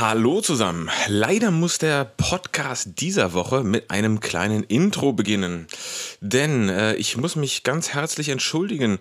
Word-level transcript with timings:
Hallo 0.00 0.40
zusammen. 0.40 0.88
Leider 1.08 1.50
muss 1.50 1.76
der 1.76 2.06
Podcast 2.06 3.00
dieser 3.00 3.34
Woche 3.34 3.62
mit 3.64 3.90
einem 3.90 4.20
kleinen 4.20 4.62
Intro 4.62 5.12
beginnen. 5.12 5.66
Denn 6.22 6.70
äh, 6.70 6.94
ich 6.94 7.18
muss 7.18 7.36
mich 7.36 7.64
ganz 7.64 7.90
herzlich 7.90 8.30
entschuldigen. 8.30 8.98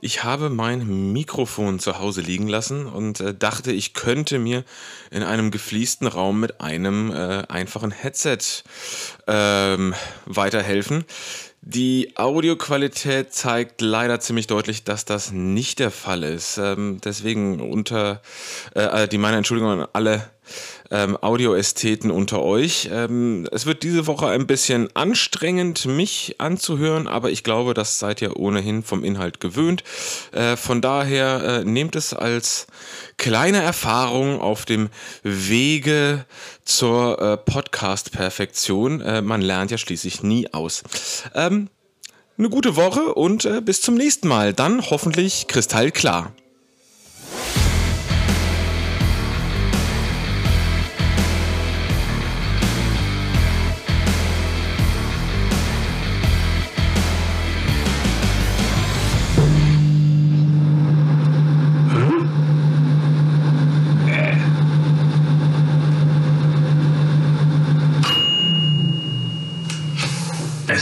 Ich 0.00 0.24
habe 0.24 0.50
mein 0.50 1.12
Mikrofon 1.12 1.78
zu 1.78 2.00
Hause 2.00 2.22
liegen 2.22 2.48
lassen 2.48 2.86
und 2.86 3.20
äh, 3.20 3.32
dachte, 3.32 3.70
ich 3.70 3.94
könnte 3.94 4.40
mir 4.40 4.64
in 5.12 5.22
einem 5.22 5.52
gefliesten 5.52 6.08
Raum 6.08 6.40
mit 6.40 6.60
einem 6.60 7.12
äh, 7.12 7.44
einfachen 7.46 7.92
Headset 7.92 8.38
ähm, 9.28 9.94
weiterhelfen. 10.26 11.04
Die 11.62 12.12
Audioqualität 12.16 13.34
zeigt 13.34 13.82
leider 13.82 14.18
ziemlich 14.18 14.46
deutlich, 14.46 14.82
dass 14.84 15.04
das 15.04 15.30
nicht 15.30 15.78
der 15.78 15.90
Fall 15.90 16.22
ist. 16.22 16.56
Ähm, 16.56 17.00
deswegen 17.04 17.60
unter 17.60 18.22
äh, 18.74 19.06
die 19.06 19.18
meine 19.18 19.36
Entschuldigung 19.36 19.82
an 19.82 19.88
alle 19.92 20.30
ähm, 20.90 21.16
Audioästheten 21.20 22.10
unter 22.10 22.42
euch. 22.42 22.88
Ähm, 22.92 23.46
es 23.52 23.66
wird 23.66 23.82
diese 23.82 24.06
Woche 24.06 24.28
ein 24.28 24.46
bisschen 24.46 24.88
anstrengend, 24.94 25.86
mich 25.86 26.36
anzuhören, 26.38 27.06
aber 27.06 27.30
ich 27.30 27.44
glaube, 27.44 27.74
das 27.74 27.98
seid 27.98 28.20
ihr 28.22 28.36
ohnehin 28.36 28.82
vom 28.82 29.04
Inhalt 29.04 29.40
gewöhnt. 29.40 29.84
Äh, 30.32 30.56
von 30.56 30.80
daher 30.80 31.42
äh, 31.60 31.64
nehmt 31.64 31.96
es 31.96 32.12
als 32.12 32.66
kleine 33.16 33.62
Erfahrung 33.62 34.40
auf 34.40 34.64
dem 34.64 34.88
Wege 35.22 36.24
zur 36.64 37.20
äh, 37.20 37.36
Podcast-Perfektion. 37.36 39.00
Äh, 39.00 39.22
man 39.22 39.40
lernt 39.40 39.70
ja 39.70 39.78
schließlich 39.78 40.22
nie 40.22 40.52
aus. 40.52 40.82
Ähm, 41.34 41.68
eine 42.38 42.48
gute 42.48 42.74
Woche 42.74 43.14
und 43.14 43.44
äh, 43.44 43.60
bis 43.60 43.82
zum 43.82 43.94
nächsten 43.94 44.26
Mal. 44.26 44.54
Dann 44.54 44.82
hoffentlich 44.90 45.46
kristallklar. 45.46 46.32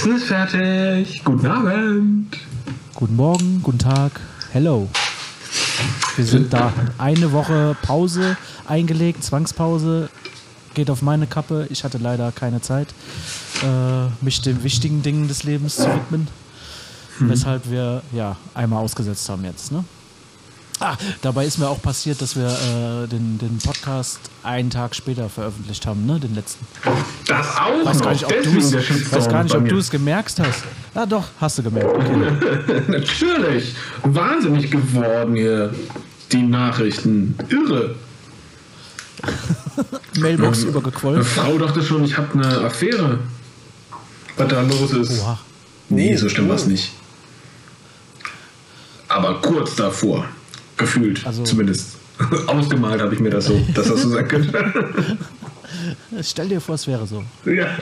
Essen 0.08 0.16
ist 0.16 0.24
fertig. 0.24 1.22
Guten 1.22 1.46
Abend. 1.46 2.36
Guten 2.94 3.16
Morgen, 3.16 3.60
guten 3.62 3.78
Tag. 3.78 4.12
Hello. 4.52 4.88
Wir 6.16 6.24
sind 6.24 6.50
da. 6.50 6.72
Eine 6.96 7.32
Woche 7.32 7.76
Pause 7.82 8.36
eingelegt, 8.66 9.22
Zwangspause. 9.22 10.08
Geht 10.72 10.88
auf 10.88 11.02
meine 11.02 11.26
Kappe. 11.26 11.66
Ich 11.70 11.84
hatte 11.84 11.98
leider 11.98 12.32
keine 12.32 12.62
Zeit, 12.62 12.88
äh, 13.62 14.06
mich 14.24 14.40
den 14.40 14.62
wichtigen 14.62 15.02
Dingen 15.02 15.28
des 15.28 15.44
Lebens 15.44 15.76
zu 15.76 15.84
widmen. 15.84 16.28
Hm. 17.18 17.28
Weshalb 17.28 17.70
wir 17.70 18.02
ja 18.12 18.36
einmal 18.54 18.82
ausgesetzt 18.82 19.28
haben 19.28 19.44
jetzt. 19.44 19.72
Ne? 19.72 19.84
Ah, 20.80 20.96
dabei 21.22 21.46
ist 21.46 21.58
mir 21.58 21.68
auch 21.68 21.82
passiert, 21.82 22.22
dass 22.22 22.36
wir 22.36 22.46
äh, 22.46 23.08
den, 23.08 23.38
den 23.38 23.58
Podcast 23.58 24.20
einen 24.42 24.70
Tag 24.70 24.94
später 24.94 25.28
veröffentlicht 25.28 25.86
haben, 25.86 26.06
ne? 26.06 26.20
Den 26.20 26.34
letzten. 26.34 26.66
Das 27.26 27.56
auch 27.56 27.84
weiß 27.84 28.00
gar 28.00 28.12
nicht, 28.12 28.24
ob 28.24 28.32
Ich 28.32 29.12
weiß 29.12 29.28
gar 29.28 29.42
nicht, 29.42 29.54
ob 29.54 29.68
du 29.68 29.76
es 29.78 29.90
gemerkt 29.90 30.38
hast. 30.38 30.62
Ja, 30.94 31.04
doch, 31.06 31.24
hast 31.40 31.58
du 31.58 31.62
gemerkt. 31.62 31.94
Okay. 31.94 32.82
Natürlich. 32.88 33.74
Wahnsinnig 34.04 34.70
geworden 34.70 35.34
hier. 35.34 35.74
Die 36.32 36.42
Nachrichten. 36.42 37.34
Irre. 37.48 37.94
Mailbox 40.18 40.62
ähm, 40.62 40.68
übergequollen. 40.68 41.20
Eine 41.20 41.24
Frau 41.24 41.58
dachte 41.58 41.82
schon, 41.82 42.04
ich 42.04 42.16
habe 42.16 42.34
eine 42.34 42.58
Affäre. 42.60 43.18
Was 44.36 44.48
da 44.48 44.60
los 44.62 44.92
ist. 44.92 45.20
Oha. 45.20 45.38
Nee, 45.88 46.14
so 46.16 46.28
stimmt 46.28 46.50
was 46.50 46.66
nicht. 46.66 46.92
Aber 49.08 49.40
kurz 49.40 49.74
davor. 49.74 50.26
Gefühlt, 50.78 51.26
also, 51.26 51.42
zumindest. 51.42 51.96
Ausgemalt 52.46 53.00
habe 53.00 53.14
ich 53.14 53.20
mir 53.20 53.30
das 53.30 53.46
so, 53.46 53.58
dass 53.74 53.88
das 53.88 54.02
so 54.02 54.08
sein 54.08 54.26
könnte. 54.28 55.18
Stell 56.22 56.48
dir 56.48 56.60
vor, 56.60 56.74
es 56.74 56.86
wäre 56.86 57.06
so. 57.06 57.22
Ja. 57.44 57.76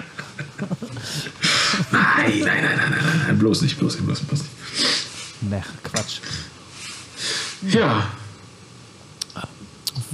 Nein, 1.93 2.41
nein, 2.41 2.41
nein, 2.43 2.65
nein, 2.65 2.91
nein, 2.91 3.21
nein, 3.27 3.39
bloß 3.39 3.63
nicht, 3.63 3.79
bloß 3.79 3.97
nicht, 3.97 4.07
bloß 4.07 4.21
nicht. 4.21 4.29
Bloß 4.29 4.41
nicht. 4.41 5.51
Ne, 5.51 5.63
Quatsch. 5.85 6.19
Ja. 7.63 8.07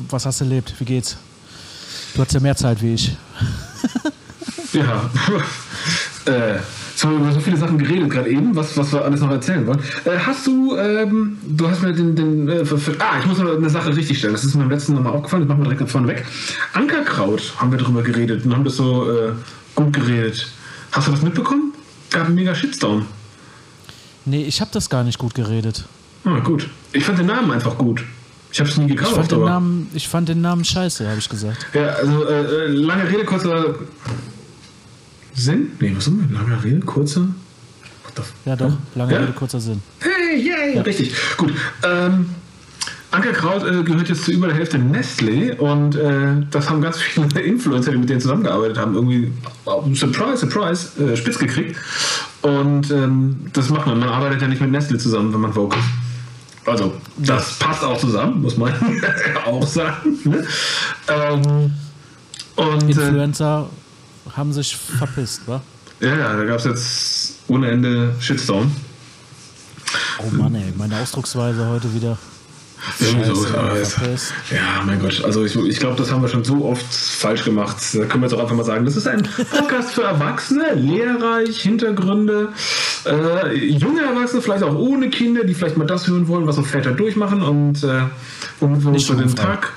Was 0.08 0.26
hast 0.26 0.40
du 0.40 0.44
erlebt? 0.44 0.74
Wie 0.78 0.84
geht's? 0.84 1.16
Du 2.14 2.22
hast 2.22 2.32
ja 2.32 2.40
mehr 2.40 2.56
Zeit 2.56 2.82
wie 2.82 2.94
ich. 2.94 3.16
ja. 4.72 5.10
äh, 6.26 6.58
Jetzt 7.02 7.08
haben 7.08 7.18
wir 7.18 7.24
über 7.24 7.32
so 7.32 7.40
viele 7.40 7.56
Sachen 7.56 7.78
geredet 7.78 8.10
gerade 8.10 8.30
eben, 8.30 8.54
was, 8.54 8.76
was 8.76 8.92
wir 8.92 9.04
alles 9.04 9.20
noch 9.20 9.30
erzählen 9.32 9.66
wollen. 9.66 9.80
Äh, 10.04 10.18
hast 10.18 10.46
du, 10.46 10.76
ähm, 10.76 11.36
du 11.42 11.68
hast 11.68 11.82
mir 11.82 11.92
den, 11.92 12.14
den 12.14 12.48
äh, 12.48 12.64
für, 12.64 12.78
für, 12.78 12.92
ah, 13.00 13.18
ich 13.18 13.26
muss 13.26 13.38
noch 13.38 13.56
eine 13.56 13.68
Sache 13.68 13.96
richtig 13.96 14.18
stellen. 14.18 14.34
Das 14.34 14.44
ist 14.44 14.54
mir 14.54 14.60
beim 14.60 14.70
letzten 14.70 14.94
Mal 14.94 15.10
aufgefallen, 15.10 15.42
das 15.42 15.48
machen 15.48 15.64
wir 15.64 15.74
direkt 15.74 15.90
vorne 15.90 16.06
weg. 16.06 16.24
Ankerkraut 16.74 17.54
haben 17.56 17.72
wir 17.72 17.78
drüber 17.78 18.02
geredet 18.02 18.44
und 18.44 18.54
haben 18.54 18.62
das 18.62 18.76
so 18.76 19.10
äh, 19.10 19.32
gut 19.74 19.92
geredet. 19.94 20.46
Hast 20.92 21.08
du 21.08 21.12
was 21.12 21.22
mitbekommen? 21.22 21.74
Gab 22.10 22.26
einen 22.26 22.36
mega 22.36 22.54
Shitstorm. 22.54 23.06
Nee, 24.24 24.44
ich 24.44 24.60
habe 24.60 24.70
das 24.72 24.88
gar 24.88 25.02
nicht 25.02 25.18
gut 25.18 25.34
geredet. 25.34 25.84
Ah, 26.24 26.38
gut. 26.38 26.70
Ich 26.92 27.02
fand 27.02 27.18
den 27.18 27.26
Namen 27.26 27.50
einfach 27.50 27.76
gut. 27.76 28.04
Ich 28.52 28.60
habe 28.60 28.70
es 28.70 28.76
nie 28.76 28.86
gekauft. 28.86 29.10
Ich 29.10 29.16
fand, 29.16 29.32
den 29.32 29.44
Namen, 29.44 29.90
ich 29.92 30.08
fand 30.08 30.28
den 30.28 30.40
Namen 30.40 30.64
scheiße, 30.64 31.08
habe 31.08 31.18
ich 31.18 31.28
gesagt. 31.28 31.66
Ja, 31.74 31.86
also 31.94 32.28
äh, 32.28 32.42
äh 32.42 32.66
lange 32.68 33.08
Rede, 33.08 33.24
kurzer 33.24 33.74
Sinn? 35.34 35.72
Nee, 35.80 35.92
was 35.96 36.06
haben 36.06 36.28
wir? 36.28 36.38
Langer 36.38 36.62
Rede, 36.64 36.80
kurzer? 36.80 37.28
Ja, 38.44 38.56
doch. 38.56 38.72
Lange 38.94 39.12
ja? 39.12 39.20
Rede, 39.20 39.32
kurzer 39.32 39.60
Sinn. 39.60 39.82
Hey, 40.00 40.38
yay, 40.38 40.76
ja. 40.76 40.82
richtig. 40.82 41.14
Gut. 41.36 41.52
Ähm, 41.82 42.26
Ankerkraut 43.10 43.62
äh, 43.64 43.82
gehört 43.82 44.08
jetzt 44.08 44.24
zu 44.24 44.32
über 44.32 44.48
der 44.48 44.56
Hälfte 44.56 44.78
Nestle 44.78 45.54
und 45.56 45.96
äh, 45.96 46.46
das 46.50 46.70
haben 46.70 46.80
ganz 46.80 46.98
viele 46.98 47.40
Influencer, 47.40 47.92
die 47.92 47.98
mit 47.98 48.08
denen 48.08 48.20
zusammengearbeitet 48.20 48.78
haben, 48.78 48.94
irgendwie 48.94 49.30
oh, 49.66 49.84
Surprise, 49.94 50.38
Surprise, 50.38 51.02
äh, 51.02 51.16
spitz 51.16 51.38
gekriegt. 51.38 51.78
Und 52.40 52.90
ähm, 52.90 53.46
das 53.52 53.68
macht 53.68 53.86
man. 53.86 53.98
Man 53.98 54.08
arbeitet 54.08 54.42
ja 54.42 54.48
nicht 54.48 54.60
mit 54.60 54.70
Nestle 54.70 54.98
zusammen, 54.98 55.32
wenn 55.32 55.40
man 55.40 55.52
Vogue 55.52 55.78
ist. 55.78 56.68
Also, 56.68 56.94
das 57.18 57.58
passt 57.58 57.84
auch 57.84 57.98
zusammen, 57.98 58.40
muss 58.40 58.56
man 58.56 58.72
auch 59.46 59.66
sagen. 59.66 60.18
Ne? 60.24 60.46
Ähm, 61.08 61.72
und, 62.56 62.82
äh, 62.82 62.86
Influencer 62.86 63.68
haben 64.36 64.52
sich 64.52 64.76
verpisst, 64.76 65.42
wa? 65.46 65.62
Ja, 66.00 66.16
ja, 66.16 66.36
da 66.36 66.44
gab 66.44 66.58
es 66.58 66.64
jetzt 66.64 67.34
ohne 67.48 67.70
Ende 67.70 68.14
Shitstorm. 68.20 68.72
Oh 70.18 70.34
Mann, 70.34 70.54
ey, 70.54 70.72
meine 70.76 70.98
Ausdrucksweise 70.98 71.68
heute 71.68 71.94
wieder. 71.94 72.18
Scheiße, 72.98 73.34
so, 73.34 73.46
ja, 74.54 74.82
mein 74.84 74.98
Gott. 74.98 75.22
Also 75.24 75.44
ich, 75.44 75.54
ich 75.54 75.78
glaube, 75.78 75.96
das 75.96 76.10
haben 76.10 76.20
wir 76.20 76.28
schon 76.28 76.42
so 76.42 76.64
oft 76.64 76.84
falsch 76.92 77.44
gemacht. 77.44 77.76
Da 77.92 78.04
können 78.06 78.22
wir 78.22 78.28
jetzt 78.28 78.34
auch 78.34 78.42
einfach 78.42 78.56
mal 78.56 78.64
sagen, 78.64 78.84
das 78.84 78.96
ist 78.96 79.06
ein 79.06 79.22
Podcast 79.22 79.92
für 79.92 80.02
Erwachsene, 80.02 80.74
lehrreich, 80.74 81.60
Hintergründe, 81.60 82.48
äh, 83.06 83.54
junge 83.56 84.02
Erwachsene, 84.02 84.42
vielleicht 84.42 84.64
auch 84.64 84.74
ohne 84.74 85.10
Kinder, 85.10 85.44
die 85.44 85.54
vielleicht 85.54 85.76
mal 85.76 85.86
das 85.86 86.08
hören 86.08 86.26
wollen, 86.26 86.48
was 86.48 86.56
so 86.56 86.62
Väter 86.62 86.90
durchmachen 86.90 87.42
und 87.42 87.84
äh, 87.84 88.02
um 88.58 88.84
uns 88.84 89.04
für 89.04 89.14
den 89.14 89.34
Tag 89.34 89.72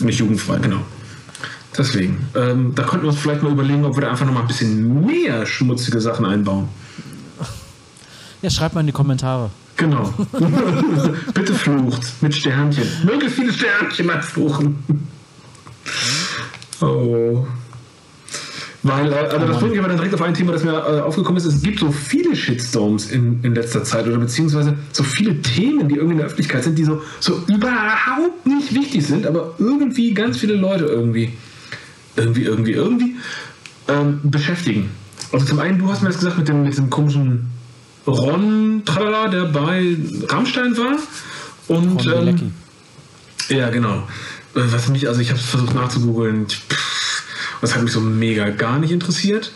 nicht 0.00 0.18
jugendfrei, 0.18 0.56
genau. 0.56 0.80
Deswegen, 1.78 2.28
ähm, 2.34 2.74
da 2.74 2.82
könnten 2.82 3.04
wir 3.04 3.10
uns 3.10 3.18
vielleicht 3.18 3.42
mal 3.42 3.52
überlegen, 3.52 3.84
ob 3.84 3.96
wir 3.96 4.02
da 4.02 4.10
einfach 4.10 4.26
noch 4.26 4.32
mal 4.32 4.40
ein 4.40 4.46
bisschen 4.46 5.04
mehr 5.04 5.44
schmutzige 5.46 6.00
Sachen 6.00 6.24
einbauen. 6.24 6.68
Ja, 8.42 8.50
schreibt 8.50 8.74
mal 8.74 8.80
in 8.80 8.86
die 8.86 8.92
Kommentare. 8.92 9.50
Genau. 9.76 10.12
Bitte 11.34 11.54
flucht 11.54 12.22
mit 12.22 12.34
Sternchen. 12.34 12.86
Möglichst 13.04 13.36
viele 13.36 13.52
Sternchen 13.52 14.06
mal 14.06 14.22
fluchen. 14.22 14.78
Oh. 16.82 17.46
Weil, 18.82 19.10
äh, 19.10 19.16
also 19.16 19.46
das 19.46 19.58
bringt 19.58 19.70
mich 19.70 19.78
aber 19.78 19.88
dann 19.88 19.96
direkt 19.96 20.14
auf 20.14 20.20
ein 20.20 20.34
Thema, 20.34 20.52
das 20.52 20.62
mir 20.62 20.72
äh, 20.72 21.00
aufgekommen 21.00 21.38
ist. 21.38 21.46
Es 21.46 21.62
gibt 21.62 21.80
so 21.80 21.90
viele 21.90 22.36
Shitstorms 22.36 23.10
in, 23.10 23.42
in 23.42 23.54
letzter 23.54 23.82
Zeit 23.82 24.06
oder 24.06 24.18
beziehungsweise 24.18 24.76
so 24.92 25.02
viele 25.02 25.40
Themen, 25.40 25.88
die 25.88 25.94
irgendwie 25.94 26.12
in 26.12 26.18
der 26.18 26.26
Öffentlichkeit 26.26 26.64
sind, 26.64 26.78
die 26.78 26.84
so, 26.84 27.00
so 27.18 27.42
überhaupt 27.48 28.46
nicht 28.46 28.74
wichtig 28.74 29.06
sind, 29.06 29.26
aber 29.26 29.54
irgendwie 29.58 30.12
ganz 30.12 30.36
viele 30.36 30.54
Leute 30.54 30.84
irgendwie 30.84 31.32
irgendwie, 32.16 32.42
irgendwie, 32.42 32.72
irgendwie 32.72 33.16
ähm, 33.88 34.20
beschäftigen. 34.24 34.90
Also 35.32 35.46
zum 35.46 35.58
einen, 35.58 35.78
du 35.78 35.90
hast 35.90 36.02
mir 36.02 36.08
das 36.08 36.18
gesagt 36.18 36.38
mit 36.38 36.48
dem, 36.48 36.62
mit 36.62 36.72
diesem 36.72 36.90
komischen 36.90 37.50
Ron 38.06 38.82
Tralala, 38.84 39.28
der 39.28 39.44
bei 39.46 39.96
Rammstein 40.28 40.76
war. 40.76 40.96
Und 41.68 42.06
ähm, 42.06 42.52
ja, 43.48 43.70
genau. 43.70 44.06
Äh, 44.54 44.62
was 44.70 44.88
mich, 44.88 45.08
also 45.08 45.20
ich 45.20 45.30
habe 45.30 45.38
es 45.38 45.46
versucht 45.46 45.74
nachzugoogeln. 45.74 46.46
Das 47.60 47.74
hat 47.74 47.82
mich 47.82 47.92
so 47.92 48.00
mega 48.00 48.50
gar 48.50 48.78
nicht 48.78 48.92
interessiert. 48.92 49.52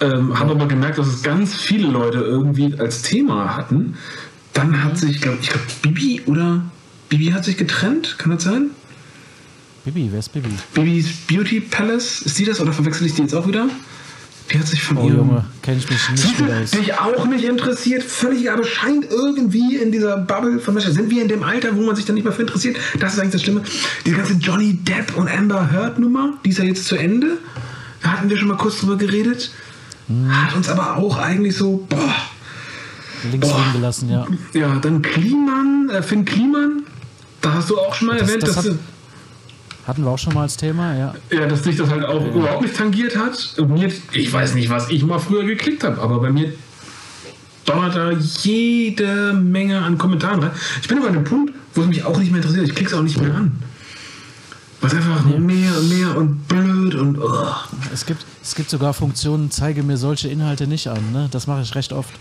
Ähm, 0.00 0.38
habe 0.38 0.52
aber 0.52 0.66
gemerkt, 0.66 0.98
dass 0.98 1.06
es 1.06 1.22
ganz 1.22 1.54
viele 1.54 1.88
Leute 1.88 2.18
irgendwie 2.18 2.78
als 2.78 3.02
Thema 3.02 3.56
hatten. 3.56 3.96
Dann 4.52 4.82
hat 4.82 4.98
sich, 4.98 5.20
glaube 5.20 5.38
ich, 5.40 5.48
glaube 5.48 5.64
Bibi 5.82 6.22
oder 6.26 6.62
Bibi 7.08 7.26
hat 7.32 7.44
sich 7.44 7.56
getrennt, 7.56 8.16
kann 8.18 8.32
das 8.32 8.44
sein? 8.44 8.70
Bibi, 9.84 10.08
wer 10.12 10.20
ist 10.20 10.32
Bibi? 10.32 10.48
Bibis 10.74 11.06
Beauty 11.26 11.60
Palace, 11.60 12.22
ist 12.22 12.38
die 12.38 12.44
das 12.44 12.60
oder 12.60 12.72
verwechsel 12.72 13.06
ich 13.06 13.14
die 13.14 13.22
jetzt 13.22 13.34
auch 13.34 13.46
wieder? 13.48 13.68
Die 14.50 14.58
hat 14.58 14.66
sich 14.66 14.82
von 14.82 14.96
Oh 14.98 15.06
ihrem. 15.06 15.16
Junge, 15.18 15.44
kenne 15.62 15.78
ich 15.78 15.88
mich 15.88 16.10
nicht 16.10 16.38
gut 16.38 16.50
aus. 16.50 16.70
dich 16.72 16.94
auch 16.94 17.24
nicht 17.26 17.44
interessiert, 17.44 18.02
völlig, 18.02 18.50
aber 18.50 18.64
scheint 18.64 19.06
irgendwie 19.10 19.76
in 19.76 19.90
dieser 19.92 20.18
Bubble 20.18 20.58
von 20.60 20.74
Menschen. 20.74 20.92
Sind 20.92 21.10
wir 21.10 21.22
in 21.22 21.28
dem 21.28 21.42
Alter, 21.42 21.74
wo 21.76 21.82
man 21.82 21.96
sich 21.96 22.04
dann 22.04 22.14
nicht 22.16 22.24
mehr 22.24 22.32
für 22.32 22.42
interessiert? 22.42 22.76
Das 22.98 23.14
ist 23.14 23.18
eigentlich 23.20 23.32
das 23.32 23.42
Schlimme. 23.42 23.62
Diese 24.04 24.16
ganze 24.16 24.34
Johnny 24.34 24.74
Depp 24.74 25.16
und 25.16 25.28
Amber 25.28 25.70
Heard 25.72 25.98
Nummer, 25.98 26.34
die 26.44 26.50
ist 26.50 26.58
ja 26.58 26.64
jetzt 26.64 26.84
zu 26.86 26.96
Ende. 26.96 27.38
Da 28.02 28.10
hatten 28.12 28.28
wir 28.28 28.36
schon 28.36 28.48
mal 28.48 28.56
kurz 28.56 28.78
drüber 28.80 28.96
geredet. 28.96 29.52
Hat 30.28 30.54
uns 30.54 30.68
aber 30.68 30.96
auch 30.96 31.16
eigentlich 31.16 31.56
so, 31.56 31.86
boah. 31.88 32.14
Links 33.30 33.48
Boah. 33.48 33.58
liegen 33.58 33.72
gelassen, 33.74 34.10
ja. 34.10 34.26
Ja, 34.52 34.74
dann 34.80 35.00
Kliman, 35.00 35.88
äh, 35.90 36.02
Finn 36.02 36.24
Kliman. 36.24 36.82
Da 37.40 37.54
hast 37.54 37.70
du 37.70 37.78
auch 37.78 37.94
schon 37.94 38.08
mal 38.08 38.18
Das- 38.18 38.28
erwähnt, 38.28 38.42
das 38.42 38.54
dass, 38.56 38.64
hat- 38.66 38.72
du- 38.72 38.78
Hatten 39.86 40.04
wir 40.04 40.10
auch 40.10 40.18
schon 40.18 40.34
mal 40.34 40.42
als 40.42 40.56
Thema, 40.56 40.96
ja. 40.96 41.14
ja, 41.30 41.46
dass 41.46 41.62
dich 41.62 41.76
das 41.76 41.90
halt 41.90 42.04
auch 42.04 42.24
überhaupt 42.24 42.62
nicht 42.62 42.76
tangiert 42.76 43.16
hat. 43.16 43.54
Und 43.58 43.72
mir, 43.72 43.90
ich 44.12 44.32
weiß 44.32 44.54
nicht, 44.54 44.70
was 44.70 44.90
ich 44.90 45.04
mal 45.04 45.18
früher 45.18 45.44
geklickt 45.44 45.82
habe, 45.82 46.00
aber 46.00 46.20
bei 46.20 46.30
mir 46.30 46.52
donnert 47.64 47.96
da 47.96 48.12
jede 48.12 49.32
Menge 49.32 49.80
an 49.80 49.98
Kommentaren 49.98 50.40
rein. 50.40 50.52
Ich 50.80 50.88
bin 50.88 50.98
aber 50.98 51.08
an 51.08 51.14
dem 51.14 51.24
Punkt, 51.24 51.52
wo 51.74 51.82
es 51.82 51.88
mich 51.88 52.04
auch 52.04 52.16
nicht 52.16 52.30
mehr 52.30 52.40
interessiert. 52.40 52.68
Ich 52.68 52.74
klicke 52.74 52.92
es 52.92 52.96
auch 52.96 53.02
nicht 53.02 53.20
mehr 53.20 53.34
an. 53.34 53.52
Was 54.80 54.94
einfach 54.94 55.24
mehr 55.24 55.78
und 55.78 55.88
mehr 55.88 56.16
und 56.16 56.48
blöd 56.48 56.94
und. 56.94 57.18
Oh. 57.18 57.46
Es 57.92 58.06
gibt, 58.06 58.24
es 58.42 58.54
gibt 58.54 58.70
sogar 58.70 58.94
Funktionen, 58.94 59.50
zeige 59.50 59.82
mir 59.82 59.96
solche 59.96 60.28
Inhalte 60.28 60.66
nicht 60.66 60.88
an. 60.88 61.12
Ne? 61.12 61.28
Das 61.30 61.46
mache 61.46 61.62
ich 61.62 61.74
recht 61.74 61.92
oft. 61.92 62.12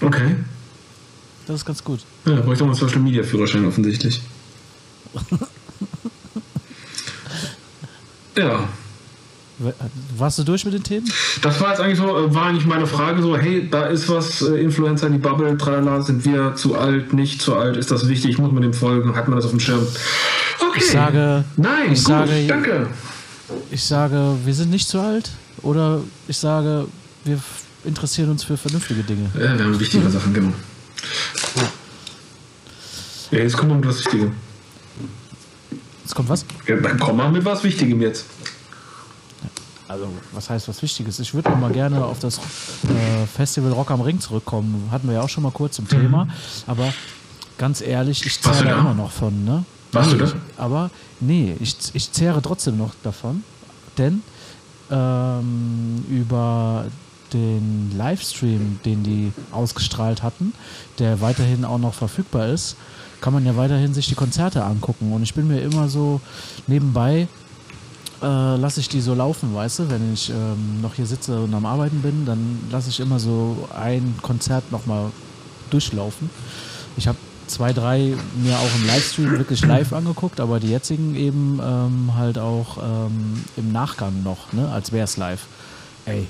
Okay. 0.00 0.36
Das 1.46 1.56
ist 1.56 1.64
ganz 1.64 1.82
gut. 1.82 2.00
Ja, 2.24 2.36
da 2.36 2.40
brauche 2.40 2.52
ich 2.52 2.58
doch 2.58 2.66
mal 2.66 2.74
Social 2.74 3.00
Media 3.00 3.22
Führerschein 3.22 3.64
offensichtlich. 3.64 4.22
ja. 8.36 8.68
Warst 10.16 10.38
du 10.38 10.42
durch 10.44 10.64
mit 10.64 10.74
den 10.74 10.82
Themen? 10.82 11.08
Das 11.42 11.60
war 11.60 11.70
jetzt 11.70 11.80
eigentlich 11.80 11.98
so, 11.98 12.04
äh, 12.18 12.34
war 12.34 12.46
eigentlich 12.46 12.66
meine 12.66 12.86
Frage 12.86 13.22
so, 13.22 13.36
hey, 13.36 13.68
da 13.70 13.86
ist 13.86 14.08
was, 14.08 14.42
äh, 14.42 14.56
Influencer 14.56 15.06
in 15.06 15.12
die 15.12 15.18
Bubble, 15.18 15.56
tralala, 15.56 16.02
sind 16.02 16.24
wir 16.24 16.54
zu 16.56 16.76
alt, 16.76 17.12
nicht 17.12 17.40
zu 17.40 17.54
alt, 17.54 17.76
ist 17.76 17.90
das 17.90 18.08
wichtig, 18.08 18.38
muss 18.38 18.50
man 18.50 18.62
dem 18.62 18.72
folgen, 18.72 19.14
hat 19.14 19.28
man 19.28 19.36
das 19.36 19.44
auf 19.44 19.52
dem 19.52 19.60
Schirm? 19.60 19.86
Okay. 20.58 20.78
Ich 20.80 20.90
sage, 20.90 21.44
Nein, 21.56 21.92
ich 21.92 21.98
gut, 21.98 22.08
sage, 22.08 22.46
danke. 22.48 22.86
ich 23.70 23.84
sage, 23.84 24.36
wir 24.44 24.54
sind 24.54 24.70
nicht 24.70 24.88
zu 24.88 24.98
alt. 24.98 25.30
Oder 25.62 26.00
ich 26.26 26.38
sage, 26.38 26.86
wir 27.24 27.38
interessieren 27.84 28.30
uns 28.30 28.42
für 28.42 28.56
vernünftige 28.56 29.02
Dinge. 29.02 29.30
Ja, 29.34 29.56
wir 29.56 29.64
haben 29.64 29.78
wichtige 29.78 30.08
Sachen, 30.10 30.34
genau. 30.34 30.52
Ja, 33.30 33.38
jetzt 33.38 33.56
kommen 33.56 33.70
wir 33.70 33.76
mit 33.76 33.86
was 33.86 34.04
Wichtigem. 34.04 34.32
Jetzt 36.02 36.14
kommt 36.14 36.28
was? 36.28 36.44
Ja, 36.66 36.76
dann 36.76 36.98
komm 36.98 37.16
mal 37.16 37.30
mit 37.30 37.44
was 37.44 37.62
Wichtigem 37.64 38.00
jetzt. 38.02 38.24
Also, 39.88 40.08
was 40.32 40.48
heißt 40.48 40.68
was 40.68 40.80
Wichtiges? 40.82 41.18
Ich 41.20 41.34
würde 41.34 41.50
noch 41.50 41.58
mal 41.58 41.70
gerne 41.70 42.02
auf 42.04 42.18
das 42.18 42.38
äh, 42.38 43.26
Festival 43.26 43.72
Rock 43.72 43.90
am 43.90 44.00
Ring 44.00 44.20
zurückkommen. 44.20 44.88
Hatten 44.90 45.06
wir 45.06 45.14
ja 45.14 45.20
auch 45.22 45.28
schon 45.28 45.42
mal 45.42 45.52
kurz 45.52 45.78
im 45.78 45.86
Thema. 45.88 46.28
Aber 46.66 46.92
ganz 47.58 47.80
ehrlich, 47.82 48.24
ich 48.24 48.38
Mhm. 48.38 48.42
Zehre 48.42 48.58
du 48.58 48.64
da 48.64 48.70
da? 48.74 48.80
immer 48.80 48.94
noch 48.94 49.10
von. 49.10 49.44
Ne? 49.44 49.64
Warst 49.92 50.12
du 50.12 50.16
Nee, 50.16 50.20
da? 50.22 50.26
ich- 50.28 50.34
Aber 50.56 50.90
nee, 51.20 51.56
ich, 51.60 51.76
ich 51.92 52.10
zehre 52.10 52.40
trotzdem 52.40 52.78
noch 52.78 52.94
davon. 53.02 53.44
Denn 53.98 54.22
ähm, 54.90 56.04
über 56.08 56.86
den 57.34 57.92
Livestream, 57.96 58.80
den 58.84 59.02
die 59.02 59.32
ausgestrahlt 59.52 60.22
hatten, 60.22 60.54
der 60.98 61.20
weiterhin 61.20 61.64
auch 61.66 61.78
noch 61.78 61.94
verfügbar 61.94 62.48
ist, 62.48 62.76
kann 63.22 63.32
man 63.32 63.46
ja 63.46 63.56
weiterhin 63.56 63.94
sich 63.94 64.08
die 64.08 64.14
Konzerte 64.14 64.62
angucken. 64.62 65.12
Und 65.12 65.22
ich 65.22 65.32
bin 65.32 65.48
mir 65.48 65.62
immer 65.62 65.88
so 65.88 66.20
nebenbei 66.66 67.28
äh, 68.22 68.56
lasse 68.56 68.80
ich 68.80 68.88
die 68.88 69.00
so 69.00 69.14
laufen, 69.14 69.54
weißt 69.54 69.80
du, 69.80 69.90
wenn 69.90 70.12
ich 70.14 70.30
ähm, 70.30 70.80
noch 70.80 70.94
hier 70.94 71.06
sitze 71.06 71.40
und 71.40 71.52
am 71.54 71.66
Arbeiten 71.66 72.02
bin, 72.02 72.24
dann 72.24 72.60
lasse 72.70 72.88
ich 72.88 73.00
immer 73.00 73.18
so 73.18 73.68
ein 73.74 74.14
Konzert 74.22 74.70
nochmal 74.70 75.10
durchlaufen. 75.70 76.30
Ich 76.96 77.08
habe 77.08 77.18
zwei, 77.48 77.72
drei 77.72 78.14
mir 78.36 78.56
auch 78.56 78.74
im 78.76 78.86
Livestream 78.86 79.38
wirklich 79.38 79.64
live 79.66 79.92
angeguckt, 79.92 80.38
aber 80.38 80.60
die 80.60 80.70
jetzigen 80.70 81.16
eben 81.16 81.60
ähm, 81.62 82.12
halt 82.14 82.38
auch 82.38 82.78
ähm, 82.78 83.42
im 83.56 83.72
Nachgang 83.72 84.22
noch, 84.22 84.52
ne, 84.52 84.70
als 84.70 84.92
wäre 84.92 85.04
es 85.04 85.16
live. 85.16 85.46
Ey, 86.06 86.26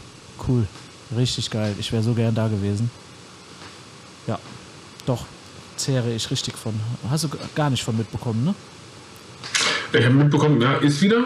cool, 0.48 0.66
richtig 1.14 1.50
geil. 1.50 1.74
Ich 1.78 1.92
wäre 1.92 2.02
so 2.02 2.14
gern 2.14 2.34
da 2.34 2.48
gewesen. 2.48 2.90
Ja, 4.26 4.38
doch, 5.04 5.26
zehre 5.76 6.12
ich 6.12 6.30
richtig 6.30 6.56
von. 6.56 6.74
Hast 7.10 7.24
du 7.24 7.28
gar 7.54 7.70
nicht 7.70 7.82
von 7.84 7.96
mitbekommen, 7.96 8.44
ne? 8.44 8.54
Ich 9.92 10.04
habe 10.04 10.14
mitbekommen, 10.14 10.60
ja, 10.60 10.74
ist 10.76 11.02
wieder. 11.02 11.24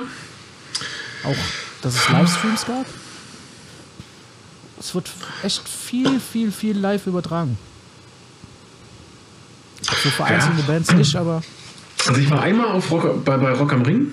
Auch, 1.25 1.37
dass 1.82 1.94
es 1.94 2.08
Livestreams 2.08 2.66
gab. 2.66 2.87
Es 4.78 4.94
wird 4.94 5.10
echt 5.43 5.69
viel, 5.69 6.20
viel, 6.20 6.52
viel 6.52 6.76
live 6.78 7.06
übertragen. 7.06 7.58
Für 9.82 10.10
vereinzelte 10.10 10.60
Ja. 10.60 10.66
Bands 10.66 10.93
nicht, 10.93 11.14
aber 11.16 11.43
Also 12.06 12.20
ich 12.20 12.31
war 12.31 12.43
einmal 12.43 12.66
auf 12.69 12.90
Rock, 12.90 13.25
bei, 13.25 13.37
bei 13.38 13.52
Rock 13.52 13.72
am 13.72 13.82
Ring 13.82 14.12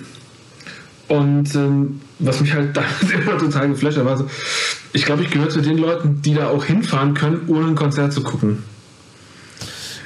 und 1.08 1.54
ähm, 1.54 2.00
was 2.18 2.40
mich 2.40 2.52
halt 2.52 2.76
damals 2.76 3.10
immer 3.10 3.38
total 3.38 3.68
geflasht 3.68 3.98
hat, 3.98 4.04
war 4.04 4.16
so, 4.16 4.28
ich 4.92 5.04
glaube, 5.04 5.22
ich 5.22 5.30
gehöre 5.30 5.48
zu 5.50 5.60
den 5.60 5.78
Leuten, 5.78 6.22
die 6.22 6.34
da 6.34 6.48
auch 6.48 6.64
hinfahren 6.64 7.14
können, 7.14 7.48
ohne 7.48 7.66
ein 7.68 7.74
Konzert 7.74 8.12
zu 8.12 8.22
gucken. 8.22 8.62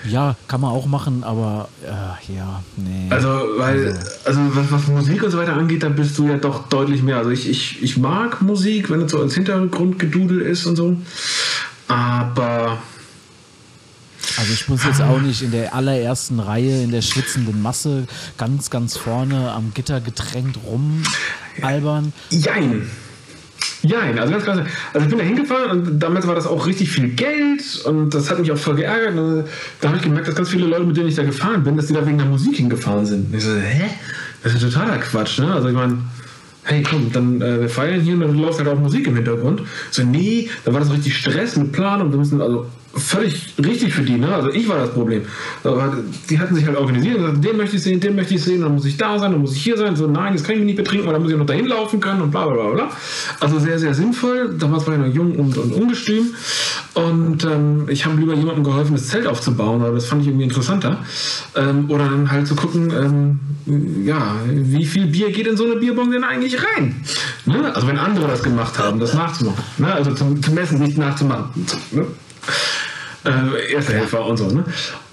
Ja, 0.04 0.36
kann 0.46 0.60
man 0.60 0.70
auch 0.70 0.86
machen, 0.86 1.24
aber 1.24 1.68
äh, 1.84 2.34
ja, 2.34 2.62
nee. 2.76 3.06
Also, 3.10 3.28
weil, 3.56 3.98
also 4.24 4.40
was, 4.54 4.70
was 4.70 4.86
Musik 4.88 5.22
und 5.22 5.30
so 5.30 5.38
weiter 5.38 5.54
angeht, 5.54 5.82
da 5.82 5.88
bist 5.88 6.16
du 6.18 6.28
ja 6.28 6.36
doch 6.36 6.68
deutlich 6.68 7.02
mehr. 7.02 7.18
Also 7.18 7.30
ich, 7.30 7.48
ich, 7.48 7.82
ich 7.82 7.96
mag 7.96 8.40
Musik, 8.42 8.90
wenn 8.90 9.02
es 9.02 9.12
so 9.12 9.20
als 9.20 9.34
Hintergrundgedudel 9.34 10.40
ist 10.40 10.66
und 10.66 10.76
so. 10.76 10.96
Aber 11.88 12.78
Also 14.38 14.52
ich 14.52 14.68
muss 14.68 14.84
jetzt 14.84 15.00
auch 15.00 15.20
nicht 15.20 15.42
in 15.42 15.50
der 15.50 15.74
allerersten 15.74 16.38
Reihe, 16.38 16.82
in 16.82 16.90
der 16.90 17.02
schwitzenden 17.02 17.60
Masse, 17.60 18.06
ganz, 18.36 18.70
ganz 18.70 18.96
vorne 18.96 19.50
am 19.52 19.72
Gitter 19.74 20.00
gedrängt 20.00 20.58
rumalbern. 20.66 22.12
Jein. 22.30 22.88
Jein, 23.88 24.18
also 24.18 24.32
ganz 24.32 24.44
klar. 24.44 24.66
Also 24.92 25.04
ich 25.04 25.08
bin 25.08 25.18
da 25.18 25.24
hingefahren 25.24 25.70
und 25.70 25.98
damals 25.98 26.26
war 26.26 26.34
das 26.34 26.46
auch 26.46 26.66
richtig 26.66 26.90
viel 26.90 27.08
Geld 27.08 27.80
und 27.84 28.12
das 28.14 28.30
hat 28.30 28.38
mich 28.38 28.52
auch 28.52 28.58
voll 28.58 28.76
geärgert. 28.76 29.16
Und 29.16 29.44
da 29.80 29.88
habe 29.88 29.96
ich 29.96 30.02
gemerkt, 30.02 30.28
dass 30.28 30.34
ganz 30.34 30.50
viele 30.50 30.66
Leute, 30.66 30.84
mit 30.84 30.96
denen 30.96 31.08
ich 31.08 31.14
da 31.14 31.22
gefahren 31.22 31.64
bin, 31.64 31.76
dass 31.76 31.86
die 31.86 31.94
da 31.94 32.06
wegen 32.06 32.18
der 32.18 32.26
Musik 32.26 32.56
hingefahren 32.56 33.06
sind. 33.06 33.28
Und 33.28 33.38
ich 33.38 33.44
so, 33.44 33.54
hä? 33.54 33.90
Das 34.42 34.54
ist 34.54 34.62
totaler 34.62 34.98
Quatsch, 34.98 35.38
ne? 35.38 35.52
Also 35.52 35.68
ich 35.68 35.74
meine, 35.74 35.98
hey 36.64 36.82
komm, 36.82 37.10
dann 37.12 37.40
äh, 37.40 37.62
wir 37.62 37.68
feiern 37.68 38.00
hier 38.00 38.14
und 38.14 38.20
dann 38.20 38.38
läuft 38.38 38.58
halt 38.58 38.68
auch 38.68 38.78
Musik 38.78 39.06
im 39.06 39.16
Hintergrund. 39.16 39.62
So, 39.90 40.04
nee, 40.04 40.48
da 40.64 40.72
war 40.72 40.80
das 40.80 40.92
richtig 40.92 41.16
Stress 41.16 41.56
mit 41.56 41.72
Plan 41.72 42.02
und 42.02 42.12
wir 42.12 42.18
müssen 42.18 42.40
also 42.40 42.66
völlig 42.98 43.54
richtig 43.64 43.94
für 43.94 44.02
die, 44.02 44.16
ne? 44.16 44.34
Also 44.34 44.50
ich 44.50 44.68
war 44.68 44.78
das 44.78 44.90
Problem. 44.90 45.22
Aber 45.64 45.96
die 46.28 46.38
hatten 46.38 46.54
sich 46.54 46.66
halt 46.66 46.76
organisiert 46.76 47.16
und 47.16 47.22
gesagt, 47.22 47.44
den 47.44 47.56
möchte 47.56 47.76
ich 47.76 47.82
sehen, 47.82 48.00
den 48.00 48.16
möchte 48.16 48.34
ich 48.34 48.42
sehen, 48.42 48.62
dann 48.62 48.74
muss 48.74 48.84
ich 48.84 48.96
da 48.96 49.18
sein, 49.18 49.32
dann 49.32 49.40
muss 49.40 49.54
ich 49.54 49.62
hier 49.62 49.76
sein. 49.76 49.96
So, 49.96 50.06
nein, 50.06 50.34
jetzt 50.34 50.44
kann 50.44 50.54
ich 50.54 50.58
mich 50.58 50.66
nicht 50.66 50.76
betrinken, 50.76 51.06
weil 51.06 51.14
dann 51.14 51.22
muss 51.22 51.30
ich 51.30 51.38
noch 51.38 51.46
dahin 51.46 51.66
laufen 51.66 52.00
können 52.00 52.22
und 52.22 52.30
bla 52.30 52.46
bla 52.46 52.54
bla 52.54 52.70
bla. 52.70 52.90
Also 53.40 53.58
sehr, 53.58 53.78
sehr 53.78 53.94
sinnvoll. 53.94 54.56
Damals 54.58 54.86
war 54.86 54.94
ich 54.94 55.00
noch 55.00 55.14
jung 55.14 55.36
und, 55.36 55.56
und 55.56 55.72
ungestüm. 55.72 56.34
Und 56.94 57.44
ähm, 57.44 57.86
ich 57.88 58.04
habe 58.04 58.16
lieber 58.16 58.34
jemandem 58.34 58.64
geholfen, 58.64 58.92
das 58.92 59.08
Zelt 59.08 59.26
aufzubauen, 59.26 59.82
aber 59.82 59.94
das 59.94 60.06
fand 60.06 60.22
ich 60.22 60.28
irgendwie 60.28 60.44
interessanter. 60.44 61.04
Ähm, 61.54 61.90
oder 61.90 62.04
dann 62.04 62.30
halt 62.30 62.46
zu 62.46 62.56
gucken, 62.56 62.90
ähm, 62.90 64.04
ja, 64.04 64.36
wie 64.46 64.84
viel 64.84 65.06
Bier 65.06 65.30
geht 65.30 65.46
in 65.46 65.56
so 65.56 65.64
eine 65.64 65.76
Bierbong 65.76 66.10
denn 66.10 66.24
eigentlich 66.24 66.56
rein? 66.56 66.96
Ne? 67.46 67.72
Also 67.74 67.86
wenn 67.86 67.98
andere 67.98 68.26
das 68.26 68.42
gemacht 68.42 68.78
haben, 68.78 68.98
das 68.98 69.14
nachzumachen. 69.14 69.62
Ne? 69.78 69.92
Also 69.92 70.14
zum, 70.14 70.42
zum 70.42 70.54
Messen 70.54 70.78
nicht 70.80 70.98
nachzumachen. 70.98 71.66
Ne? 71.92 72.06
Äh, 73.28 73.72
Erste 73.74 73.92
Helfer 73.92 74.26
und 74.26 74.36
so. 74.36 74.46
Ne? 74.48 74.64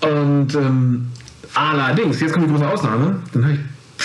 Und 0.01 0.55
ähm, 0.55 1.07
allerdings, 1.53 2.19
jetzt 2.22 2.34
kommt 2.34 2.48
die 2.48 2.51
große 2.51 2.67
Ausnahme, 2.67 3.17
dann 3.34 3.43
habe 3.43 3.53
ich 3.55 3.60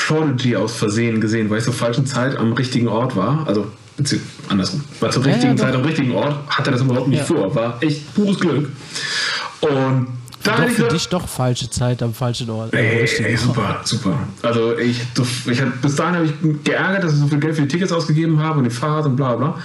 Prodigy 0.07 0.57
aus 0.57 0.77
Versehen 0.77 1.21
gesehen, 1.21 1.49
weil 1.51 1.59
ich 1.59 1.65
zur 1.65 1.73
falschen 1.75 2.07
Zeit 2.07 2.37
am 2.37 2.53
richtigen 2.53 2.89
Ort 2.89 3.17
war. 3.17 3.45
Also 3.47 3.67
andersrum. 4.49 4.83
War 5.01 5.11
zur 5.11 5.23
Ja, 5.25 5.33
richtigen 5.33 5.57
ja, 5.57 5.63
Zeit 5.65 5.75
doch. 5.75 5.81
am 5.81 5.85
richtigen 5.85 6.13
Ort, 6.13 6.35
hatte 6.49 6.71
das 6.71 6.81
überhaupt 6.81 7.09
nicht 7.09 7.19
Ja. 7.19 7.25
vor. 7.25 7.55
War 7.55 7.83
echt 7.83 8.15
pures 8.15 8.39
Glück. 8.41 8.69
Und 9.61 10.07
da 10.43 10.57
Doch 10.57 10.65
ich 10.67 10.73
für 10.73 10.89
dich 10.89 11.07
doch 11.09 11.29
falsche 11.29 11.69
Zeit 11.69 12.03
am 12.03 12.15
falschen 12.15 12.49
Ort. 12.49 12.73
Ey, 12.73 13.07
ey, 13.19 13.37
super, 13.37 13.81
super. 13.85 14.19
Also 14.43 14.79
ich, 14.79 15.03
ich 15.47 15.61
hab, 15.61 15.83
bis 15.83 15.97
dahin 15.97 16.15
habe 16.15 16.25
ich 16.27 16.65
geärgert, 16.65 17.05
dass 17.05 17.13
ich 17.13 17.19
so 17.19 17.27
viel 17.27 17.41
Geld 17.41 17.57
für 17.57 17.63
die 17.63 17.69
Tickets 17.69 17.93
ausgegeben 17.93 18.41
habe 18.43 18.59
und 18.59 18.65
die 18.65 18.71
Fahrt 18.71 19.05
und 19.05 19.17
bla 19.17 19.37
bla. 19.37 19.59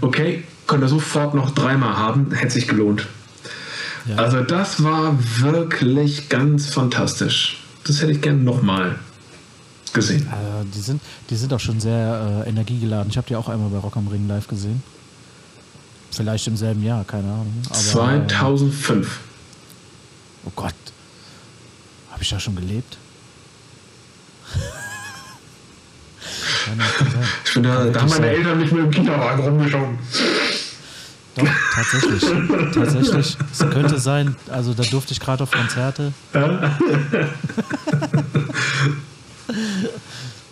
Okay, 0.00 0.44
konnte 0.66 0.88
sofort 0.88 1.34
noch 1.34 1.50
dreimal 1.50 1.96
haben, 1.98 2.30
hätte 2.32 2.52
sich 2.54 2.66
gelohnt. 2.66 3.06
Ja. 4.06 4.16
Also 4.16 4.42
das 4.42 4.82
war 4.82 5.16
wirklich 5.38 6.28
ganz 6.28 6.66
fantastisch. 6.66 7.58
Das 7.86 8.00
hätte 8.00 8.12
ich 8.12 8.20
gerne 8.20 8.42
nochmal 8.42 8.98
gesehen. 9.92 10.26
Äh, 10.26 10.64
die, 10.74 10.80
sind, 10.80 11.00
die 11.30 11.36
sind 11.36 11.52
auch 11.52 11.60
schon 11.60 11.80
sehr 11.80 12.44
äh, 12.44 12.48
energiegeladen. 12.48 13.10
Ich 13.10 13.16
habe 13.16 13.26
die 13.26 13.36
auch 13.36 13.48
einmal 13.48 13.70
bei 13.70 13.78
Rock 13.78 13.96
am 13.96 14.08
Ring 14.08 14.28
live 14.28 14.46
gesehen. 14.48 14.82
Vielleicht 16.10 16.46
im 16.46 16.56
selben 16.56 16.82
Jahr, 16.82 17.04
keine 17.04 17.24
Ahnung. 17.24 17.62
Aber, 17.68 17.78
äh, 17.78 18.26
2005. 18.26 19.20
oh 20.46 20.52
Gott. 20.54 20.74
Habe 22.10 22.22
ich 22.22 22.28
da 22.28 22.38
schon 22.38 22.56
gelebt? 22.56 22.98
Ja. 26.66 26.84
Ich 27.44 27.50
finde, 27.50 27.68
da, 27.68 27.84
da 27.84 28.00
haben 28.00 28.08
meine. 28.08 28.26
Eltern 28.26 28.58
mich 28.58 28.72
mit 28.72 28.84
dem 28.84 28.90
Kinderwagen 28.90 29.44
rumgeschoben. 29.44 29.98
Doch, 31.36 31.48
tatsächlich. 31.74 32.24
tatsächlich. 32.72 33.36
Es 33.52 33.58
könnte 33.58 33.98
sein, 33.98 34.36
also 34.50 34.72
da 34.72 34.84
durfte 34.84 35.12
ich 35.12 35.20
gerade 35.20 35.42
auf 35.42 35.50
Konzerte. 35.50 36.12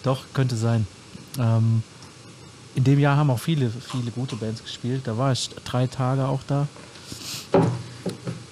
Doch, 0.02 0.24
könnte 0.34 0.56
sein. 0.56 0.86
Ähm, 1.38 1.82
in 2.74 2.84
dem 2.84 2.98
Jahr 2.98 3.16
haben 3.16 3.30
auch 3.30 3.38
viele, 3.38 3.70
viele 3.70 4.10
gute 4.10 4.36
Bands 4.36 4.62
gespielt. 4.62 5.02
Da 5.04 5.16
war 5.16 5.32
ich 5.32 5.50
drei 5.64 5.86
Tage 5.86 6.26
auch 6.26 6.40
da. 6.46 6.66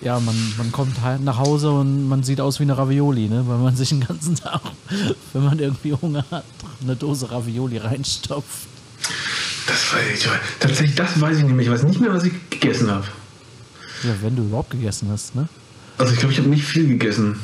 Ja, 0.03 0.19
man, 0.19 0.35
man 0.57 0.73
kommt 0.73 1.03
halt 1.03 1.23
nach 1.23 1.39
Hause 1.39 1.71
und 1.71 2.09
man 2.09 2.23
sieht 2.23 2.41
aus 2.41 2.59
wie 2.59 2.63
eine 2.63 2.79
Ravioli, 2.79 3.29
ne? 3.29 3.45
weil 3.47 3.59
man 3.59 3.77
sich 3.77 3.91
den 3.91 4.01
ganzen 4.01 4.35
Tag, 4.35 4.63
wenn 5.33 5.45
man 5.45 5.59
irgendwie 5.59 5.93
Hunger 5.93 6.25
hat, 6.31 6.45
eine 6.83 6.97
Dose 6.97 7.31
Ravioli 7.31 7.77
reinstopft. 7.79 8.70
Das 9.93 10.15
ich, 10.15 10.29
tatsächlich, 10.61 10.95
das 10.97 11.21
weiß 11.21 11.39
ich 11.39 11.45
mehr. 11.45 11.61
Ich 11.65 11.71
weiß 11.71 11.83
nicht 11.85 12.01
mehr, 12.01 12.13
was 12.13 12.25
ich 12.25 12.33
gegessen 12.51 12.91
habe. 12.91 13.05
Ja, 14.05 14.11
wenn 14.23 14.37
du 14.37 14.43
überhaupt 14.45 14.71
gegessen 14.71 15.09
hast, 15.13 15.35
ne? 15.35 15.49
Also 15.99 16.13
ich 16.13 16.19
glaube, 16.19 16.33
ich 16.33 16.39
habe 16.39 16.49
nicht 16.49 16.65
viel 16.65 16.87
gegessen. 16.89 17.39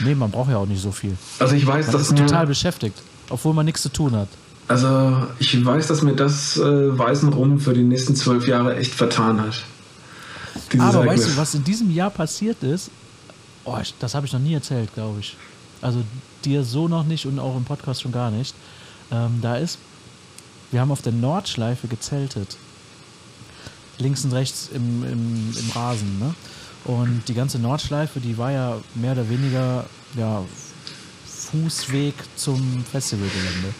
Nee, 0.00 0.14
man 0.14 0.30
braucht 0.30 0.50
ja 0.50 0.58
auch 0.58 0.66
nicht 0.66 0.80
so 0.82 0.92
viel. 0.92 1.16
Also 1.38 1.54
ich 1.54 1.66
weiß, 1.66 1.86
Man 1.86 1.92
dass 1.96 2.02
ist 2.10 2.16
total 2.16 2.46
beschäftigt, 2.46 2.96
obwohl 3.30 3.54
man 3.54 3.64
nichts 3.66 3.82
zu 3.82 3.88
tun 3.88 4.14
hat. 4.14 4.28
also 4.68 5.26
ich 5.38 5.64
weiß, 5.64 5.86
dass 5.88 6.02
mir 6.02 6.14
das 6.14 6.56
äh, 6.58 6.96
Weißen 6.98 7.32
Rum 7.32 7.58
für 7.58 7.72
die 7.72 7.82
nächsten 7.82 8.14
zwölf 8.14 8.46
Jahre 8.46 8.76
echt 8.76 8.94
vertan 8.94 9.40
hat. 9.40 9.64
Dieses 10.72 10.86
Aber 10.86 11.04
Ereignis. 11.04 11.26
weißt 11.26 11.36
du, 11.36 11.40
was 11.40 11.54
in 11.54 11.64
diesem 11.64 11.90
Jahr 11.90 12.10
passiert 12.10 12.62
ist? 12.62 12.90
Oh, 13.64 13.76
ich, 13.80 13.94
das 13.98 14.14
habe 14.14 14.26
ich 14.26 14.32
noch 14.32 14.40
nie 14.40 14.54
erzählt, 14.54 14.92
glaube 14.94 15.20
ich. 15.20 15.36
Also 15.82 16.02
dir 16.44 16.62
so 16.64 16.88
noch 16.88 17.04
nicht 17.04 17.26
und 17.26 17.38
auch 17.38 17.56
im 17.56 17.64
Podcast 17.64 18.02
schon 18.02 18.12
gar 18.12 18.30
nicht. 18.30 18.54
Ähm, 19.10 19.38
da 19.42 19.56
ist, 19.56 19.78
wir 20.70 20.80
haben 20.80 20.90
auf 20.90 21.02
der 21.02 21.12
Nordschleife 21.12 21.88
gezeltet. 21.88 22.56
Links 23.98 24.24
und 24.24 24.32
rechts 24.32 24.68
im, 24.74 25.04
im, 25.04 25.54
im 25.58 25.70
Rasen. 25.74 26.18
Ne? 26.18 26.34
Und 26.84 27.22
die 27.28 27.34
ganze 27.34 27.58
Nordschleife, 27.58 28.20
die 28.20 28.36
war 28.36 28.52
ja 28.52 28.76
mehr 28.94 29.12
oder 29.12 29.28
weniger 29.28 29.86
ja, 30.16 30.42
Fußweg 31.26 32.14
zum 32.36 32.84
Festivalgelände. 32.90 33.74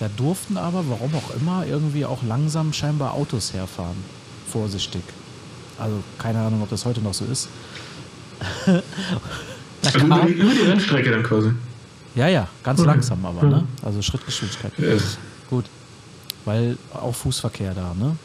Da 0.00 0.08
durften 0.16 0.56
aber, 0.56 0.84
warum 0.88 1.14
auch 1.14 1.30
immer, 1.40 1.64
irgendwie 1.66 2.04
auch 2.04 2.22
langsam 2.22 2.72
scheinbar 2.72 3.14
Autos 3.14 3.54
herfahren. 3.54 3.96
Vorsichtig. 4.50 5.02
Also 5.78 6.02
keine 6.18 6.40
Ahnung, 6.40 6.62
ob 6.62 6.70
das 6.70 6.84
heute 6.84 7.00
noch 7.00 7.14
so 7.14 7.24
ist. 7.24 7.48
da 8.66 8.82
also 9.84 9.98
über, 10.06 10.20
die, 10.26 10.32
über 10.32 10.50
die 10.52 10.60
Rennstrecke 10.60 11.10
dann 11.10 11.22
quasi. 11.22 11.52
ja, 12.14 12.28
ja, 12.28 12.48
ganz 12.62 12.80
Okay. 12.80 12.88
langsam 12.88 13.24
aber, 13.24 13.46
ne? 13.46 13.64
Also 13.82 14.02
Schrittgeschwindigkeit. 14.02 14.72
Ja. 14.78 14.96
Gut. 15.48 15.64
Weil 16.46 16.78
auch 16.94 17.14
Fußverkehr 17.14 17.74
da, 17.74 17.92
ne? 17.94 18.16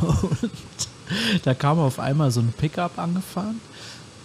Und 0.00 0.48
da 1.44 1.52
kam 1.52 1.78
auf 1.78 2.00
einmal 2.00 2.30
so 2.30 2.40
ein 2.40 2.54
Pickup 2.56 2.98
angefahren. 2.98 3.60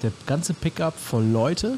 Der 0.04 0.12
ganze 0.26 0.54
Pickup 0.54 0.98
voll 0.98 1.26
Leute. 1.26 1.78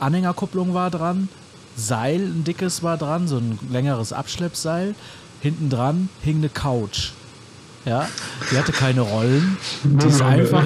Anhängerkupplung 0.00 0.74
war 0.74 0.90
dran. 0.90 1.28
Seil, 1.76 2.20
ein 2.20 2.44
dickes 2.44 2.82
war 2.82 2.96
dran, 2.96 3.28
so 3.28 3.36
ein 3.36 3.58
längeres 3.70 4.12
Abschleppseil. 4.12 4.94
Hinten 5.40 5.70
dran 5.70 6.08
hing 6.22 6.38
eine 6.38 6.48
Couch. 6.48 7.12
Ja, 7.84 8.08
die 8.50 8.58
hatte 8.58 8.72
keine 8.72 9.02
Rollen. 9.02 9.56
Die 9.84 10.06
ist 10.06 10.20
einfach 10.20 10.64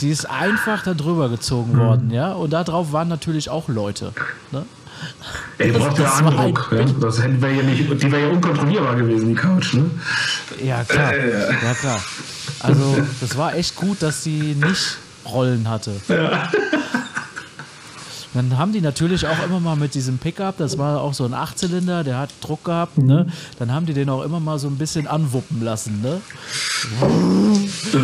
die 0.00 0.10
ist 0.10 0.26
einfach 0.26 0.82
da 0.82 0.92
drüber 0.92 1.28
gezogen 1.28 1.78
worden, 1.78 2.10
ja. 2.10 2.32
Und 2.32 2.52
darauf 2.52 2.92
waren 2.92 3.08
natürlich 3.08 3.48
auch 3.48 3.68
Leute. 3.68 4.12
Ne? 4.50 4.66
Ey, 5.58 5.72
Das- 5.72 5.82
braucht 5.82 5.98
ja 5.98 6.12
Andruck. 6.12 6.72
ein- 6.72 6.78
Ja? 6.78 6.94
Das 7.00 7.22
hätten 7.22 7.40
wir 7.42 7.50
ja 7.52 7.62
nicht, 7.62 7.80
die 8.02 8.12
wäre 8.12 8.22
ja 8.22 8.28
unkontrollierbar 8.28 8.96
gewesen, 8.96 9.28
die 9.28 9.34
Couch. 9.34 9.74
Ne? 9.74 9.90
Ja, 10.62 10.82
klar. 10.84 11.12
Äh, 11.14 11.30
ja. 11.30 11.50
Ja, 11.62 11.74
klar. 11.74 12.00
Also, 12.60 12.96
das 13.20 13.36
war 13.36 13.54
echt 13.54 13.76
gut, 13.76 14.02
dass 14.02 14.22
sie 14.24 14.56
nicht 14.60 14.96
Rollen 15.26 15.68
hatte. 15.68 15.92
Dann 18.34 18.58
haben 18.58 18.72
die 18.72 18.80
natürlich 18.80 19.28
auch 19.28 19.44
immer 19.44 19.60
mal 19.60 19.76
mit 19.76 19.94
diesem 19.94 20.18
Pickup, 20.18 20.56
das 20.58 20.76
war 20.76 21.00
auch 21.00 21.14
so 21.14 21.24
ein 21.24 21.34
Achtzylinder, 21.34 22.02
der 22.02 22.18
hat 22.18 22.30
Druck 22.40 22.64
gehabt, 22.64 22.98
ne? 22.98 23.28
Dann 23.60 23.70
haben 23.72 23.86
die 23.86 23.94
den 23.94 24.08
auch 24.10 24.22
immer 24.24 24.40
mal 24.40 24.58
so 24.58 24.66
ein 24.66 24.76
bisschen 24.76 25.06
anwuppen 25.06 25.62
lassen, 25.62 26.02
ne? 26.02 26.20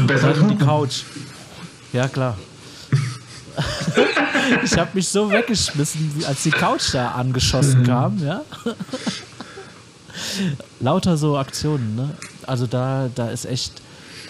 Besser 0.07 0.33
die 0.35 0.57
Couch. 0.57 1.03
Ja, 1.93 2.07
klar. 2.07 2.39
ich 4.65 4.79
habe 4.79 4.91
mich 4.95 5.09
so 5.09 5.31
weggeschmissen, 5.31 6.25
als 6.27 6.43
die 6.43 6.51
Couch 6.51 6.93
da 6.95 7.13
angeschossen 7.13 7.85
kam, 7.85 8.19
ja. 8.23 8.43
Lauter 10.81 11.17
so 11.17 11.37
Aktionen, 11.39 11.97
ne? 11.97 12.11
Also 12.47 12.67
da, 12.67 13.09
da 13.15 13.29
ist 13.31 13.45
echt, 13.45 13.81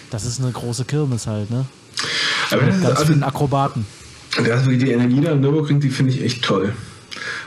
das 0.09 0.25
ist 0.25 0.39
eine 0.39 0.51
große 0.51 0.85
Kirmes 0.85 1.27
halt, 1.27 1.49
ne? 1.49 1.65
Aber 2.49 2.61
das 2.61 2.75
Mit 2.75 2.75
ist, 2.75 2.81
ganz 2.83 2.99
also, 2.99 3.25
Akrobaten. 3.25 3.85
das 4.45 4.63
die 4.65 4.91
Energie 4.91 5.21
da 5.21 5.31
in 5.31 5.41
Nürburgring, 5.41 5.79
die 5.79 5.89
finde 5.89 6.13
ich 6.13 6.23
echt 6.23 6.43
toll. 6.43 6.73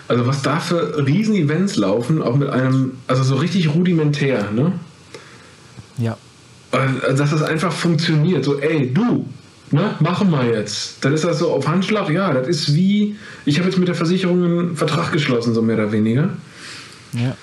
Also 0.09 0.27
was 0.27 0.43
da 0.43 0.61
für 0.61 1.07
Riesen-Events 1.07 1.77
laufen, 1.77 2.23
auch 2.23 2.37
mit 2.37 2.51
einem, 2.51 2.99
also 3.07 3.23
so 3.23 3.37
richtig 3.37 3.75
rudimentär, 3.75 4.51
ne? 4.51 4.73
Ja. 5.99 6.17
Also, 6.73 7.17
dass 7.17 7.31
das 7.31 7.43
einfach 7.43 7.73
funktioniert. 7.73 8.45
So, 8.45 8.59
ey, 8.59 8.93
du, 8.93 9.27
ne, 9.71 9.95
machen 10.01 10.31
wir 10.31 10.45
jetzt. 10.45 11.05
Dann 11.05 11.13
ist 11.13 11.25
das 11.25 11.39
so 11.39 11.53
auf 11.53 11.67
Handschlag, 11.67 12.11
ja, 12.11 12.33
das 12.33 12.49
ist 12.49 12.75
wie, 12.75 13.17
ich 13.45 13.59
habe 13.59 13.69
jetzt 13.69 13.79
mit 13.79 13.89
der 13.89 13.95
Versicherung 13.95 14.45
einen 14.45 14.77
Vertrag 14.77 15.13
geschlossen, 15.13 15.55
so 15.55 15.63
mehr 15.63 15.77
oder 15.77 15.93
weniger. 15.93 16.31
ja. 17.13 17.37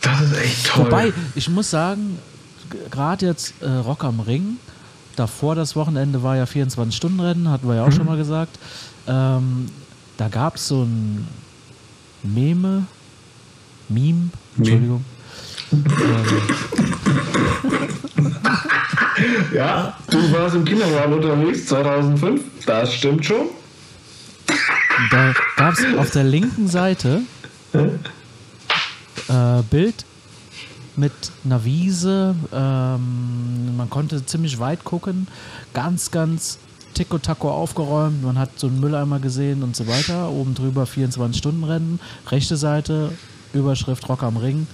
Das 0.00 0.20
ist 0.20 0.36
echt 0.36 0.66
toll. 0.66 0.86
Wobei, 0.86 1.12
ich 1.36 1.48
muss 1.48 1.70
sagen, 1.70 2.18
gerade 2.90 3.26
jetzt 3.26 3.54
äh, 3.60 3.68
Rock 3.68 4.02
am 4.02 4.18
Ring, 4.18 4.56
davor 5.14 5.54
das 5.54 5.76
Wochenende 5.76 6.22
war 6.22 6.36
ja 6.36 6.44
24-Stunden-Rennen, 6.44 7.48
hatten 7.48 7.68
wir 7.68 7.76
ja 7.76 7.86
auch 7.86 7.92
schon 7.92 8.06
mal 8.06 8.16
gesagt. 8.16 8.58
Ähm, 9.06 9.66
da 10.16 10.28
gab 10.28 10.56
es 10.56 10.68
so 10.68 10.82
ein 10.82 11.26
Meme, 12.22 12.86
Meme, 13.88 14.30
Entschuldigung. 14.56 15.04
ja, 19.54 19.96
du 20.10 20.32
warst 20.32 20.54
im 20.54 20.64
Kindergarten 20.64 21.14
unterwegs 21.14 21.66
2005, 21.66 22.42
das 22.66 22.94
stimmt 22.94 23.24
schon. 23.24 23.46
Da 25.10 25.32
gab 25.56 25.74
es 25.74 25.84
auf 25.96 26.10
der 26.10 26.24
linken 26.24 26.68
Seite 26.68 27.22
äh, 27.72 29.62
Bild 29.70 30.04
mit 30.96 31.12
einer 31.44 31.64
Wiese. 31.64 32.34
Ähm, 32.52 33.76
man 33.76 33.88
konnte 33.88 34.24
ziemlich 34.26 34.58
weit 34.58 34.84
gucken. 34.84 35.26
Ganz, 35.72 36.10
ganz 36.10 36.58
Tico-Taco 36.94 37.50
aufgeräumt. 37.50 38.22
Man 38.22 38.38
hat 38.38 38.50
so 38.56 38.66
einen 38.66 38.80
Mülleimer 38.80 39.18
gesehen 39.18 39.62
und 39.62 39.74
so 39.74 39.86
weiter. 39.86 40.30
Oben 40.30 40.54
drüber 40.54 40.84
24-Stunden-Rennen. 40.84 42.00
Rechte 42.28 42.56
Seite, 42.56 43.12
Überschrift 43.54 44.08
Rock 44.08 44.22
am 44.22 44.36
Ring. 44.36 44.66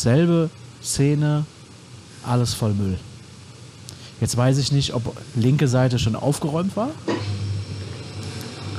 Selbe 0.00 0.48
Szene, 0.82 1.44
alles 2.26 2.54
voll 2.54 2.72
Müll. 2.72 2.98
Jetzt 4.20 4.34
weiß 4.36 4.56
ich 4.58 4.72
nicht, 4.72 4.94
ob 4.94 5.14
linke 5.34 5.68
Seite 5.68 5.98
schon 5.98 6.16
aufgeräumt 6.16 6.74
war 6.76 6.90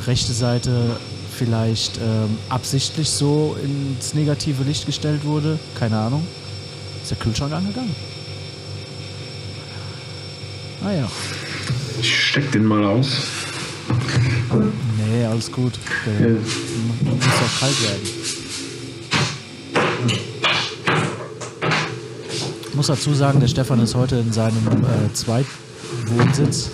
rechte 0.07 0.33
Seite 0.33 0.97
vielleicht 1.37 1.97
ähm, 1.99 2.35
absichtlich 2.49 3.07
so 3.07 3.55
ins 3.63 4.15
negative 4.15 4.63
Licht 4.63 4.87
gestellt 4.87 5.23
wurde. 5.25 5.59
Keine 5.77 5.95
Ahnung. 5.99 6.25
Ist 7.03 7.11
der 7.11 7.19
Kühlschrank 7.19 7.53
angegangen? 7.53 7.95
Ah 10.83 10.91
ja. 10.91 11.11
Ich 11.99 12.29
steck 12.29 12.51
den 12.51 12.65
mal 12.65 12.83
aus. 12.83 13.07
Nee, 14.97 15.23
alles 15.25 15.51
gut. 15.51 15.73
Der 16.07 16.13
Ja. 16.29 16.33
mu- 16.33 17.11
muss 17.15 17.25
auch 17.25 17.59
kalt 17.59 17.83
werden. 17.83 18.20
Muss 22.81 22.87
dazu 22.87 23.13
sagen, 23.13 23.39
der 23.39 23.47
Stefan 23.47 23.79
ist 23.79 23.93
heute 23.93 24.15
in 24.15 24.33
seinem 24.33 24.57
äh, 24.67 25.13
Zweitwohnsitz 25.13 26.71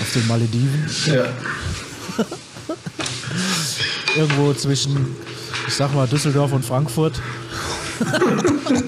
auf 0.00 0.12
den 0.12 0.24
Malediven. 0.28 0.86
Ja. 1.06 1.24
Irgendwo 4.16 4.52
zwischen, 4.54 5.16
ich 5.66 5.74
sag 5.74 5.92
mal, 5.92 6.06
Düsseldorf 6.06 6.52
und 6.52 6.64
Frankfurt. 6.64 7.20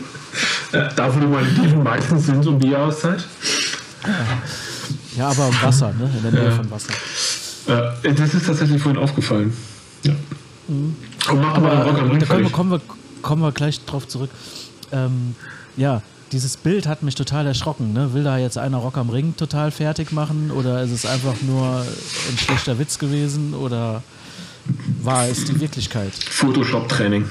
Ja, 0.72 0.88
da, 0.88 1.14
wo 1.14 1.20
die 1.20 1.26
Malediven 1.26 1.82
meistens 1.82 2.24
sind 2.24 2.46
um 2.46 2.58
die 2.58 2.68
Jahreszeit. 2.68 3.22
Ja, 5.18 5.28
aber 5.28 5.48
im 5.48 5.62
Wasser, 5.62 5.92
ne? 5.92 6.10
In 6.16 6.22
der 6.22 6.32
Nähe 6.32 6.44
Ja. 6.44 6.56
von 6.56 6.70
Wasser. 6.70 6.92
Äh, 8.02 8.14
das 8.14 8.32
ist 8.32 8.46
tatsächlich 8.46 8.80
vorhin 8.80 9.02
aufgefallen. 9.02 9.52
Ja. 10.02 10.14
Und 10.68 10.96
mach 11.28 11.54
doch 11.54 11.60
mal 11.60 11.76
den 11.76 11.82
Rock 11.82 11.98
am 11.98 12.10
Ring 12.10 12.20
da 12.20 12.26
kommen 12.26 12.42
wir, 12.44 12.50
kommen, 12.50 12.70
wir, 12.70 12.80
kommen 13.20 13.42
wir 13.42 13.52
gleich 13.52 13.84
drauf 13.84 14.08
zurück. 14.08 14.30
Ähm, 14.92 15.34
ja, 15.76 16.00
dieses 16.32 16.56
Bild 16.56 16.86
hat 16.86 17.02
mich 17.02 17.14
total 17.14 17.46
erschrocken. 17.46 17.92
Ne? 17.92 18.14
Will 18.14 18.24
da 18.24 18.38
jetzt 18.38 18.58
einer 18.58 18.78
Rock 18.78 18.96
am 18.96 19.10
Ring 19.10 19.36
total 19.36 19.70
fertig 19.70 20.12
machen 20.12 20.50
oder 20.50 20.82
ist 20.82 20.90
es 20.90 21.06
einfach 21.06 21.34
nur 21.42 21.82
ein 21.82 22.38
schlechter 22.38 22.78
Witz 22.78 22.98
gewesen 22.98 23.54
oder 23.54 24.02
war 25.02 25.28
es 25.28 25.44
die 25.44 25.60
Wirklichkeit. 25.60 26.12
Photoshop-Training. 26.14 27.28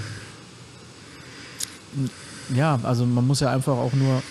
Ja, 2.55 2.79
also 2.83 3.05
man 3.05 3.25
muss 3.25 3.39
ja 3.39 3.51
einfach 3.51 3.73
auch 3.73 3.93
nur 3.93 4.21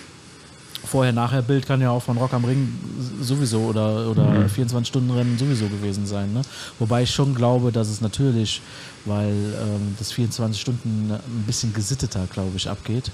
Vorher-Nachher-Bild 0.84 1.66
kann 1.66 1.80
ja 1.80 1.90
auch 1.90 2.02
von 2.02 2.16
Rock 2.16 2.32
am 2.32 2.44
Ring 2.44 2.72
sowieso 3.20 3.60
oder, 3.60 4.08
oder 4.08 4.24
mhm. 4.24 4.46
24-Stunden-Rennen 4.46 5.38
sowieso 5.38 5.68
gewesen 5.68 6.06
sein. 6.06 6.32
Ne? 6.32 6.42
Wobei 6.78 7.02
ich 7.02 7.10
schon 7.10 7.34
glaube, 7.34 7.70
dass 7.70 7.88
es 7.88 8.00
natürlich, 8.00 8.62
weil 9.04 9.28
ähm, 9.30 9.94
das 9.98 10.12
24 10.12 10.60
Stunden 10.60 11.10
ein 11.12 11.44
bisschen 11.46 11.74
gesitteter, 11.74 12.26
glaube 12.32 12.52
ich, 12.56 12.68
abgeht. 12.68 13.10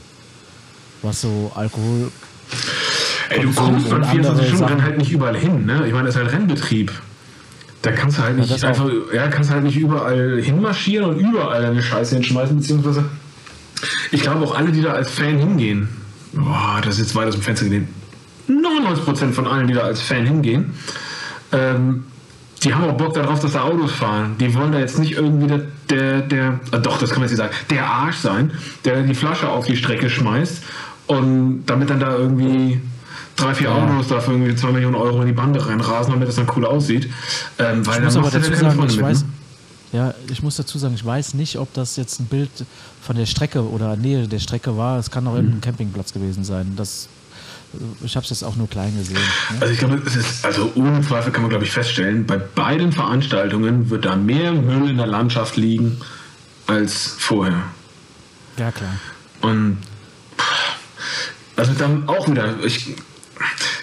Was 1.02 1.20
so 1.20 1.52
Alkohol. 1.54 2.10
Ey, 3.28 3.42
du 3.42 3.52
kommst 3.52 3.90
beim 3.90 4.02
24-Stunden-Rennen 4.02 4.82
halt 4.82 4.98
nicht 4.98 5.10
überall 5.10 5.36
hin. 5.36 5.66
Ne? 5.66 5.84
Ich 5.86 5.92
meine, 5.92 6.06
das 6.06 6.14
ist 6.14 6.22
halt 6.22 6.32
Rennbetrieb. 6.32 6.92
Da 7.82 7.92
kannst 7.92 8.18
du 8.18 8.22
halt 8.22 8.36
nicht 8.36 8.50
ja, 8.50 8.68
einfach, 8.68 8.88
ja, 9.12 9.28
kannst 9.28 9.50
halt 9.50 9.62
nicht 9.62 9.76
überall 9.76 10.40
hinmarschieren 10.40 11.08
und 11.08 11.20
überall 11.20 11.62
deine 11.62 11.82
Scheiße 11.82 12.16
hinschmeißen, 12.16 12.56
beziehungsweise 12.56 13.04
ich 14.10 14.22
glaube 14.22 14.44
auch 14.44 14.56
alle, 14.56 14.72
die 14.72 14.82
da 14.82 14.92
als 14.92 15.10
Fan 15.10 15.38
hingehen, 15.38 15.88
boah, 16.32 16.80
das 16.82 16.94
ist 16.94 17.00
jetzt 17.00 17.14
weit 17.14 17.28
aus 17.28 17.34
dem 17.34 17.42
Fenster 17.42 17.66
gelehnt, 17.66 17.88
99% 18.48 19.32
von 19.32 19.46
allen, 19.46 19.68
die 19.68 19.74
da 19.74 19.82
als 19.82 20.00
Fan 20.00 20.26
hingehen, 20.26 20.74
ähm, 21.52 22.04
die 22.64 22.74
haben 22.74 22.84
auch 22.84 22.96
Bock 22.96 23.14
darauf, 23.14 23.38
dass 23.38 23.52
da 23.52 23.62
Autos 23.62 23.92
fahren. 23.92 24.36
Die 24.40 24.52
wollen 24.54 24.72
da 24.72 24.78
jetzt 24.78 24.98
nicht 24.98 25.12
irgendwie 25.12 25.46
der, 25.46 25.60
der, 25.90 26.20
der 26.22 26.60
äh, 26.72 26.80
doch, 26.80 26.98
das 26.98 27.10
kann 27.10 27.20
man 27.20 27.28
jetzt 27.28 27.38
nicht 27.38 27.52
sagen, 27.52 27.54
der 27.70 27.86
Arsch 27.86 28.16
sein, 28.16 28.50
der 28.84 29.02
die 29.02 29.14
Flasche 29.14 29.48
auf 29.48 29.66
die 29.66 29.76
Strecke 29.76 30.10
schmeißt 30.10 30.62
und 31.06 31.64
damit 31.66 31.90
dann 31.90 32.00
da 32.00 32.16
irgendwie 32.16 32.80
drei, 33.36 33.54
vier 33.54 33.68
ja. 33.68 33.74
Autos 33.74 34.08
dafür 34.08 34.34
irgendwie 34.34 34.54
zwei 34.56 34.72
Millionen 34.72 34.94
Euro 34.94 35.20
in 35.20 35.26
die 35.26 35.32
Bande 35.32 35.64
reinrasen, 35.64 36.12
damit 36.12 36.28
das 36.28 36.36
dann 36.36 36.48
cool 36.56 36.66
aussieht. 36.66 37.10
Ähm, 37.58 37.86
weil 37.86 37.98
ich 37.98 38.04
muss 38.04 38.16
aber 38.16 38.30
dazu 38.30 38.54
sagen, 38.54 38.84
ich 38.88 39.00
weiß, 39.00 39.22
ne? 39.22 39.28
ja, 39.92 40.14
ich 40.30 40.42
muss 40.42 40.56
dazu 40.56 40.78
sagen, 40.78 40.94
ich 40.94 41.04
weiß 41.04 41.34
nicht, 41.34 41.58
ob 41.58 41.72
das 41.74 41.96
jetzt 41.96 42.20
ein 42.20 42.26
Bild 42.26 42.50
von 43.02 43.16
der 43.16 43.26
Strecke 43.26 43.68
oder 43.68 43.96
Nähe 43.96 44.26
der 44.26 44.38
Strecke 44.38 44.76
war. 44.76 44.98
Es 44.98 45.10
kann 45.10 45.26
auch 45.26 45.34
mhm. 45.34 45.38
ein 45.38 45.60
Campingplatz 45.60 46.12
gewesen 46.12 46.44
sein. 46.44 46.72
Das, 46.76 47.08
ich 48.02 48.16
habe 48.16 48.24
es 48.24 48.30
jetzt 48.30 48.42
auch 48.42 48.56
nur 48.56 48.68
klein 48.68 48.96
gesehen. 48.96 49.16
Ne? 49.16 49.58
Also 49.60 49.72
ich 49.72 49.78
glaube, 49.78 50.02
es 50.06 50.16
ist, 50.16 50.44
also 50.44 50.72
ohne 50.74 51.02
Zweifel 51.02 51.32
kann 51.32 51.42
man 51.42 51.50
glaube 51.50 51.64
ich 51.64 51.70
feststellen, 51.70 52.26
bei 52.26 52.38
beiden 52.38 52.92
Veranstaltungen 52.92 53.90
wird 53.90 54.04
da 54.06 54.16
mehr 54.16 54.52
Müll 54.52 54.90
in 54.90 54.96
der 54.96 55.06
Landschaft 55.06 55.56
liegen 55.56 55.98
als 56.66 57.14
vorher. 57.18 57.62
Ja 58.58 58.72
klar. 58.72 58.96
Und 59.42 59.78
also 61.56 61.72
dann 61.78 62.08
auch 62.08 62.28
wieder, 62.28 62.54
ich 62.64 62.94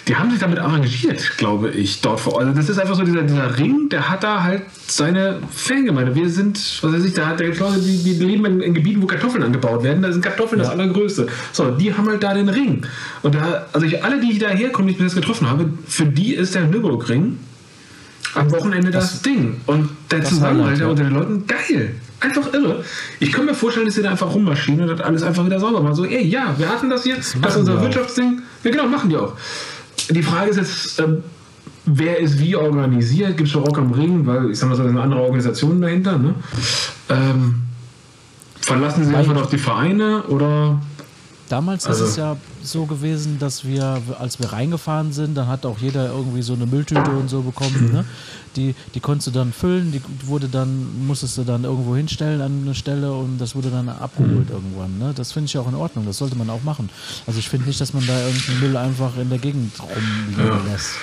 die 0.07 0.15
haben 0.15 0.31
sich 0.31 0.39
damit 0.39 0.59
arrangiert, 0.59 1.37
glaube 1.37 1.69
ich, 1.69 2.01
dort 2.01 2.19
vor 2.19 2.33
Ort. 2.33 2.43
Also 2.43 2.57
das 2.57 2.69
ist 2.69 2.79
einfach 2.79 2.95
so 2.95 3.03
dieser, 3.03 3.21
dieser 3.21 3.57
Ring, 3.57 3.87
der 3.89 4.09
hat 4.09 4.23
da 4.23 4.43
halt 4.43 4.63
seine 4.87 5.39
Fangemeinde. 5.49 6.13
Wir 6.13 6.29
sind, 6.29 6.57
was 6.81 6.93
weiß 6.93 7.05
ich, 7.05 7.13
da 7.13 7.27
hat 7.27 7.39
der 7.39 7.55
Leute, 7.55 7.79
die, 7.79 8.03
die 8.03 8.13
leben 8.15 8.45
in, 8.45 8.61
in, 8.61 8.73
Gebieten, 8.73 9.01
wo 9.01 9.05
Kartoffeln 9.05 9.43
angebaut 9.43 9.83
werden. 9.83 10.01
Da 10.01 10.11
sind 10.11 10.21
Kartoffeln 10.21 10.59
ja. 10.59 10.65
das 10.65 10.73
allergrößte. 10.73 11.27
So, 11.53 11.71
die 11.71 11.93
haben 11.93 12.09
halt 12.09 12.21
da 12.21 12.33
den 12.33 12.49
Ring. 12.49 12.85
Und 13.21 13.35
da, 13.35 13.67
also 13.71 13.85
ich, 13.85 14.03
alle, 14.03 14.19
die 14.19 14.31
ich 14.33 14.39
da 14.39 14.49
herkommen, 14.49 14.87
die 14.87 14.93
ich 14.93 14.97
bis 14.97 15.13
jetzt 15.13 15.21
getroffen 15.21 15.49
habe, 15.49 15.69
für 15.87 16.05
die 16.05 16.33
ist 16.33 16.53
der 16.53 16.65
Nürburgring 16.65 17.37
am 18.35 18.51
Wochenende 18.51 18.91
das, 18.91 19.11
das 19.11 19.21
Ding. 19.21 19.61
Und 19.67 19.89
der 20.11 20.23
Zusammenhalt 20.23 20.81
unter 20.81 21.03
den 21.03 21.13
Leuten, 21.13 21.47
geil. 21.47 21.95
Einfach 22.23 22.53
irre. 22.53 22.85
Ich 23.19 23.33
kann 23.33 23.45
mir 23.45 23.53
vorstellen, 23.53 23.85
dass 23.85 23.95
sie 23.95 24.01
da 24.01 24.11
einfach 24.11 24.33
rummaschinen 24.33 24.87
und 24.87 24.97
das 24.97 25.05
alles 25.05 25.23
einfach 25.23 25.45
wieder 25.45 25.59
sauber 25.59 25.81
machen. 25.81 25.95
So, 25.95 26.05
ey, 26.05 26.25
ja, 26.25 26.55
wir 26.57 26.69
hatten 26.69 26.89
das 26.89 27.03
jetzt, 27.03 27.35
das, 27.35 27.41
das 27.41 27.53
ist 27.55 27.59
unser 27.59 27.81
Wirtschaftsding. 27.81 28.41
Ja, 28.63 28.71
genau, 28.71 28.87
machen 28.87 29.09
die 29.09 29.17
auch. 29.17 29.33
Die 30.09 30.23
Frage 30.23 30.51
ist 30.51 30.57
jetzt, 30.57 30.99
ähm, 31.01 31.23
wer 31.85 32.19
ist 32.19 32.39
wie 32.39 32.55
organisiert? 32.55 33.35
Gibt 33.35 33.49
es 33.49 33.55
Rock 33.55 33.77
am 33.77 33.91
Ring? 33.91 34.25
Weil 34.25 34.51
ich 34.51 34.59
sag 34.59 34.69
mal 34.69 34.75
so, 34.75 34.83
sind 34.83 34.97
andere 34.97 35.19
Organisationen 35.19 35.81
dahinter. 35.81 36.17
Ne? 36.17 36.33
Ähm, 37.09 37.55
verlassen 38.61 39.03
Sie 39.03 39.13
einfach 39.13 39.35
auf 39.35 39.49
die 39.49 39.57
Vereine 39.57 40.23
oder 40.29 40.81
Damals 41.53 41.85
also, 41.85 42.05
ist 42.05 42.09
es 42.09 42.15
ja 42.15 42.35
so 42.63 42.87
gewesen, 42.87 43.37
dass 43.37 43.63
wir, 43.63 44.01
als 44.17 44.39
wir 44.39 44.51
reingefahren 44.51 45.13
sind, 45.13 45.35
dann 45.35 45.47
hat 45.47 45.67
auch 45.67 45.77
jeder 45.77 46.07
irgendwie 46.07 46.41
so 46.41 46.53
eine 46.53 46.65
Mülltüte 46.65 47.11
und 47.11 47.29
so 47.29 47.43
bekommen. 47.43 47.91
Ne? 47.93 48.05
Die, 48.55 48.73
die 48.95 48.99
konntest 48.99 49.27
du 49.27 49.31
dann 49.31 49.53
füllen, 49.53 49.91
die 49.91 50.01
wurde 50.25 50.47
dann, 50.47 51.05
musstest 51.05 51.37
du 51.37 51.43
dann 51.43 51.63
irgendwo 51.63 51.95
hinstellen 51.95 52.41
an 52.41 52.63
eine 52.63 52.73
Stelle 52.73 53.13
und 53.13 53.37
das 53.37 53.53
wurde 53.53 53.69
dann 53.69 53.87
abgeholt 53.87 54.49
mhm. 54.49 54.55
irgendwann. 54.55 54.97
Ne? 54.97 55.13
Das 55.15 55.31
finde 55.31 55.45
ich 55.45 55.55
auch 55.59 55.67
in 55.67 55.75
Ordnung, 55.75 56.07
das 56.07 56.17
sollte 56.17 56.35
man 56.35 56.49
auch 56.49 56.63
machen. 56.63 56.89
Also 57.27 57.37
ich 57.37 57.47
finde 57.47 57.67
nicht, 57.67 57.79
dass 57.79 57.93
man 57.93 58.03
da 58.07 58.19
irgendeinen 58.25 58.59
Müll 58.59 58.75
einfach 58.75 59.15
in 59.17 59.29
der 59.29 59.37
Gegend 59.37 59.73
rumliegen 59.79 60.47
ja. 60.47 60.71
lässt. 60.71 60.95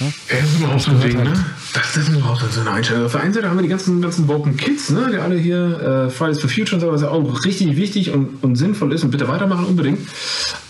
Ne? 0.00 0.12
Das 0.28 0.42
ist 0.42 0.58
überhaupt 0.58 0.80
so 0.80 0.90
ein 0.92 1.00
Ding, 1.00 1.22
ne? 1.22 1.44
Das, 1.74 1.96
ist 1.96 2.08
überhaupt 2.08 2.42
so 2.50 2.60
eine 2.60 2.70
Einstellung. 2.70 3.04
Auf 3.04 3.12
der 3.12 3.20
einen 3.20 3.34
Seite 3.34 3.48
haben 3.48 3.58
wir 3.58 3.62
die 3.62 3.68
ganzen, 3.68 4.00
ganzen 4.00 4.26
Woken 4.28 4.56
Kids, 4.56 4.90
ne? 4.90 5.10
die 5.12 5.18
alle 5.18 5.36
hier 5.36 6.06
äh, 6.08 6.10
Fridays 6.10 6.40
for 6.40 6.48
Future 6.48 6.76
und 6.76 6.80
so, 6.80 6.90
was 6.90 7.02
ja 7.02 7.08
auch 7.10 7.44
richtig 7.44 7.76
wichtig 7.76 8.10
und, 8.10 8.42
und 8.42 8.56
sinnvoll 8.56 8.92
ist 8.92 9.04
und 9.04 9.10
bitte 9.10 9.28
weitermachen 9.28 9.66
unbedingt. 9.66 10.00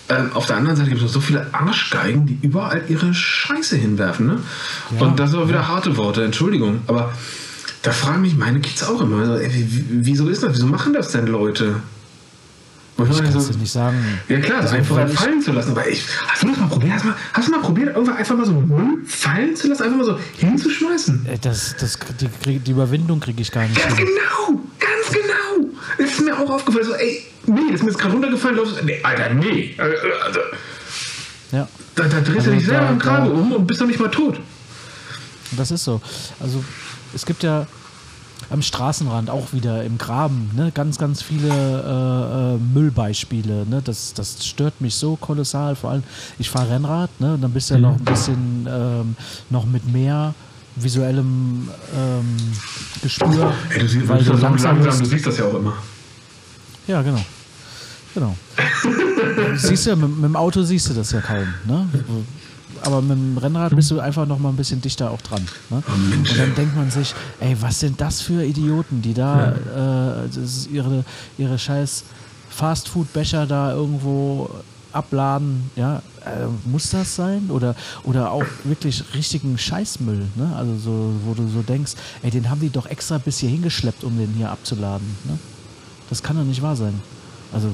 Ähm, 0.09 0.33
auf 0.35 0.47
der 0.47 0.57
anderen 0.57 0.77
Seite 0.77 0.91
gibt 0.91 1.01
es 1.01 1.13
so 1.13 1.21
viele 1.21 1.47
Arschgeigen, 1.55 2.27
die 2.27 2.39
überall 2.43 2.83
ihre 2.89 3.15
Scheiße 3.15 3.77
hinwerfen. 3.77 4.27
Ne? 4.27 4.39
Ja, 4.99 5.07
und 5.07 5.21
das 5.21 5.31
sind 5.31 5.41
auch 5.41 5.49
wieder 5.49 5.61
ja. 5.61 5.69
harte 5.69 5.97
Worte, 5.97 6.25
Entschuldigung. 6.25 6.81
Aber 6.89 7.13
da 7.83 7.93
fragen 7.93 8.23
mich 8.23 8.37
meine 8.37 8.61
Kids 8.61 8.83
auch 8.83 9.01
immer, 9.01 9.25
so, 9.25 9.35
ey, 9.37 9.51
wieso 9.91 10.29
ist 10.29 10.43
das? 10.43 10.55
Wieso 10.55 10.67
machen 10.67 10.93
das 10.93 11.13
denn 11.13 11.29
Leute? 11.29 11.77
Ich 13.09 13.17
kann 13.19 13.37
es 13.37 13.47
so, 13.47 13.59
nicht 13.59 13.73
sagen. 13.73 13.97
Ja 14.29 14.41
klar, 14.41 14.61
also 14.61 14.75
einfach 14.75 14.97
mal 14.97 15.09
fallen 15.09 15.41
zu 15.41 15.53
lassen. 15.53 15.71
Aber 15.71 15.89
ich, 15.89 16.05
hast 16.27 16.43
du 16.43 16.49
das 16.49 16.59
mal 16.59 16.69
probiert? 16.69 16.93
Hast 16.93 17.05
du 17.05 17.09
mal, 17.09 17.17
hast 17.33 17.49
du 17.49 17.53
mal 17.53 17.61
probiert, 17.61 17.95
irgendwann 17.95 18.17
einfach 18.17 18.37
mal 18.37 18.47
so 18.47 18.53
Müll 18.53 19.05
fallen 19.07 19.57
zu 19.57 19.69
lassen, 19.69 19.83
einfach 19.83 19.97
mal 19.97 20.05
so 20.05 20.19
hinzuschmeißen? 20.39 21.27
Äh, 21.27 21.39
das, 21.39 21.77
das, 21.79 21.99
die, 22.21 22.59
die 22.59 22.71
Überwindung 22.71 23.21
kriege 23.21 23.41
ich 23.41 23.51
gar 23.51 23.63
nicht. 23.63 23.81
Ganz 23.81 23.97
hin. 23.97 24.07
genau, 24.07 24.61
ganz 24.79 25.11
genau. 25.11 25.71
Das 25.99 26.11
ist 26.11 26.21
mir 26.21 26.39
auch 26.39 26.51
aufgefallen. 26.51 26.87
So, 26.87 26.95
ey, 26.95 27.23
nee, 27.47 27.61
das 27.67 27.77
ist 27.77 27.83
mir 27.83 27.91
jetzt 27.91 27.99
gerade 27.99 28.15
runtergefallen. 28.15 28.59
Nee, 28.85 29.01
Alter, 29.03 29.35
nee. 29.35 29.75
Also, 29.79 30.41
ja. 31.53 31.69
Da, 31.95 32.05
da 32.05 32.21
drehst 32.21 32.39
also 32.39 32.51
du 32.51 32.57
dich 32.57 32.67
selber 32.67 32.89
im 32.89 32.99
Kragen 32.99 33.31
um 33.31 33.53
und 33.53 33.67
bist 33.67 33.81
doch 33.81 33.87
nicht 33.87 34.01
mal 34.01 34.11
tot. 34.11 34.41
Das 35.53 35.71
ist 35.71 35.85
so. 35.85 36.01
Also 36.39 36.65
es 37.15 37.27
gibt 37.27 37.43
ja 37.43 37.67
am 38.51 38.63
Straßenrand 38.63 39.31
auch 39.31 39.53
wieder 39.53 39.85
im 39.85 39.97
Graben, 39.97 40.51
ne? 40.57 40.73
ganz, 40.75 40.99
ganz 40.99 41.23
viele 41.23 41.49
äh, 41.49 42.55
äh, 42.55 42.59
Müllbeispiele. 42.59 43.65
Ne? 43.67 43.81
Das, 43.85 44.13
das 44.13 44.45
stört 44.45 44.81
mich 44.81 44.97
so 44.97 45.17
kolossal. 45.17 45.77
Vor 45.77 45.91
allem, 45.91 46.03
ich 46.39 46.51
fahre 46.51 46.71
Rennrad, 46.71 47.11
ne? 47.21 47.35
und 47.35 47.43
dann 47.43 47.53
bist 47.53 47.71
du 47.71 47.75
ja 47.75 47.81
noch 47.81 47.97
ein 47.97 48.05
bisschen 48.05 48.69
ähm, 48.69 49.17
noch 49.51 49.67
mit 49.67 49.91
mehr 49.91 50.35
visuellem 50.77 51.69
ähm, 51.97 52.37
Gespür. 53.03 53.55
Ey, 53.71 53.81
du 53.81 53.89
siehst, 53.89 54.09
weil 54.09 54.23
du 54.23 54.33
langsam, 54.33 54.83
langsam, 54.83 54.99
du 54.99 55.05
siehst 55.05 55.27
das 55.27 55.39
ja 55.39 55.45
auch 55.47 55.55
immer. 55.55 55.75
Ja, 56.87 57.03
genau. 57.03 57.25
Genau. 58.15 58.37
siehst 59.57 59.87
du, 59.87 59.97
mit, 59.97 60.11
mit, 60.17 60.25
dem 60.25 60.37
Auto 60.37 60.63
siehst 60.63 60.91
du 60.91 60.95
das 60.95 61.13
ja 61.13 61.21
kaum. 61.21 61.47
Ne? 61.67 61.89
Aber 62.83 63.03
mit 63.03 63.13
dem 63.13 63.39
Rennrad 63.39 63.75
bist 63.75 63.91
du 63.91 64.01
einfach 64.01 64.27
noch 64.27 64.39
mal 64.39 64.51
ein 64.51 64.57
bisschen 64.57 64.81
dichter 64.81 65.11
auch 65.11 65.21
dran. 65.23 65.47
Ne? 65.71 65.83
Und 65.87 66.39
dann 66.39 66.55
denkt 66.55 66.77
man 66.77 66.91
sich, 66.91 67.15
ey, 67.41 67.57
was 67.61 67.81
sind 67.81 68.01
das 68.01 68.21
für 68.21 68.45
Idioten, 68.45 69.03
die 69.03 69.15
da 69.15 69.53
ja. 69.53 70.25
äh, 70.25 70.73
ihre, 70.73 71.05
ihre 71.39 71.59
scheiß 71.59 72.05
Fastfood-Becher 72.51 73.47
da 73.47 73.73
irgendwo 73.73 74.51
abladen, 74.93 75.71
ja, 75.77 76.03
äh, 76.25 76.47
muss 76.65 76.91
das 76.91 77.15
sein? 77.15 77.51
Oder, 77.51 77.75
oder 78.05 78.33
auch 78.33 78.45
wirklich 78.65 79.05
richtigen 79.15 79.57
Scheißmüll, 79.57 80.27
ne? 80.35 80.53
Also 80.57 80.77
so, 80.77 81.13
wo 81.25 81.35
du 81.35 81.47
so 81.49 81.63
denkst, 81.63 81.93
ey, 82.23 82.31
den 82.31 82.51
haben 82.51 82.61
die 82.61 82.71
doch 82.71 82.87
extra 82.87 83.19
bis 83.19 83.39
hier 83.39 83.51
hingeschleppt, 83.51 84.05
um 84.05 84.17
den 84.19 84.33
hier 84.35 84.51
abzuladen. 84.51 85.07
Ne? 85.25 85.39
Das 86.09 86.23
kann 86.23 86.37
doch 86.37 86.45
nicht 86.45 86.61
wahr 86.61 86.77
sein. 86.77 87.01
Also 87.53 87.69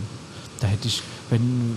da 0.61 0.67
hätte 0.67 0.89
ich, 0.89 1.03
wenn, 1.31 1.77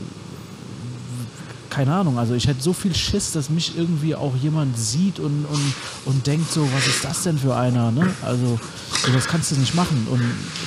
keine 1.69 1.93
Ahnung, 1.93 2.17
also 2.17 2.33
ich 2.33 2.47
hätte 2.47 2.61
so 2.61 2.73
viel 2.73 2.95
Schiss, 2.95 3.31
dass 3.31 3.49
mich 3.49 3.77
irgendwie 3.77 4.15
auch 4.15 4.35
jemand 4.35 4.77
sieht 4.77 5.19
und, 5.19 5.45
und, 5.45 5.73
und 6.05 6.27
denkt 6.27 6.51
so, 6.51 6.67
was 6.73 6.87
ist 6.87 7.03
das 7.03 7.23
denn 7.23 7.37
für 7.37 7.55
einer, 7.55 7.91
ne? 7.91 8.07
Also, 8.23 8.59
so, 9.05 9.11
das 9.11 9.27
kannst 9.27 9.51
du 9.51 9.55
nicht 9.55 9.75
machen. 9.75 10.07
Und 10.09 10.21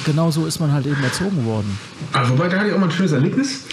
genau 0.04 0.30
so 0.30 0.46
ist 0.46 0.60
man 0.60 0.72
halt 0.72 0.86
eben 0.86 1.02
erzogen 1.02 1.44
worden. 1.44 1.78
Also, 2.12 2.32
wobei, 2.32 2.48
da 2.48 2.58
hatte 2.58 2.68
ich 2.68 2.74
auch 2.74 2.78
mal 2.78 2.86
ein 2.86 2.92
schönes 2.92 3.12
Erlebnis. 3.12 3.64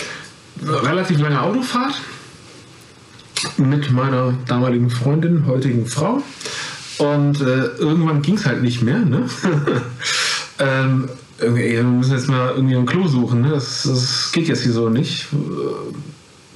Relativ 0.63 1.19
lange 1.19 1.41
Autofahrt 1.41 2.01
mit 3.57 3.91
meiner 3.91 4.33
damaligen 4.47 4.89
Freundin, 4.89 5.45
heutigen 5.45 5.85
Frau. 5.85 6.21
Und 6.97 7.39
äh, 7.39 7.65
irgendwann 7.77 8.21
ging 8.21 8.35
es 8.35 8.45
halt 8.45 8.61
nicht 8.61 8.81
mehr, 8.81 8.99
ne? 8.99 9.29
ähm, 10.59 11.09
irgendwie, 11.39 11.71
wir 11.71 11.83
müssen 11.83 12.11
jetzt 12.11 12.27
mal 12.27 12.51
irgendwie 12.55 12.75
ein 12.75 12.85
Klo 12.85 13.07
suchen, 13.07 13.41
ne? 13.41 13.51
Das, 13.51 13.83
das 13.83 14.31
geht 14.33 14.47
jetzt 14.49 14.63
hier 14.63 14.73
so 14.73 14.89
nicht 14.89 15.27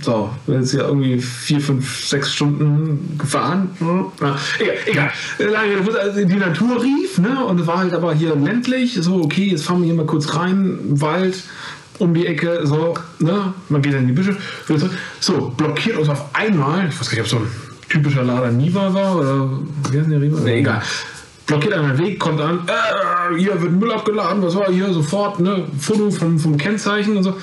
so, 0.03 0.29
wir 0.45 0.53
sind 0.55 0.63
jetzt 0.63 0.73
ja 0.73 0.87
irgendwie 0.87 1.19
vier, 1.19 1.61
fünf, 1.61 2.05
sechs 2.05 2.33
Stunden 2.33 3.17
gefahren. 3.17 3.69
Ja, 4.19 4.35
egal, 4.85 5.11
egal. 5.39 5.99
Also 5.99 6.25
die 6.25 6.35
Natur 6.35 6.81
rief, 6.81 7.17
ne? 7.17 7.43
Und 7.45 7.59
es 7.59 7.67
war 7.67 7.79
halt 7.79 7.93
aber 7.93 8.13
hier 8.13 8.35
ländlich. 8.35 8.97
So, 9.01 9.21
okay, 9.23 9.49
jetzt 9.49 9.65
fahren 9.65 9.79
wir 9.79 9.85
hier 9.85 9.95
mal 9.95 10.05
kurz 10.05 10.35
rein, 10.35 10.79
Wald, 10.89 11.43
um 11.99 12.13
die 12.13 12.27
Ecke, 12.27 12.61
so, 12.63 12.95
ne? 13.19 13.53
Man 13.69 13.81
geht 13.81 13.93
dann 13.93 14.01
in 14.01 14.07
die 14.07 14.13
Büsche. 14.13 14.35
So, 15.19 15.53
blockiert 15.55 15.97
uns 15.97 16.09
auf 16.09 16.33
einmal, 16.33 16.89
ich 16.89 16.99
weiß 16.99 17.09
gar 17.09 17.21
nicht, 17.21 17.33
ob 17.33 17.39
so 17.39 17.45
ein 17.45 17.51
typischer 17.89 18.23
Lada 18.23 18.49
Niva 18.51 18.93
war 18.93 19.17
oder 19.17 19.49
wie 19.91 19.99
heißt 19.99 20.09
der 20.09 20.21
Riva? 20.21 20.39
Nee, 20.41 20.59
egal. 20.59 20.81
blockiert 21.45 21.73
einen 21.73 21.97
Weg, 21.97 22.19
kommt 22.19 22.41
an, 22.41 22.59
äh, 22.67 23.37
hier 23.37 23.61
wird 23.61 23.71
Müll 23.73 23.91
abgeladen, 23.91 24.41
was 24.41 24.55
war 24.55 24.71
hier, 24.71 24.91
sofort, 24.93 25.39
ne, 25.39 25.63
Foto 25.79 26.09
vom, 26.11 26.39
vom 26.39 26.57
Kennzeichen 26.57 27.17
und 27.17 27.23
so. 27.23 27.37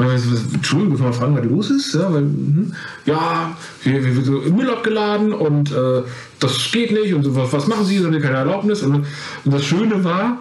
Entschuldigung, 0.00 0.92
muss 0.92 1.00
man 1.00 1.12
fragen, 1.12 1.36
was 1.36 1.44
los 1.44 1.70
ist? 1.70 1.94
Ja, 1.94 2.12
weil, 2.12 2.22
hm, 2.22 2.72
ja 3.04 3.56
hier, 3.82 4.00
hier 4.00 4.16
wird 4.16 4.26
so 4.26 4.32
Müll 4.32 4.70
abgeladen 4.70 5.32
und 5.32 5.72
äh, 5.72 6.02
das 6.38 6.70
geht 6.72 6.92
nicht 6.92 7.12
und 7.14 7.22
so, 7.22 7.34
was, 7.36 7.52
was 7.52 7.66
machen 7.66 7.84
Sie? 7.84 7.98
Sie 7.98 8.04
haben 8.04 8.20
keine 8.20 8.38
Erlaubnis. 8.38 8.82
Und, 8.82 9.06
und, 9.44 9.54
das 9.54 9.64
Schöne 9.64 10.02
war, 10.04 10.38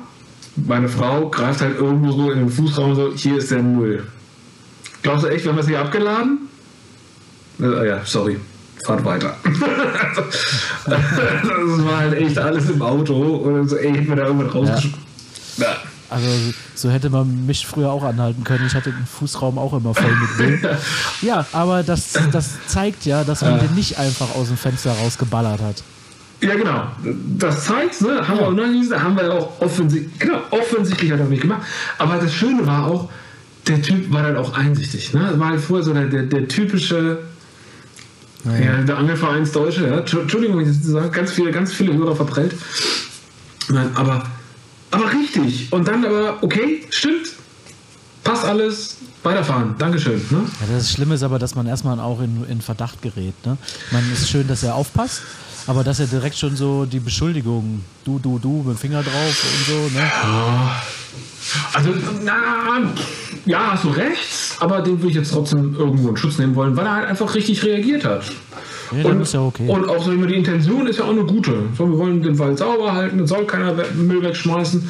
meine 0.55 0.87
Frau 0.87 1.29
greift 1.29 1.61
halt 1.61 1.79
irgendwo 1.79 2.11
so 2.11 2.31
in 2.31 2.39
den 2.39 2.49
Fußraum 2.49 2.91
und 2.91 2.95
so, 2.95 3.11
hier 3.15 3.37
ist 3.37 3.51
der 3.51 3.63
Müll. 3.63 4.05
Glaubst 5.01 5.23
du 5.23 5.27
echt, 5.27 5.45
wir 5.45 5.51
haben 5.51 5.57
das 5.57 5.67
hier 5.67 5.79
abgeladen? 5.79 6.49
Äh, 7.61 7.87
ja, 7.87 8.01
sorry. 8.05 8.37
Fahrt 8.85 9.03
weiter. 9.03 9.35
das 10.85 11.85
war 11.85 11.97
halt 11.97 12.13
echt 12.13 12.37
alles 12.37 12.69
im 12.69 12.81
Auto 12.81 13.13
und 13.13 13.67
so, 13.67 13.75
ey, 13.75 13.91
hätten 13.91 14.07
wir 14.07 14.15
da 14.15 14.27
irgendwann 14.27 14.49
rausgeschmissen. 14.49 15.03
Ja. 15.57 15.75
Also 16.09 16.27
so 16.75 16.89
hätte 16.89 17.09
man 17.09 17.45
mich 17.45 17.67
früher 17.67 17.91
auch 17.91 18.03
anhalten 18.03 18.43
können. 18.43 18.65
Ich 18.65 18.73
hatte 18.73 18.91
den 18.91 19.05
Fußraum 19.05 19.57
auch 19.57 19.73
immer 19.73 19.93
voll 19.93 20.15
mit 20.15 20.61
Müll. 20.63 20.77
ja, 21.21 21.45
aber 21.51 21.83
das, 21.83 22.13
das 22.31 22.57
zeigt 22.67 23.05
ja, 23.05 23.23
dass 23.23 23.41
man 23.41 23.59
den 23.59 23.75
nicht 23.75 23.99
einfach 23.99 24.35
aus 24.35 24.47
dem 24.47 24.57
Fenster 24.57 24.91
rausgeballert 24.91 25.61
hat. 25.61 25.83
Ja, 26.41 26.55
genau. 26.55 26.87
Das 27.37 27.65
zeigt, 27.65 28.01
ne? 28.01 28.27
Haben, 28.27 28.39
ja. 28.39 28.55
wir, 28.55 28.97
auch 28.97 29.01
haben 29.01 29.17
wir 29.17 29.33
auch 29.33 29.61
offensichtlich, 29.61 30.19
genau, 30.19 30.39
offensichtlich 30.51 31.11
hat 31.11 31.19
er 31.19 31.25
nicht 31.25 31.41
gemacht. 31.41 31.61
Aber 31.97 32.15
das 32.17 32.33
Schöne 32.33 32.65
war 32.65 32.87
auch, 32.87 33.09
der 33.67 33.81
Typ 33.81 34.11
war 34.11 34.23
dann 34.23 34.37
auch 34.37 34.53
einsichtig. 34.53 35.13
Ne? 35.13 35.33
War 35.35 35.49
halt 35.49 35.61
vorher 35.61 35.83
so 35.83 35.93
der, 35.93 36.05
der, 36.05 36.23
der 36.23 36.47
typische 36.47 37.19
ja, 38.45 38.57
ja. 38.57 38.81
der 38.81 38.97
Angelvereinsdeutsche, 38.97 39.87
ja. 39.87 39.97
Entschuldigung, 39.99 40.59
wenn 40.59 40.69
ich 40.69 40.77
das 40.77 40.87
sage, 40.87 41.09
ganz 41.09 41.31
viele, 41.31 41.51
ganz 41.51 41.73
viele 41.73 41.93
Hörer 41.93 42.15
verprellt. 42.15 42.55
Aber 43.95 44.23
aber 44.91 45.11
richtig. 45.11 45.71
Und 45.71 45.87
dann 45.87 46.05
aber, 46.05 46.37
okay, 46.41 46.83
stimmt. 46.89 47.33
Passt 48.23 48.45
alles. 48.45 48.97
Weiterfahren. 49.23 49.75
Dankeschön. 49.77 50.21
Ne? 50.29 50.45
Ja, 50.61 50.75
das 50.75 50.91
Schlimme 50.91 51.15
ist 51.15 51.23
aber, 51.23 51.39
dass 51.39 51.53
man 51.53 51.67
erstmal 51.67 51.99
auch 51.99 52.21
in, 52.21 52.45
in 52.49 52.61
Verdacht 52.61 53.01
gerät. 53.01 53.33
Ne? 53.45 53.57
Man 53.91 54.03
ist 54.13 54.29
schön, 54.29 54.47
dass 54.47 54.63
er 54.63 54.75
aufpasst, 54.75 55.23
aber 55.67 55.83
dass 55.83 55.99
er 55.99 56.07
direkt 56.07 56.37
schon 56.37 56.55
so 56.55 56.85
die 56.85 57.01
Beschuldigung, 57.01 57.83
du, 58.05 58.17
du, 58.17 58.39
du, 58.39 58.63
mit 58.63 58.67
dem 58.67 58.77
Finger 58.77 59.03
drauf 59.03 59.43
und 59.43 59.65
so. 59.65 59.97
Ne? 59.97 59.99
Ja. 59.99 60.81
Also, 61.73 61.89
na, 62.23 62.93
ja, 63.45 63.71
hast 63.71 63.83
du 63.83 63.89
recht, 63.89 64.55
aber 64.59 64.81
den 64.81 64.99
würde 64.99 65.09
ich 65.09 65.15
jetzt 65.15 65.31
trotzdem 65.31 65.75
irgendwo 65.75 66.09
in 66.09 66.17
Schutz 66.17 66.37
nehmen 66.37 66.55
wollen, 66.55 66.77
weil 66.77 66.85
er 66.85 66.93
halt 66.93 67.07
einfach 67.07 67.33
richtig 67.35 67.63
reagiert 67.63 68.05
hat. 68.05 68.23
Ja, 68.91 69.05
und, 69.05 69.31
ja 69.31 69.41
okay. 69.41 69.67
und 69.67 69.87
auch 69.87 70.03
so 70.03 70.11
immer 70.11 70.27
die 70.27 70.35
Intention 70.35 70.87
ist 70.87 70.99
ja 70.99 71.05
auch 71.05 71.11
eine 71.11 71.23
gute. 71.23 71.53
So, 71.77 71.89
wir 71.89 71.97
wollen 71.97 72.21
den 72.21 72.37
Wald 72.39 72.57
sauber 72.57 72.93
halten, 72.93 73.25
soll 73.27 73.45
keiner 73.45 73.73
Müll 73.95 74.23
wegschmeißen. 74.23 74.89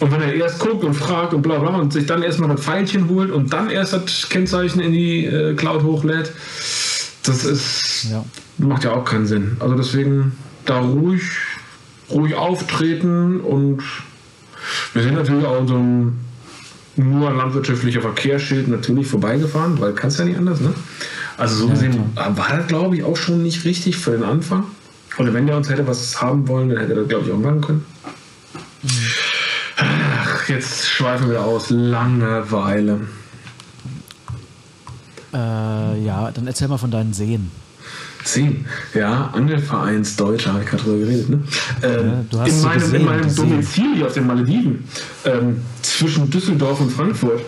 Und 0.00 0.12
wenn 0.12 0.20
er 0.20 0.34
erst 0.34 0.58
guckt 0.58 0.84
und 0.84 0.94
fragt 0.94 1.34
und 1.34 1.42
bla 1.42 1.58
bla 1.58 1.76
und 1.76 1.92
sich 1.92 2.06
dann 2.06 2.22
erstmal 2.22 2.50
das 2.50 2.60
Pfeilchen 2.60 3.08
holt 3.08 3.30
und 3.30 3.52
dann 3.52 3.70
erst 3.70 3.92
das 3.92 4.28
Kennzeichen 4.28 4.80
in 4.80 4.92
die 4.92 5.26
äh, 5.26 5.54
Cloud 5.54 5.82
hochlädt, 5.82 6.32
das 7.24 7.44
ist 7.44 8.08
ja. 8.10 8.24
macht 8.58 8.84
ja 8.84 8.92
auch 8.92 9.04
keinen 9.04 9.26
Sinn. 9.26 9.56
Also 9.60 9.74
deswegen 9.74 10.32
da 10.64 10.78
ruhig, 10.80 11.22
ruhig 12.10 12.34
auftreten 12.34 13.40
und 13.40 13.82
wir 14.92 15.02
sind 15.02 15.14
natürlich 15.14 15.44
auch 15.44 15.60
in 15.60 15.68
so 15.68 15.74
einem 15.74 16.18
nur 17.00 17.30
landwirtschaftlicher 17.32 18.00
Verkehrsschild 18.00 18.68
natürlich 18.68 19.06
vorbeigefahren, 19.06 19.80
weil 19.80 19.92
kannst 19.92 20.18
ja 20.18 20.24
nicht 20.24 20.38
anders, 20.38 20.60
ne? 20.60 20.72
Also 21.36 21.56
so 21.56 21.66
ja, 21.66 21.72
gesehen 21.72 22.12
klar. 22.14 22.36
war 22.36 22.56
das, 22.56 22.66
glaube 22.66 22.96
ich, 22.96 23.04
auch 23.04 23.16
schon 23.16 23.42
nicht 23.42 23.64
richtig 23.64 23.96
für 23.96 24.12
den 24.12 24.24
Anfang. 24.24 24.64
Oder 25.18 25.34
wenn 25.34 25.46
der 25.46 25.56
uns 25.56 25.68
hätte 25.68 25.86
was 25.86 26.20
haben 26.20 26.46
wollen, 26.48 26.68
dann 26.68 26.78
hätte 26.78 26.92
er 26.92 27.00
das, 27.00 27.08
glaube 27.08 27.26
ich, 27.26 27.32
auch 27.32 27.38
machen 27.38 27.60
können. 27.60 27.84
Mhm. 28.82 28.88
Ach, 29.76 30.48
jetzt 30.48 30.88
schweifen 30.88 31.30
wir 31.30 31.42
aus. 31.42 31.70
Langeweile. 31.70 33.00
Äh, 35.32 36.04
ja, 36.04 36.30
dann 36.32 36.46
erzähl 36.46 36.68
mal 36.68 36.78
von 36.78 36.90
deinen 36.90 37.12
Seen. 37.12 37.50
Seen, 38.24 38.66
ja, 38.94 39.30
Angelvereins 39.32 40.16
Deutscher, 40.16 40.52
habe 40.52 40.62
ich 40.62 40.68
gerade 40.68 40.82
drüber 40.82 40.98
geredet. 40.98 41.28
Ne? 41.30 41.42
Ähm, 41.82 42.26
ja, 42.30 42.44
in, 42.44 42.60
meinem, 42.62 42.80
gesehen, 42.80 43.00
in 43.00 43.04
meinem 43.06 43.34
Domizil 43.34 43.94
hier 43.96 44.06
auf 44.06 44.12
den 44.14 44.26
Malediven, 44.26 44.84
ähm, 45.24 45.60
zwischen 45.82 46.30
Düsseldorf 46.30 46.80
und 46.80 46.90
Frankfurt. 46.90 47.40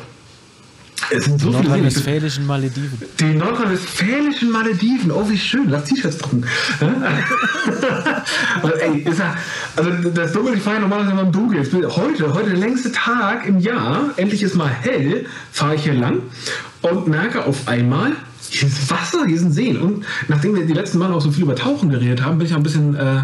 Es 1.11 1.24
sind 1.24 1.40
so 1.40 1.48
die 1.48 1.56
nordrhein-westfälischen 1.56 2.46
Malediven. 2.46 2.98
Die 3.20 3.35
nordrhein-westfälischen 3.35 4.50
Malediven. 4.50 5.11
Oh, 5.11 5.28
wie 5.28 5.37
schön. 5.37 5.68
Lass 5.68 5.85
T-Shirts 5.85 6.18
drucken. 6.18 6.44
also, 8.62 8.76
ey, 8.76 9.04
ja, 9.04 9.37
also 9.76 9.90
das 10.14 10.32
Dunkel, 10.32 10.54
ich 10.54 10.62
fahre 10.62 10.76
ja 10.76 10.80
normalerweise 10.80 11.12
immer 11.12 11.22
im 11.22 11.32
Dunkeln. 11.32 11.66
Heute, 11.90 12.32
heute 12.32 12.50
der 12.50 12.58
längste 12.58 12.92
Tag 12.92 13.46
im 13.46 13.58
Jahr, 13.58 14.11
endlich 14.16 14.42
ist 14.42 14.54
mal 14.54 14.68
hell, 14.68 15.26
fahre 15.50 15.74
ich 15.74 15.82
hier 15.82 15.94
lang 15.94 16.22
und 16.82 17.08
merke 17.08 17.44
auf 17.44 17.68
einmal, 17.68 18.12
hier 18.52 18.68
ist 18.68 18.90
Wasser, 18.90 19.26
hier 19.26 19.38
sind 19.38 19.52
Seen. 19.52 19.78
Und 19.78 20.04
nachdem 20.28 20.54
wir 20.54 20.64
die 20.64 20.72
letzten 20.72 20.98
Mal 20.98 21.12
auch 21.12 21.20
so 21.20 21.30
viel 21.30 21.44
über 21.44 21.56
Tauchen 21.56 21.90
geredet 21.90 22.22
haben, 22.24 22.38
bin 22.38 22.46
ich 22.46 22.52
auch 22.52 22.58
ein 22.58 22.62
bisschen 22.62 22.94
äh, 22.94 23.22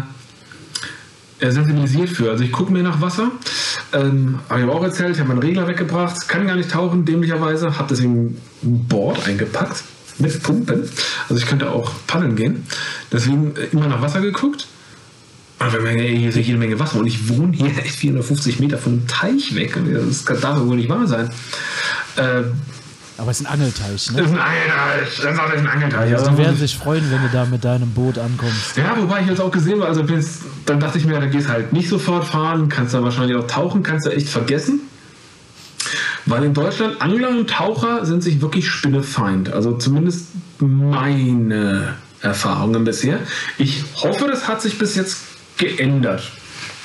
sensibilisiert 1.39 2.09
für. 2.09 2.31
Also 2.31 2.43
ich 2.43 2.51
gucke 2.51 2.71
mir 2.73 2.83
nach 2.83 3.01
Wasser 3.01 3.31
ähm, 3.91 4.39
habe 4.49 4.59
ich 4.59 4.67
aber 4.67 4.75
auch 4.75 4.83
erzählt, 4.83 5.13
ich 5.15 5.19
habe 5.19 5.29
meinen 5.29 5.41
Regler 5.41 5.67
weggebracht, 5.67 6.27
kann 6.27 6.45
gar 6.45 6.55
nicht 6.55 6.69
tauchen, 6.69 7.05
dämlicherweise, 7.05 7.77
habe 7.77 7.87
deswegen 7.89 8.37
ein 8.63 8.85
Board 8.87 9.25
eingepackt 9.27 9.83
mit 10.19 10.43
Pumpen. 10.43 10.87
Also 11.27 11.41
ich 11.41 11.47
könnte 11.47 11.71
auch 11.71 11.91
paddeln 12.05 12.35
gehen. 12.35 12.67
Deswegen 13.11 13.55
äh, 13.55 13.65
immer 13.71 13.87
nach 13.87 14.01
Wasser 14.01 14.21
geguckt. 14.21 14.67
Wir 15.59 15.81
merken, 15.81 15.99
ey, 15.99 16.17
hier 16.17 16.29
ist 16.29 16.35
ja 16.35 16.41
jede 16.41 16.57
Menge 16.57 16.79
Wasser 16.79 16.99
und 16.99 17.05
ich 17.05 17.27
wohne 17.27 17.51
hier 17.51 17.67
echt 17.67 17.95
450 17.95 18.59
Meter 18.59 18.77
vom 18.77 19.07
Teich 19.07 19.55
weg. 19.55 19.77
Das 20.25 20.39
darf 20.39 20.61
wohl 20.61 20.77
nicht 20.77 20.87
wahr 20.87 21.05
sein. 21.05 21.29
Äh, 22.15 22.43
aber 23.19 23.31
es 23.31 23.41
ist 23.41 23.45
ein 23.45 23.53
Angelteich, 23.53 24.11
ne? 24.11 24.17
Das 24.21 24.31
ist 24.31 24.33
ein 24.33 24.39
Angelteich. 24.39 25.17
Das 25.21 25.33
ist 25.33 25.39
auch 25.39 25.51
ein 25.51 25.67
Angelteich. 25.67 26.13
Also, 26.15 26.31
die 26.31 26.37
werden 26.37 26.57
sich 26.57 26.77
freuen, 26.77 27.11
wenn 27.11 27.21
du 27.21 27.29
da 27.31 27.45
mit 27.45 27.63
deinem 27.63 27.91
Boot 27.91 28.17
ankommst. 28.17 28.77
Ja, 28.77 28.95
wobei 28.97 29.21
ich 29.21 29.27
jetzt 29.27 29.41
auch 29.41 29.51
gesehen 29.51 29.81
habe, 29.81 29.87
also 29.87 30.05
dann 30.65 30.79
dachte 30.79 30.97
ich 30.97 31.05
mir, 31.05 31.19
dann 31.19 31.29
gehst 31.29 31.49
halt 31.49 31.73
nicht 31.73 31.89
sofort 31.89 32.25
fahren, 32.25 32.69
kannst 32.69 32.93
da 32.93 33.03
wahrscheinlich 33.03 33.37
auch 33.37 33.47
tauchen, 33.47 33.83
kannst 33.83 34.07
du 34.07 34.11
echt 34.11 34.29
vergessen. 34.29 34.81
Weil 36.25 36.43
in 36.43 36.53
Deutschland 36.53 37.01
Angler 37.01 37.29
und 37.29 37.49
Taucher 37.49 38.05
sind 38.05 38.23
sich 38.23 38.41
wirklich 38.41 38.69
spinnefeind. 38.69 39.51
Also 39.51 39.77
zumindest 39.77 40.27
meine 40.59 41.95
Erfahrungen 42.21 42.83
bisher. 42.83 43.19
Ich 43.57 43.83
hoffe, 43.95 44.27
das 44.27 44.47
hat 44.47 44.61
sich 44.61 44.77
bis 44.77 44.95
jetzt 44.95 45.17
geändert. 45.57 46.31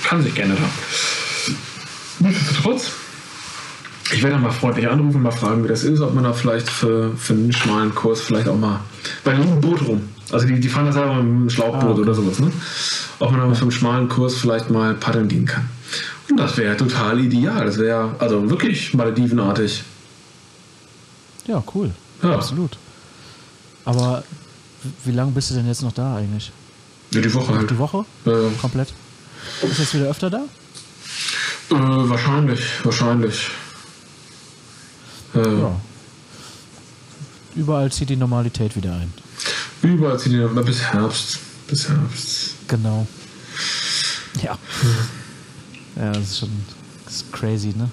Kann 0.05 0.23
sich 0.23 0.35
geändert 0.35 0.61
haben. 0.61 0.73
Nichtsdestotrotz 2.20 2.92
ich 4.12 4.23
werde 4.23 4.38
mal 4.38 4.51
freundlich 4.51 4.88
anrufen, 4.88 5.23
mal 5.23 5.31
fragen, 5.31 5.64
wie 5.64 5.69
das 5.69 5.85
ist, 5.85 6.01
ob 6.01 6.14
man 6.14 6.25
da 6.25 6.33
vielleicht 6.33 6.69
für, 6.69 7.17
für 7.17 7.33
einen 7.33 7.53
schmalen 7.53 7.95
Kurs 7.95 8.21
vielleicht 8.21 8.49
auch 8.49 8.57
mal. 8.57 8.81
Weil 9.25 9.37
liegt 9.37 9.51
ein 9.51 9.61
Boot 9.61 9.87
rum. 9.87 10.09
Also 10.31 10.47
die, 10.47 10.61
die 10.61 10.69
fahren 10.69 10.87
da 10.87 10.93
selber 10.93 11.14
mit 11.14 11.23
einem 11.23 11.51
Schlauchboot 11.51 11.83
ah, 11.83 11.90
okay. 11.93 12.01
oder 12.01 12.14
sowas, 12.14 12.38
ne? 12.38 12.51
Ob 13.19 13.31
man 13.31 13.40
da 13.40 13.55
für 13.55 13.62
einen 13.62 13.71
schmalen 13.71 14.09
Kurs 14.09 14.35
vielleicht 14.35 14.71
mal 14.71 14.95
paddeln 14.95 15.29
gehen 15.29 15.47
kann. 15.47 15.69
Und 16.31 16.38
das 16.38 16.57
wäre 16.57 16.77
total 16.77 17.21
ideal. 17.21 17.64
Das 17.64 17.79
wäre 17.79 18.14
also 18.19 18.51
wirklich 18.51 18.95
Maledivenartig. 18.95 19.85
Ja, 21.47 21.62
cool. 21.75 21.90
Ja. 22.23 22.35
Absolut. 22.35 22.79
Aber 23.85 24.25
wie 25.05 25.12
lange 25.12 25.33
bist 25.33 25.51
du 25.51 25.55
denn 25.55 25.67
jetzt 25.67 25.83
noch 25.83 25.93
da 25.93 26.17
eigentlich? 26.17 26.53
Ja, 27.11 27.21
die 27.21 27.33
Woche 27.33 27.55
halt. 27.55 27.71
Die 27.71 27.79
Woche? 27.79 28.05
Ja. 28.25 28.33
Komplett. 28.61 28.93
Ist 29.62 29.79
jetzt 29.79 29.95
wieder 29.95 30.07
öfter 30.07 30.31
da? 30.31 30.45
Äh, 31.71 31.75
wahrscheinlich, 31.75 32.61
wahrscheinlich. 32.83 33.51
Äh, 35.35 35.61
ja. 35.61 35.81
Überall 37.57 37.90
zieht 37.92 38.11
die 38.11 38.16
Normalität 38.16 38.75
wieder 38.77 38.94
ein. 38.94 39.12
Überall 39.83 40.18
zieht 40.18 40.33
die 40.33 40.37
Normalität 40.37 40.66
bis 40.66 40.83
Herbst. 40.83 41.38
Bis 41.68 41.88
Herbst. 41.88 42.55
Genau. 42.68 43.07
Ja. 44.42 44.59
Ja, 45.97 46.12
das 46.12 46.23
ist 46.23 46.38
schon 46.40 46.51
das 47.05 47.14
ist 47.14 47.33
crazy, 47.33 47.68
ne? 47.77 47.88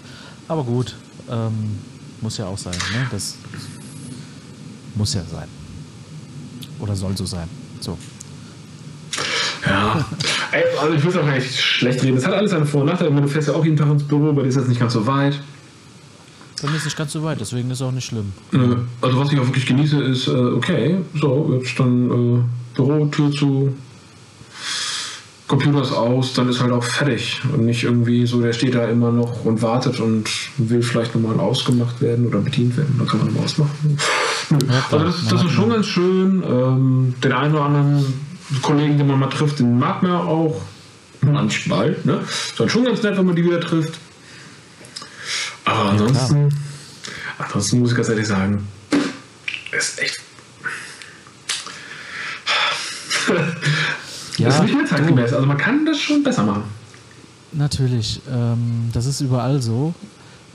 Aber 0.47 0.63
gut, 0.63 0.95
ähm, 1.29 1.77
muss 2.21 2.37
ja 2.37 2.45
auch 2.45 2.57
sein, 2.57 2.73
ne? 2.73 3.07
Das 3.11 3.35
muss 4.95 5.13
ja 5.13 5.21
sein. 5.31 5.47
Oder 6.79 6.95
soll 6.95 7.15
so 7.15 7.25
sein. 7.25 7.47
So. 7.79 7.97
Ja, 9.65 10.05
also 10.81 10.95
ich 10.95 11.03
will 11.03 11.11
es 11.11 11.17
auch 11.17 11.25
gar 11.25 11.35
nicht 11.35 11.59
schlecht 11.59 12.01
reden. 12.01 12.17
Es 12.17 12.25
hat 12.25 12.33
alles 12.33 12.51
seine 12.51 12.65
Vor- 12.65 12.81
und 12.81 12.87
Nachteile. 12.87 13.21
Du 13.21 13.27
fährst 13.27 13.47
ja 13.47 13.53
auch 13.53 13.63
jeden 13.63 13.77
Tag 13.77 13.89
ins 13.89 14.03
Büro, 14.03 14.33
bei 14.33 14.41
dir 14.41 14.49
ist 14.49 14.57
das 14.57 14.67
nicht 14.67 14.79
ganz 14.79 14.93
so 14.93 15.05
weit. 15.05 15.39
Bei 16.61 16.69
mir 16.69 16.77
ist 16.77 16.85
nicht 16.85 16.97
ganz 16.97 17.11
so 17.11 17.23
weit, 17.23 17.39
deswegen 17.41 17.71
ist 17.71 17.79
es 17.79 17.87
auch 17.87 17.91
nicht 17.91 18.05
schlimm. 18.05 18.33
Also 19.01 19.19
was 19.19 19.31
ich 19.31 19.39
auch 19.39 19.45
wirklich 19.45 19.65
genieße, 19.65 20.01
ist, 20.03 20.27
äh, 20.27 20.31
okay, 20.31 20.97
so, 21.19 21.59
jetzt 21.59 21.79
dann 21.79 22.11
äh, 22.11 22.75
Büro, 22.75 23.05
Tür 23.07 23.31
zu, 23.31 23.73
Computer 25.51 25.81
ist 25.81 25.91
aus, 25.91 26.33
dann 26.33 26.47
ist 26.47 26.61
halt 26.61 26.71
auch 26.71 26.83
fertig. 26.83 27.41
Und 27.53 27.65
nicht 27.65 27.83
irgendwie 27.83 28.25
so, 28.25 28.41
der 28.41 28.53
steht 28.53 28.73
da 28.73 28.85
immer 28.85 29.11
noch 29.11 29.43
und 29.43 29.61
wartet 29.61 29.99
und 29.99 30.29
will 30.57 30.81
vielleicht 30.81 31.13
nochmal 31.13 31.39
ausgemacht 31.41 31.99
werden 31.99 32.25
oder 32.27 32.39
bedient 32.39 32.77
werden. 32.77 32.95
Dann 32.97 33.05
kann 33.05 33.19
man 33.19 33.27
nochmal 33.27 33.43
ausmachen. 33.43 33.97
Ja, 34.49 34.85
also 34.89 35.05
das, 35.05 35.27
das 35.27 35.43
ist 35.43 35.51
schon 35.51 35.69
ganz 35.69 35.87
schön. 35.87 36.41
Ähm, 36.47 37.13
den 37.21 37.33
einen 37.33 37.53
oder 37.53 37.65
anderen 37.65 38.05
Kollegen, 38.61 38.97
den 38.97 39.07
man 39.07 39.19
mal 39.19 39.27
trifft, 39.27 39.59
den 39.59 39.77
mag 39.77 40.01
man 40.03 40.11
auch. 40.11 40.61
Manchmal. 41.19 41.97
Ne? 42.05 42.19
Ist 42.23 42.57
dann 42.57 42.69
schon 42.69 42.85
ganz 42.85 43.03
nett, 43.03 43.17
wenn 43.17 43.25
man 43.25 43.35
die 43.35 43.43
wieder 43.43 43.59
trifft. 43.59 43.99
Aber 45.71 45.89
ansonsten, 45.91 46.49
ansonsten 47.37 47.79
muss 47.79 47.91
ich 47.91 47.95
ganz 47.95 48.09
ehrlich 48.09 48.27
sagen, 48.27 48.67
ist 49.71 49.99
echt. 49.99 50.19
Ja, 54.37 54.49
ist 54.49 54.63
nicht 54.63 54.75
mehr 54.75 54.85
zeitgemäß. 54.85 55.33
Also 55.33 55.45
man 55.45 55.57
kann 55.57 55.85
das 55.85 55.99
schon 55.99 56.23
besser 56.23 56.43
machen. 56.43 56.63
Natürlich, 57.53 58.21
ähm, 58.29 58.89
das 58.91 59.05
ist 59.05 59.21
überall 59.21 59.61
so. 59.61 59.93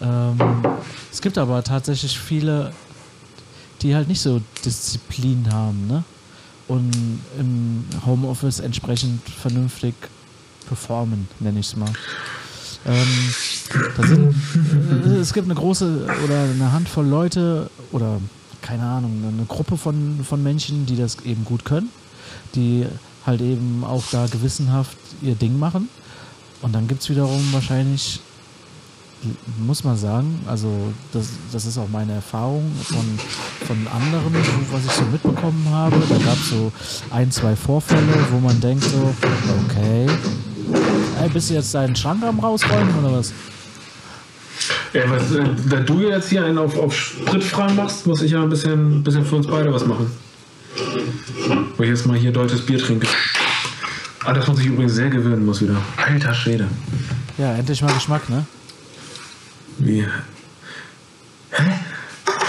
Ähm, 0.02 0.38
es 1.11 1.20
gibt 1.22 1.38
aber 1.38 1.62
tatsächlich 1.62 2.18
viele, 2.18 2.72
die 3.81 3.94
halt 3.94 4.09
nicht 4.09 4.20
so 4.20 4.42
Disziplin 4.64 5.46
haben, 5.52 5.87
ne? 5.87 6.05
Und 6.68 6.92
im 7.38 7.85
Homeoffice 8.05 8.61
entsprechend 8.61 9.20
vernünftig 9.29 9.94
performen, 10.66 11.29
nenne 11.38 11.61
ich 11.61 11.66
es 11.68 11.76
mal. 11.76 11.92
Ähm, 12.87 13.35
sind, 14.07 14.35
äh, 15.07 15.16
es 15.16 15.33
gibt 15.33 15.46
eine 15.46 15.55
große 15.55 16.07
oder 16.25 16.42
eine 16.42 16.72
Handvoll 16.72 17.07
Leute 17.07 17.68
oder 17.90 18.20
keine 18.62 18.85
Ahnung, 18.85 19.22
eine 19.27 19.44
Gruppe 19.46 19.77
von, 19.77 20.20
von 20.25 20.42
Menschen, 20.42 20.87
die 20.87 20.96
das 20.96 21.18
eben 21.25 21.44
gut 21.44 21.64
können, 21.64 21.88
die 22.55 22.87
halt 23.25 23.40
eben 23.40 23.85
auch 23.85 24.05
da 24.11 24.27
gewissenhaft 24.27 24.96
ihr 25.22 25.35
Ding 25.35 25.59
machen. 25.59 25.88
Und 26.62 26.75
dann 26.75 26.88
gibt 26.88 27.03
es 27.03 27.09
wiederum 27.09 27.42
wahrscheinlich, 27.53 28.20
muss 29.59 29.85
man 29.85 29.96
sagen, 29.96 30.40
also 30.46 30.92
das, 31.12 31.29
das 31.53 31.66
ist 31.66 31.79
auch 31.79 31.88
meine 31.88 32.14
Erfahrung 32.14 32.70
von, 32.85 33.18
von 33.66 33.87
anderen, 33.88 34.35
was 34.70 34.85
ich 34.85 34.92
so 34.92 35.05
mitbekommen 35.05 35.66
habe. 35.70 35.96
Da 36.09 36.18
gab 36.18 36.38
es 36.38 36.51
so 36.51 36.72
ein, 37.11 37.31
zwei 37.31 37.55
Vorfälle, 37.57 38.14
wo 38.31 38.38
man 38.38 38.61
denkt 38.61 38.85
so, 38.85 39.14
okay, 39.64 40.07
ey, 41.22 41.29
bist 41.29 41.50
du 41.50 41.55
jetzt 41.55 41.74
deinen 41.74 41.96
Schrank 41.96 42.22
am 42.22 42.38
rausräumen 42.40 42.94
oder 42.98 43.18
was? 43.18 43.33
Ja, 44.92 45.02
was, 45.11 45.33
äh, 45.33 45.44
da 45.68 45.81
du 45.81 46.00
jetzt 46.00 46.29
hier 46.31 46.44
einen 46.44 46.59
auf, 46.59 46.79
auf 46.79 46.94
spritfrei 46.94 47.72
machst, 47.72 48.07
muss 48.07 48.22
ich 48.22 48.33
ja 48.33 48.42
ein 48.42 48.48
bisschen, 48.48 49.02
bisschen 49.02 49.24
für 49.24 49.37
uns 49.37 49.46
beide 49.46 49.72
was 49.72 49.87
machen. 49.87 50.11
Wo 51.76 51.83
ich 51.83 51.90
jetzt 51.90 52.07
mal 52.07 52.16
hier 52.16 52.33
deutsches 52.33 52.64
Bier 52.64 52.79
trinke. 52.79 53.07
Ah, 54.24 54.33
das 54.33 54.46
man 54.46 54.57
sich 54.57 54.66
übrigens 54.66 54.94
sehr 54.94 55.09
gewöhnen 55.11 55.44
muss 55.44 55.62
wieder. 55.62 55.76
Alter 55.96 56.35
Schwede. 56.35 56.66
Ja, 57.38 57.55
endlich 57.55 57.83
mal 57.83 57.92
Geschmack, 57.92 58.29
ne? 58.29 58.44
Wie? 59.79 60.05
Hä? 61.50 61.62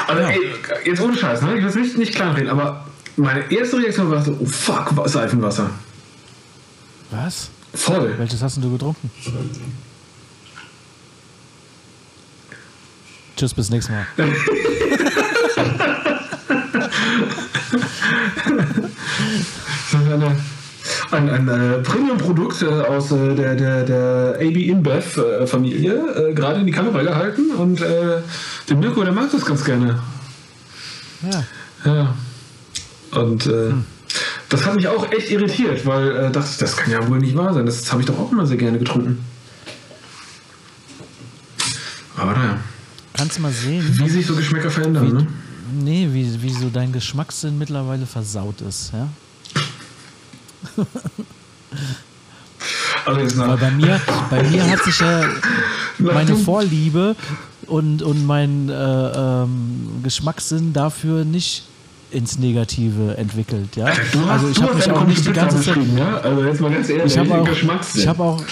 Also, 0.08 0.22
ey, 0.22 0.40
jetzt 0.86 1.02
ohne 1.02 1.16
Scheiß, 1.18 1.42
ne? 1.42 1.58
Ich 1.58 1.62
will 1.62 1.70
es 1.70 1.76
nicht, 1.76 1.98
nicht 1.98 2.16
kleinreden, 2.16 2.50
aber 2.50 2.86
meine 3.18 3.52
erste 3.52 3.78
Reaktion 3.78 4.10
war 4.10 4.24
so, 4.24 4.38
oh 4.40 4.46
fuck, 4.46 4.94
Seifenwasser. 5.06 5.70
Was? 7.12 7.50
Voll. 7.78 8.16
Welches 8.18 8.42
hast 8.42 8.58
du 8.58 8.72
getrunken? 8.72 9.12
Tschüss, 13.38 13.54
bis 13.54 13.70
nächstes 13.70 13.94
Mal. 13.96 14.08
Ein, 21.12 21.30
ein 21.30 21.48
äh, 21.48 21.78
Premium-Produkt 21.84 22.62
äh, 22.64 22.66
aus 22.66 23.12
äh, 23.12 23.36
der, 23.36 23.56
der, 23.56 23.84
der 23.84 24.36
AB 24.40 24.56
InBev-Familie 24.56 25.94
äh, 25.94 26.34
gerade 26.34 26.60
in 26.60 26.66
die 26.66 26.72
Kamera 26.72 27.02
gehalten 27.02 27.52
und 27.52 27.80
äh, 27.80 28.22
der 28.68 28.76
Mirko, 28.76 29.04
der 29.04 29.14
mag 29.14 29.32
das 29.32 29.46
ganz 29.46 29.64
gerne. 29.64 30.00
Ja. 31.32 31.44
Ja. 31.86 32.16
Und 33.12 33.46
äh, 33.48 33.74
das 34.50 34.66
hat 34.66 34.76
mich 34.76 34.88
auch 34.88 35.12
echt 35.12 35.30
irritiert, 35.30 35.86
weil 35.86 36.16
äh, 36.16 36.32
das, 36.32 36.58
das 36.58 36.78
kann 36.78 36.92
ja 36.92 37.08
wohl 37.08 37.20
nicht 37.20 37.36
wahr 37.36 37.54
sein. 37.54 37.66
Das 37.66 37.92
habe 37.92 38.02
ich 38.02 38.08
doch 38.08 38.18
auch 38.18 38.32
immer 38.32 38.46
sehr 38.46 38.58
gerne 38.58 38.80
getrunken. 38.80 39.24
Aber 42.16 42.32
naja, 42.34 42.58
Kannst 43.18 43.38
du 43.38 43.42
mal 43.42 43.52
sehen, 43.52 43.84
wie 43.98 44.10
sich 44.10 44.28
so 44.28 44.36
Geschmäcker 44.36 44.70
verändern, 44.70 45.12
ne? 45.12 45.28
nee, 45.74 46.08
wie, 46.12 46.40
wie 46.44 46.54
so 46.54 46.70
dein 46.70 46.92
Geschmackssinn 46.92 47.58
mittlerweile 47.58 48.06
versaut 48.06 48.62
ist, 48.62 48.94
ja? 48.94 49.10
Also 53.06 53.40
Weil 53.40 53.58
bei 53.58 53.72
mir, 53.72 54.02
bei 54.30 54.44
mir 54.44 54.70
hat 54.70 54.84
sich 54.84 55.00
ja 55.00 55.24
meine 55.98 56.36
Vorliebe 56.36 57.16
und, 57.66 58.02
und 58.02 58.26
mein 58.26 58.70
äh, 58.70 58.74
ähm, 58.74 60.02
Geschmackssinn 60.04 60.74
dafür 60.74 61.24
nicht 61.24 61.64
ins 62.12 62.38
Negative 62.40 63.18
entwickelt, 63.18 63.76
ja? 63.76 63.86
Du 64.12 64.20
hast, 64.22 64.30
also 64.44 64.50
ich 64.50 64.62
habe 64.62 64.76
mich 64.76 64.90
auch 64.92 65.06
nicht 65.08 65.26
die 65.28 65.34
ganze 65.34 65.62
Zeit 65.62 65.78
ja? 65.98 66.18
Also 66.18 66.44
jetzt 66.46 66.62
mal 66.62 66.72
ganz 66.72 66.90
ehrlich, 66.90 67.06
ich 67.14 67.18
habe 67.18 67.34
auch, 67.36 67.48
ich 67.96 68.08
habe 68.08 68.24
auch, 68.24 68.44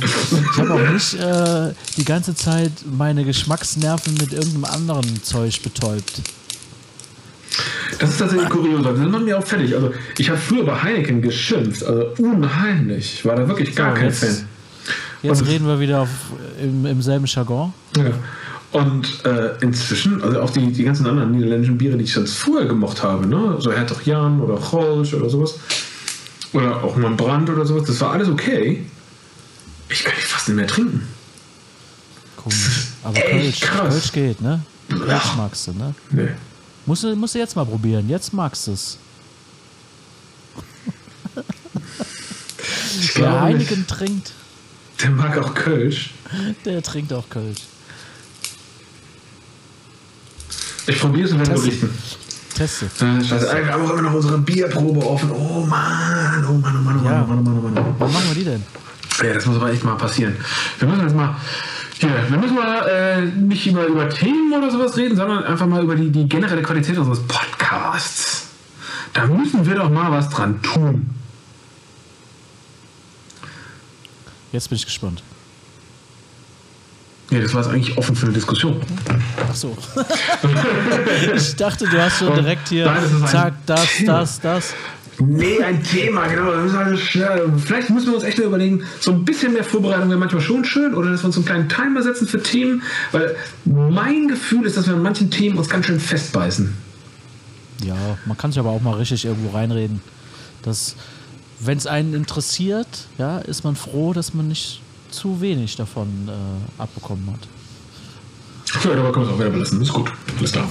ich 0.00 0.58
habe 0.58 0.74
auch 0.74 0.90
nicht 0.92 1.14
äh, 1.14 1.72
die 1.96 2.04
ganze 2.04 2.34
Zeit 2.34 2.72
meine 2.96 3.24
Geschmacksnerven 3.24 4.14
mit 4.14 4.32
irgendeinem 4.32 4.64
anderen 4.64 5.22
Zeug 5.22 5.62
betäubt. 5.62 6.20
Das 8.00 8.10
ist 8.10 8.18
tatsächlich 8.18 8.48
kurios. 8.48 8.82
Das 8.82 8.98
macht 8.98 9.24
mir 9.24 9.38
auch 9.38 9.44
fertig. 9.46 9.74
Also, 9.74 9.92
ich 10.18 10.28
habe 10.28 10.38
früher 10.38 10.64
bei 10.64 10.74
Heineken 10.82 11.22
geschimpft. 11.22 11.84
Also, 11.84 12.06
unheimlich. 12.18 13.14
Ich 13.14 13.24
war 13.24 13.36
da 13.36 13.46
wirklich 13.46 13.74
gar 13.76 13.90
So, 13.90 13.94
kein 14.00 14.08
jetzt- 14.08 14.24
Fan. 14.24 14.48
Jetzt 15.22 15.40
Und- 15.42 15.48
reden 15.48 15.66
wir 15.66 15.78
wieder 15.80 16.00
auf, 16.02 16.08
im, 16.60 16.84
im 16.84 17.00
selben 17.00 17.26
Jargon. 17.26 17.72
Ja. 17.96 18.04
Und 18.74 19.24
äh, 19.24 19.56
inzwischen, 19.60 20.20
also 20.20 20.40
auch 20.40 20.50
die, 20.50 20.72
die 20.72 20.82
ganzen 20.82 21.06
anderen 21.06 21.30
niederländischen 21.30 21.78
Biere, 21.78 21.96
die 21.96 22.02
ich 22.02 22.12
sonst 22.12 22.34
vorher 22.34 22.66
gemocht 22.66 23.04
habe, 23.04 23.24
ne? 23.24 23.56
so 23.60 23.72
Hertog 23.72 24.04
Jan 24.04 24.40
oder 24.40 24.56
Cholsch 24.56 25.14
oder 25.14 25.30
sowas, 25.30 25.54
oder 26.52 26.82
auch 26.82 26.96
mal 26.96 27.12
Brand 27.12 27.48
oder 27.48 27.64
sowas, 27.64 27.86
das 27.86 28.00
war 28.00 28.10
alles 28.10 28.28
okay. 28.28 28.84
Ich 29.88 30.02
kann 30.02 30.12
die 30.16 30.22
fast 30.22 30.48
nicht 30.48 30.56
mehr 30.56 30.66
trinken. 30.66 31.06
Komisch. 32.36 32.88
Aber 33.04 33.20
Kölsch, 33.20 33.60
krass. 33.60 33.90
Kölsch 33.90 34.12
geht, 34.12 34.40
ne? 34.40 34.60
Kölsch 34.88 35.36
magst 35.36 35.68
du, 35.68 35.72
ne? 35.74 35.94
Nee. 36.10 36.28
Musst 36.84 37.04
du, 37.04 37.14
musst 37.14 37.36
du 37.36 37.38
jetzt 37.38 37.54
mal 37.54 37.64
probieren. 37.64 38.08
Jetzt 38.08 38.32
magst 38.32 38.66
du 38.66 38.72
es. 38.72 38.98
Wer 43.14 43.30
nicht. 43.30 43.40
Heineken 43.40 43.86
trinkt, 43.86 44.32
Der 45.00 45.10
mag 45.10 45.38
auch 45.38 45.54
Kölsch. 45.54 46.10
der 46.64 46.82
trinkt 46.82 47.12
auch 47.12 47.28
Kölsch. 47.28 47.60
Ich 50.86 51.00
probiere 51.00 51.26
es 51.26 51.32
und 51.32 51.38
werde 51.38 51.52
berichten. 51.52 51.90
Teste. 52.54 52.86
Äh, 52.86 53.24
Scheiße, 53.24 53.50
ey, 53.56 53.64
wir 53.64 53.72
haben 53.72 53.84
auch 53.84 53.90
immer 53.90 54.02
noch 54.02 54.14
unsere 54.14 54.38
Bierprobe 54.38 55.04
offen. 55.04 55.30
Oh 55.32 55.64
Mann, 55.66 56.44
oh 56.48 56.52
Mann, 56.52 56.76
oh 56.76 56.80
Mann, 56.82 57.00
oh 57.00 57.02
Mann, 57.02 57.04
Ja. 57.04 57.22
oh 57.24 57.26
Mann, 57.26 57.38
oh 57.38 57.42
Mann, 57.42 57.58
oh 57.58 57.60
Mann, 57.62 57.72
oh 57.78 57.82
Mann. 57.82 57.94
Wann 57.98 58.12
machen 58.12 58.28
wir 58.28 58.34
die 58.34 58.44
denn? 58.44 58.62
Ja, 59.22 59.32
das 59.34 59.46
muss 59.46 59.56
aber 59.56 59.70
echt 59.72 59.84
mal 59.84 59.96
passieren. 59.96 60.36
Wir 60.78 60.88
müssen 60.88 61.02
jetzt 61.02 61.16
mal, 61.16 61.36
hier, 61.98 62.10
wir 62.28 62.38
müssen 62.38 62.54
mal 62.54 62.86
äh, 62.88 63.22
nicht 63.22 63.66
über, 63.66 63.86
über 63.86 64.08
Themen 64.08 64.52
oder 64.52 64.70
sowas 64.70 64.96
reden, 64.96 65.16
sondern 65.16 65.44
einfach 65.44 65.66
mal 65.66 65.82
über 65.82 65.94
die, 65.96 66.10
die 66.10 66.28
generelle 66.28 66.62
Qualität 66.62 66.96
unseres 66.98 67.20
Podcasts. 67.26 68.46
Da 69.12 69.26
müssen 69.26 69.64
wir 69.66 69.74
doch 69.76 69.90
mal 69.90 70.10
was 70.10 70.28
dran 70.28 70.60
tun. 70.62 71.10
Jetzt 74.52 74.68
bin 74.68 74.76
ich 74.76 74.84
gespannt. 74.84 75.22
Ja, 77.34 77.40
das 77.40 77.52
war 77.52 77.62
jetzt 77.62 77.72
eigentlich 77.72 77.98
offen 77.98 78.14
für 78.14 78.26
eine 78.26 78.34
Diskussion. 78.34 78.80
Ach 79.50 79.54
so. 79.54 79.76
ich 81.34 81.56
dachte, 81.56 81.84
du 81.84 82.00
hast 82.00 82.20
schon 82.20 82.32
direkt 82.32 82.68
hier, 82.68 82.86
Nein, 82.86 83.26
zack, 83.26 83.54
das, 83.66 83.88
das, 84.06 84.40
das. 84.40 84.74
Nee, 85.18 85.60
ein 85.60 85.82
Thema, 85.82 86.28
genau. 86.28 86.52
Also 86.52 86.96
vielleicht 87.58 87.90
müssen 87.90 88.06
wir 88.06 88.14
uns 88.14 88.22
echt 88.22 88.38
überlegen, 88.38 88.84
so 89.00 89.10
ein 89.10 89.24
bisschen 89.24 89.52
mehr 89.52 89.64
Vorbereitung 89.64 90.10
wäre 90.10 90.18
manchmal 90.18 90.42
schon 90.42 90.64
schön 90.64 90.94
oder 90.94 91.10
dass 91.10 91.22
wir 91.22 91.26
uns 91.26 91.34
so 91.34 91.40
einen 91.40 91.46
kleinen 91.46 91.68
Timer 91.68 92.02
setzen 92.02 92.28
für 92.28 92.40
Themen, 92.40 92.82
weil 93.10 93.34
mein 93.64 94.28
Gefühl 94.28 94.64
ist, 94.64 94.76
dass 94.76 94.86
wir 94.86 94.94
an 94.94 95.02
manchen 95.02 95.32
Themen 95.32 95.58
uns 95.58 95.68
ganz 95.68 95.86
schön 95.86 95.98
festbeißen. 95.98 96.72
Ja, 97.84 97.96
man 98.26 98.36
kann 98.36 98.52
sich 98.52 98.60
aber 98.60 98.70
auch 98.70 98.80
mal 98.80 98.94
richtig 98.94 99.24
irgendwo 99.24 99.56
reinreden. 99.56 100.00
Wenn 101.60 101.78
es 101.78 101.86
einen 101.88 102.14
interessiert, 102.14 102.86
ja, 103.18 103.38
ist 103.38 103.64
man 103.64 103.74
froh, 103.74 104.12
dass 104.12 104.34
man 104.34 104.46
nicht 104.46 104.83
zu 105.14 105.40
wenig 105.40 105.76
davon 105.76 106.08
äh, 106.28 106.82
abbekommen 106.82 107.28
hat. 107.32 107.48
Ja, 108.84 108.96
dabei 108.96 109.12
können 109.12 109.26
wir 109.26 109.30
es 109.30 109.34
auch 109.34 109.38
wieder 109.38 109.50
belassen. 109.50 109.82
Ist 109.82 109.92
gut. 109.92 110.10
Alles 110.38 110.52
klar. 110.52 110.68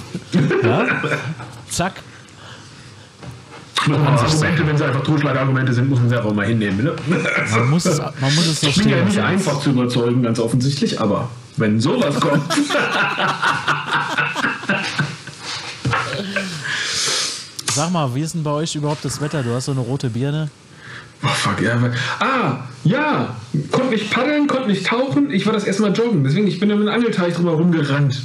Ja? 0.63 0.85
Zack. 1.69 1.93
Argumente, 3.91 4.65
wenn 4.65 4.77
sie 4.77 4.85
einfach 4.85 5.03
Totschlagargumente 5.03 5.73
sind, 5.73 5.89
muss 5.89 5.99
man 5.99 6.09
sie 6.09 6.23
auch 6.23 6.33
mal 6.33 6.45
hinnehmen. 6.45 6.83
Ne? 6.83 6.95
Man 7.51 7.69
muss 7.69 7.85
es, 7.85 7.99
man 7.99 8.35
muss 8.35 8.47
es 8.47 8.61
so 8.61 8.67
Ich 8.67 8.77
bin 8.77 8.89
ja 8.89 9.03
nicht 9.03 9.19
einfach 9.19 9.59
zu 9.59 9.71
überzeugen, 9.71 10.23
ganz 10.23 10.39
offensichtlich, 10.39 11.01
aber 11.01 11.29
wenn 11.57 11.81
sowas 11.81 12.17
kommt. 12.19 12.43
Sag 17.73 17.91
mal, 17.91 18.13
wie 18.15 18.21
ist 18.21 18.35
denn 18.35 18.43
bei 18.43 18.51
euch 18.51 18.75
überhaupt 18.75 19.03
das 19.03 19.19
Wetter? 19.19 19.43
Du 19.43 19.53
hast 19.53 19.65
so 19.65 19.71
eine 19.71 19.81
rote 19.81 20.09
Birne. 20.09 20.49
Oh 21.23 21.27
fuck, 21.27 21.61
ja. 21.61 21.77
Ah, 22.19 22.57
ja. 22.83 23.35
Konnte 23.71 23.91
nicht 23.93 24.11
paddeln, 24.11 24.47
konnte 24.47 24.69
nicht 24.69 24.85
tauchen. 24.85 25.31
Ich 25.31 25.45
war 25.45 25.53
das 25.53 25.63
erste 25.63 25.83
Mal 25.83 25.93
joggen. 25.93 26.23
Deswegen, 26.23 26.47
ich 26.47 26.59
bin 26.59 26.69
da 26.69 26.75
mit 26.75 26.87
einem 26.87 26.95
Angelteich 26.95 27.33
drüber 27.33 27.51
rumgerannt. 27.51 28.21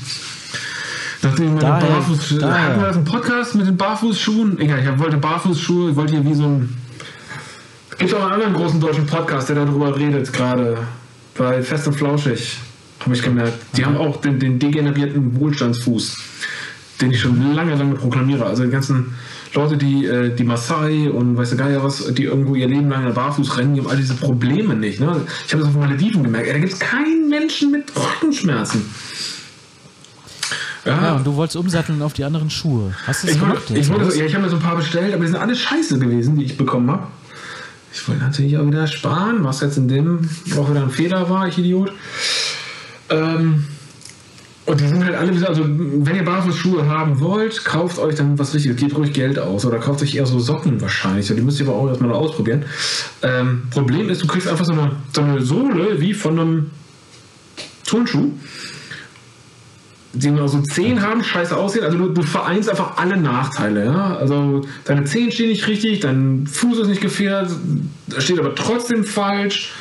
Nachdem 1.22 1.46
ich 1.46 1.50
meine 1.52 1.60
Daher- 1.60 1.88
Barfuß 1.88 2.38
daher. 2.40 2.62
Hatten 2.64 2.80
wir 2.80 2.86
das 2.86 2.96
einen 2.96 3.04
Podcast 3.04 3.54
mit 3.54 3.66
den 3.66 3.76
Barfußschuhen? 3.76 4.58
Egal, 4.60 4.80
ich 4.80 4.98
wollte 4.98 5.16
Barfußschuhe, 5.16 5.90
ich 5.90 5.96
wollte 5.96 6.14
hier 6.14 6.24
wie 6.24 6.34
so 6.34 6.44
ein 6.44 6.76
Gibt 7.98 8.14
auch 8.14 8.22
einen 8.22 8.32
anderen 8.32 8.54
großen 8.54 8.80
deutschen 8.80 9.06
Podcast, 9.06 9.48
der 9.48 9.56
darüber 9.56 9.96
redet, 9.96 10.32
gerade 10.32 10.78
bei 11.36 11.60
Fest 11.64 11.88
und 11.88 11.94
Flauschig, 11.94 12.58
habe 13.00 13.12
ich 13.12 13.22
gemerkt. 13.22 13.54
Die 13.76 13.84
haben 13.84 13.96
auch 13.96 14.20
den, 14.20 14.38
den 14.38 14.60
degenerierten 14.60 15.34
Wohlstandsfuß, 15.40 16.16
den 17.00 17.10
ich 17.10 17.20
schon 17.20 17.54
lange, 17.54 17.74
lange 17.74 17.96
proklamiere. 17.96 18.46
Also 18.46 18.62
die 18.64 18.70
ganzen 18.70 19.14
Leute, 19.54 19.76
die, 19.76 20.04
äh, 20.06 20.34
die 20.34 20.44
Maasai 20.44 21.08
und 21.10 21.36
weiß 21.36 21.50
der 21.50 21.58
Geier 21.58 21.82
was, 21.82 22.04
die 22.14 22.24
irgendwo 22.24 22.54
ihr 22.54 22.68
Leben 22.68 22.90
lang 22.90 23.12
barfuß 23.12 23.56
rennen, 23.56 23.74
die 23.74 23.80
haben 23.80 23.88
all 23.88 23.96
diese 23.96 24.14
Probleme 24.14 24.74
nicht. 24.74 25.00
Ne? 25.00 25.22
Ich 25.46 25.52
habe 25.52 25.62
das 25.62 25.72
auf 25.72 25.78
Malediven 25.80 26.22
gemerkt. 26.22 26.46
Ey, 26.46 26.52
da 26.54 26.58
gibt 26.58 26.72
es 26.72 26.78
keinen 26.78 27.28
Menschen 27.28 27.70
mit 27.70 27.84
Rückenschmerzen. 27.96 28.84
Ja, 30.84 31.16
und 31.16 31.26
du 31.26 31.34
wolltest 31.36 31.56
umsatteln 31.56 32.00
auf 32.02 32.14
die 32.14 32.24
anderen 32.24 32.48
Schuhe. 32.50 32.94
Hast 33.06 33.22
du 33.22 33.26
das 33.26 33.36
Ich, 33.36 33.40
gemacht? 33.42 33.68
wollte, 33.68 33.78
ich, 33.78 33.88
wollte, 33.90 34.18
ja, 34.18 34.24
ich 34.24 34.34
habe 34.34 34.44
mir 34.44 34.50
so 34.50 34.56
ein 34.56 34.62
paar 34.62 34.76
bestellt, 34.76 35.12
aber 35.12 35.22
die 35.24 35.30
sind 35.30 35.40
alle 35.40 35.54
scheiße 35.54 35.98
gewesen, 35.98 36.36
die 36.38 36.44
ich 36.44 36.56
bekommen 36.56 36.90
habe. 36.90 37.06
Ich 37.92 38.06
wollte 38.08 38.22
natürlich 38.22 38.56
auch 38.56 38.66
wieder 38.66 38.86
sparen, 38.86 39.44
was 39.44 39.60
jetzt 39.60 39.76
in 39.76 39.88
dem 39.88 40.28
auch 40.56 40.70
wieder 40.70 40.82
ein 40.82 40.90
Fehler 40.90 41.28
war, 41.28 41.48
ich 41.48 41.58
Idiot. 41.58 41.92
Ähm, 43.10 43.66
und 44.68 44.80
die 44.82 44.86
sind 44.86 45.02
halt 45.02 45.14
alle 45.14 45.48
also 45.48 45.64
wenn 45.66 46.14
ihr 46.14 46.24
Barfußschuhe 46.26 46.86
haben 46.86 47.20
wollt, 47.20 47.64
kauft 47.64 47.98
euch 47.98 48.16
dann 48.16 48.38
was 48.38 48.52
richtiges, 48.52 48.76
gebt 48.76 48.94
ruhig 48.94 49.14
Geld 49.14 49.38
aus 49.38 49.64
oder 49.64 49.78
kauft 49.78 50.02
euch 50.02 50.14
eher 50.14 50.26
so 50.26 50.38
Socken 50.38 50.78
wahrscheinlich. 50.82 51.26
Die 51.26 51.40
müsst 51.40 51.58
ihr 51.58 51.66
aber 51.66 51.76
auch 51.76 51.88
erstmal 51.88 52.10
noch 52.10 52.18
ausprobieren. 52.18 52.66
Ähm, 53.22 53.62
Problem 53.70 54.10
ist, 54.10 54.22
du 54.22 54.26
kriegst 54.26 54.46
einfach 54.46 54.66
so 54.66 54.72
eine, 54.72 54.92
so 55.14 55.22
eine 55.22 55.40
Sohle 55.40 55.98
wie 56.02 56.12
von 56.12 56.38
einem 56.38 56.70
Turnschuh 57.86 58.32
die 60.12 60.30
nur 60.30 60.48
so 60.48 60.60
Zehen 60.62 61.00
haben, 61.00 61.22
scheiße 61.22 61.56
aussehen. 61.56 61.84
Also 61.84 61.96
du, 61.96 62.08
du 62.08 62.22
vereinst 62.22 62.68
einfach 62.68 62.96
alle 62.96 63.16
Nachteile. 63.16 63.84
Ja? 63.86 64.16
Also 64.16 64.62
deine 64.84 65.04
Zehen 65.04 65.30
stehen 65.30 65.48
nicht 65.48 65.66
richtig, 65.66 66.00
dein 66.00 66.46
Fuß 66.46 66.80
ist 66.80 66.88
nicht 66.88 67.00
gefährdet, 67.00 67.52
steht 68.18 68.38
aber 68.38 68.54
trotzdem 68.54 69.04
falsch 69.04 69.72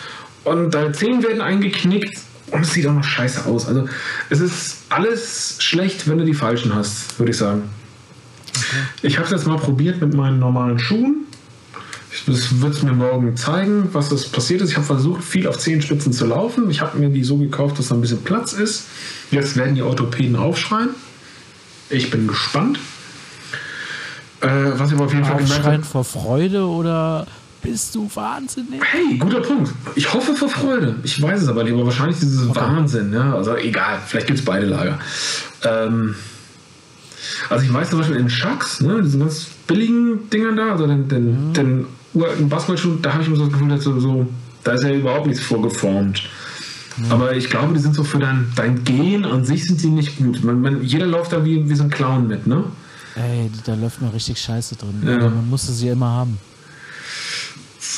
und 0.43 0.73
deine 0.73 0.91
Zehen 0.91 1.23
werden 1.23 1.41
eingeknickt 1.41 2.19
und 2.51 2.61
es 2.61 2.73
sieht 2.73 2.87
auch 2.87 2.93
noch 2.93 3.03
scheiße 3.03 3.45
aus. 3.45 3.67
Also 3.67 3.87
es 4.29 4.39
ist 4.39 4.77
alles 4.89 5.57
schlecht, 5.59 6.07
wenn 6.07 6.17
du 6.17 6.25
die 6.25 6.33
falschen 6.33 6.73
hast, 6.73 7.19
würde 7.19 7.31
ich 7.31 7.37
sagen. 7.37 7.63
Ich 9.01 9.17
habe 9.17 9.25
es 9.25 9.31
jetzt 9.31 9.47
mal 9.47 9.57
probiert 9.57 10.01
mit 10.01 10.13
meinen 10.13 10.39
normalen 10.39 10.79
Schuhen. 10.79 11.25
Das 12.25 12.61
wird 12.61 12.73
es 12.73 12.83
mir 12.83 12.93
morgen 12.93 13.37
zeigen, 13.37 13.89
was 13.93 14.09
das 14.09 14.25
passiert 14.27 14.61
ist. 14.61 14.71
Ich 14.71 14.75
habe 14.75 14.85
versucht, 14.85 15.23
viel 15.23 15.47
auf 15.47 15.57
Zehenspitzen 15.57 16.11
zu 16.11 16.25
laufen. 16.25 16.69
Ich 16.69 16.81
habe 16.81 16.97
mir 16.97 17.09
die 17.09 17.23
so 17.23 17.37
gekauft, 17.37 17.77
dass 17.77 17.89
da 17.89 17.95
ein 17.95 18.01
bisschen 18.01 18.23
Platz 18.23 18.53
ist. 18.53 18.85
Jetzt 19.29 19.55
werden 19.55 19.75
die 19.75 19.83
Orthopäden 19.83 20.35
aufschreien. 20.35 20.89
Ich 21.89 22.09
bin 22.09 22.27
gespannt. 22.27 22.79
Äh, 24.41 24.47
was 24.47 24.91
ich 24.91 24.99
auf 24.99 25.13
jeden 25.13 25.25
Fall 25.25 25.37
gemerkt 25.37 25.65
habe. 25.65 25.83
vor 25.83 26.03
Freude 26.03 26.65
oder 26.65 27.27
bist 27.71 27.95
du 27.95 28.09
wahnsinnig? 28.13 28.81
Hey, 28.81 29.17
guter 29.17 29.41
Punkt. 29.41 29.73
Ich 29.95 30.13
hoffe 30.13 30.33
vor 30.33 30.49
Freude. 30.49 30.95
Ich 31.03 31.21
weiß 31.21 31.41
es 31.41 31.49
aber 31.49 31.63
nicht, 31.63 31.73
aber 31.73 31.85
wahrscheinlich 31.85 32.17
dieses 32.19 32.53
Wahnsinn. 32.55 33.11
Ja? 33.13 33.35
Also 33.35 33.55
egal, 33.55 33.99
vielleicht 34.05 34.27
gibt 34.27 34.39
es 34.39 34.45
beide 34.45 34.65
Lager. 34.65 34.99
Ähm, 35.63 36.15
also 37.49 37.65
ich 37.65 37.73
weiß 37.73 37.89
zum 37.89 37.99
Beispiel 37.99 38.17
in 38.17 38.27
Chucks, 38.27 38.81
ne, 38.81 39.01
diesen 39.01 39.19
ganz 39.19 39.47
billigen 39.67 40.29
Dingern 40.29 40.55
da, 40.55 40.71
also 40.71 40.87
den, 40.87 41.07
den, 41.09 41.53
den 41.53 41.85
uralten 42.13 42.47
Basketballschuh, 42.47 42.95
da 43.01 43.13
habe 43.13 43.21
ich 43.21 43.27
immer 43.27 43.37
so 43.37 43.45
das 43.45 43.53
Gefühl, 43.53 43.69
dass 43.69 43.83
so, 43.83 43.99
so, 43.99 44.27
da 44.63 44.73
ist 44.73 44.83
ja 44.83 44.93
überhaupt 44.93 45.27
nichts 45.27 45.43
vorgeformt. 45.43 46.23
Aber 47.09 47.35
ich 47.35 47.49
glaube, 47.49 47.73
die 47.73 47.79
sind 47.79 47.93
so 47.93 48.03
für 48.03 48.17
dein, 48.17 48.51
dein 48.55 48.83
Gehen 48.83 49.23
an 49.23 49.45
sich 49.45 49.65
sind 49.65 49.79
sie 49.79 49.89
nicht 49.89 50.17
gut. 50.17 50.43
Man, 50.43 50.61
man, 50.61 50.83
jeder 50.83 51.05
läuft 51.05 51.31
da 51.31 51.45
wie, 51.45 51.69
wie 51.69 51.75
so 51.75 51.83
ein 51.83 51.89
Clown 51.91 52.27
mit, 52.27 52.47
ne? 52.47 52.63
Ey, 53.15 53.51
da 53.65 53.75
läuft 53.75 54.01
mir 54.01 54.11
richtig 54.13 54.39
Scheiße 54.39 54.75
drin. 54.77 55.03
Ja. 55.05 55.15
Aber 55.15 55.29
Man 55.29 55.49
musste 55.49 55.73
sie 55.73 55.89
immer 55.89 56.09
haben. 56.09 56.39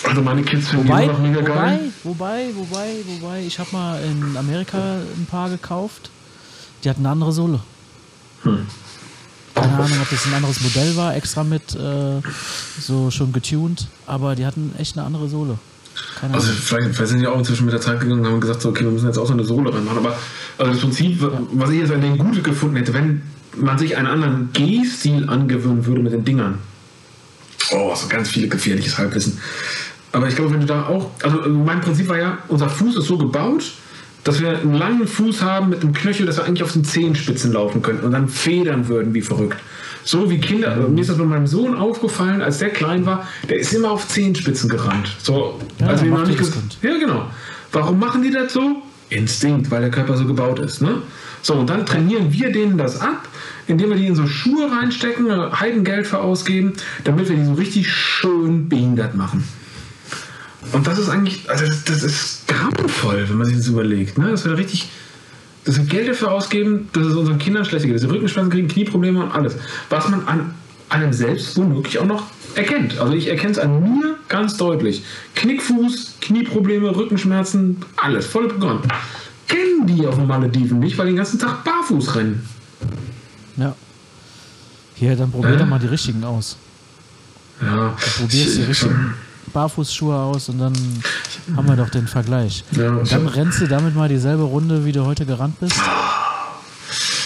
Also 0.04 0.22
meine 0.22 0.44
Kids 0.44 0.70
finden 0.70 0.86
die 0.86 0.90
Wobei, 0.92 1.04
immer 1.04 1.14
noch 1.14 1.20
mega 1.20 1.42
wobei, 1.42 1.54
geil. 1.54 1.80
wobei, 2.04 2.46
wobei, 2.56 2.88
wobei, 3.08 3.44
ich 3.46 3.60
habe 3.60 3.70
mal 3.72 4.02
in 4.04 4.38
Amerika 4.38 4.78
ein 5.18 5.28
paar 5.30 5.50
gekauft. 5.50 6.10
Die 6.84 6.90
hatten 6.90 7.02
eine 7.02 7.10
andere 7.10 7.32
Sohle. 7.34 7.60
Hm. 8.44 8.66
Keine 9.56 9.74
Ahnung, 9.74 9.98
ob 10.02 10.10
das 10.10 10.26
ein 10.26 10.34
anderes 10.34 10.62
Modell 10.62 10.96
war, 10.96 11.16
extra 11.16 11.44
mit 11.44 11.76
äh, 11.76 12.22
so 12.80 13.12
schon 13.12 13.34
getuned, 13.34 13.88
aber 14.08 14.36
die 14.36 14.46
hatten 14.46 14.74
echt 14.78 14.98
eine 14.98 15.06
andere 15.06 15.28
Sohle. 15.28 15.58
Keine 16.22 16.34
Also 16.36 16.48
Ahnung. 16.48 16.62
vielleicht, 16.62 16.96
vielleicht 16.96 17.10
sind 17.10 17.20
die 17.20 17.28
auch 17.28 17.38
inzwischen 17.38 17.66
mit 17.66 17.74
der 17.74 17.82
Zeit 17.82 18.00
gegangen 18.00 18.22
und 18.22 18.28
haben 18.32 18.40
gesagt, 18.40 18.62
so, 18.62 18.70
okay, 18.70 18.86
wir 18.86 18.92
müssen 18.92 19.08
jetzt 19.08 19.18
auch 19.18 19.28
so 19.28 19.34
eine 19.34 19.44
Sohle 19.44 19.74
reinmachen. 19.74 19.98
Aber 19.98 20.16
also 20.58 20.72
das 20.72 20.80
Prinzip, 20.80 21.20
was 21.52 21.70
ich 21.72 21.80
jetzt 21.80 21.92
an 21.92 22.00
denen 22.00 22.18
Gute 22.18 22.42
gefunden 22.42 22.78
hätte, 22.78 22.94
wenn 22.94 23.22
man 23.58 23.78
sich 23.78 23.98
einen 23.98 24.08
anderen 24.08 24.50
Gehstil 24.54 25.30
angewöhnen 25.30 25.86
würde 25.86 26.02
mit 26.02 26.14
den 26.14 26.24
Dingern. 26.24 26.60
Oh, 27.72 27.94
so 27.94 28.08
ganz 28.08 28.30
viele 28.30 28.48
gefährliches 28.48 28.98
Halbwissen. 28.98 29.38
Aber 30.12 30.28
ich 30.28 30.36
glaube, 30.36 30.52
wenn 30.52 30.62
du 30.62 30.66
da 30.66 30.88
auch, 30.88 31.12
also 31.24 31.38
mein 31.50 31.82
Prinzip 31.82 32.10
war 32.10 32.18
ja, 32.18 32.38
unser 32.48 32.70
Fuß 32.70 32.98
ist 32.98 33.06
so 33.06 33.18
gebaut, 33.18 33.72
dass 34.24 34.42
wir 34.42 34.60
einen 34.60 34.74
langen 34.74 35.08
Fuß 35.08 35.42
haben 35.42 35.70
mit 35.70 35.82
einem 35.82 35.94
Knöchel, 35.94 36.26
dass 36.26 36.38
wir 36.38 36.46
eigentlich 36.46 36.64
auf 36.64 36.74
den 36.74 36.84
Zehenspitzen 36.84 37.54
laufen 37.54 37.82
könnten 37.82 38.06
und 38.06 38.12
dann 38.12 38.28
federn 38.28 38.88
würden 38.88 39.14
wie 39.14 39.22
verrückt. 39.22 39.60
So 40.04 40.30
wie 40.30 40.40
Kinder, 40.40 40.72
also 40.72 40.88
mir 40.88 41.02
ist 41.02 41.10
das 41.10 41.18
bei 41.18 41.26
meinem 41.26 41.48
Sohn 41.48 41.76
aufgefallen, 41.76 42.42
als 42.42 42.58
der 42.58 42.70
klein 42.70 43.06
war, 43.06 43.28
der 43.48 43.58
ist 43.58 43.74
immer 43.74 43.92
auf 43.92 44.08
Zehenspitzen 44.08 44.70
gerannt. 44.70 45.16
So, 45.22 45.60
Ja, 45.80 45.88
also 45.88 46.06
wir 46.06 46.12
noch 46.12 46.26
nicht. 46.26 46.40
Ja, 46.82 46.98
genau. 46.98 47.28
Warum 47.72 48.00
machen 48.00 48.24
die 48.24 48.32
das 48.32 48.54
so? 48.54 48.82
Instinkt, 49.10 49.70
weil 49.72 49.82
der 49.82 49.92
Körper 49.92 50.18
so 50.18 50.26
gebaut 50.26 50.60
ist. 50.60 50.82
Ne? 50.82 51.02
So, 51.42 51.56
und 51.56 51.70
dann 51.70 51.86
trainieren 51.86 52.32
wir 52.32 52.52
denen 52.52 52.78
das 52.78 53.00
ab, 53.02 53.28
indem 53.68 53.90
wir 53.90 53.98
die 53.98 54.08
in 54.08 54.16
so 54.16 54.28
Schuhe 54.28 54.72
reinstecken, 54.72 55.30
äh, 55.30 55.52
Heidengeld 55.54 56.08
für 56.08 56.20
ausgeben, 56.20 56.74
damit 57.04 57.30
wir 57.30 57.36
die 57.36 57.46
so 57.46 57.54
richtig 57.54 57.92
schön 57.92 58.70
behindert 58.70 59.16
machen. 59.16 59.44
Und 60.74 60.86
das 60.88 61.00
ist 61.00 61.10
eigentlich, 61.10 61.50
also 61.50 61.66
das, 61.66 61.84
das 61.86 62.04
ist 62.04 62.48
grauenvoll, 62.48 63.26
wenn 63.30 63.38
man 63.38 63.48
sich 63.48 63.58
das 63.58 63.68
überlegt. 63.68 64.18
Ne? 64.18 64.30
Das 64.32 64.44
wird 64.46 64.58
richtig, 64.58 64.90
dass 65.66 65.78
wir 65.78 65.86
Geld 65.86 66.10
dafür 66.10 66.32
ausgeben, 66.32 66.90
dass 66.94 67.08
es 67.08 67.14
unseren 67.16 67.40
Kindern 67.40 67.64
schlechter 67.66 67.88
geht, 67.88 67.96
dass 67.96 68.02
sie 68.02 68.10
Rückenschmerzen 68.10 68.52
kriegen, 68.52 68.68
Knieprobleme 68.68 69.24
und 69.24 69.32
alles. 69.32 69.56
Was 69.90 70.10
man 70.10 70.28
an 70.28 70.54
einem 70.90 71.14
selbst 71.14 71.56
womöglich 71.58 72.00
auch 72.00 72.06
noch 72.06 72.28
erkennt. 72.56 72.98
Also 73.00 73.14
ich 73.14 73.28
erkenne 73.28 73.52
es 73.52 73.60
an 73.60 73.82
mir 74.00 74.16
ganz 74.28 74.58
deutlich. 74.58 75.04
Knickfuß, 75.36 76.16
Knieprobleme, 76.22 76.96
Rückenschmerzen, 76.96 77.78
alles, 77.96 78.26
volle 78.26 78.48
Programm. 78.50 78.82
Kennen 79.48 79.86
die 79.88 80.06
auf 80.08 80.16
den 80.16 80.28
Malediven 80.28 80.80
nicht, 80.80 80.98
weil 80.98 81.06
die 81.08 81.12
den 81.14 81.18
ganzen 81.18 81.40
Tag 81.40 81.64
barfuß 81.64 82.16
rennen. 82.16 82.48
Ja. 83.58 83.76
Hier, 84.96 85.16
dann 85.16 85.32
probier 85.32 85.52
Äh? 85.52 85.58
doch 85.58 85.66
mal 85.68 85.80
die 85.80 85.88
richtigen 85.88 86.24
aus. 86.24 86.58
Ja, 87.62 87.96
Du 88.16 88.22
probierst 88.24 88.58
die 88.58 88.62
ich- 88.62 88.68
richtigen 88.68 89.14
Barfußschuhe 89.54 90.16
aus 90.16 90.50
und 90.50 90.60
dann 90.60 90.74
haben 91.56 91.68
wir 91.68 91.76
doch 91.76 91.90
den 91.90 92.08
Vergleich. 92.08 92.64
Ja, 92.72 92.90
und 92.92 93.12
dann 93.12 93.28
rennst 93.28 93.62
du 93.62 93.68
damit 93.68 93.96
mal 93.96 94.10
dieselbe 94.10 94.44
Runde, 94.44 94.86
wie 94.86 94.92
du 94.92 95.06
heute 95.06 95.26
gerannt 95.26 95.60
bist. 95.60 95.76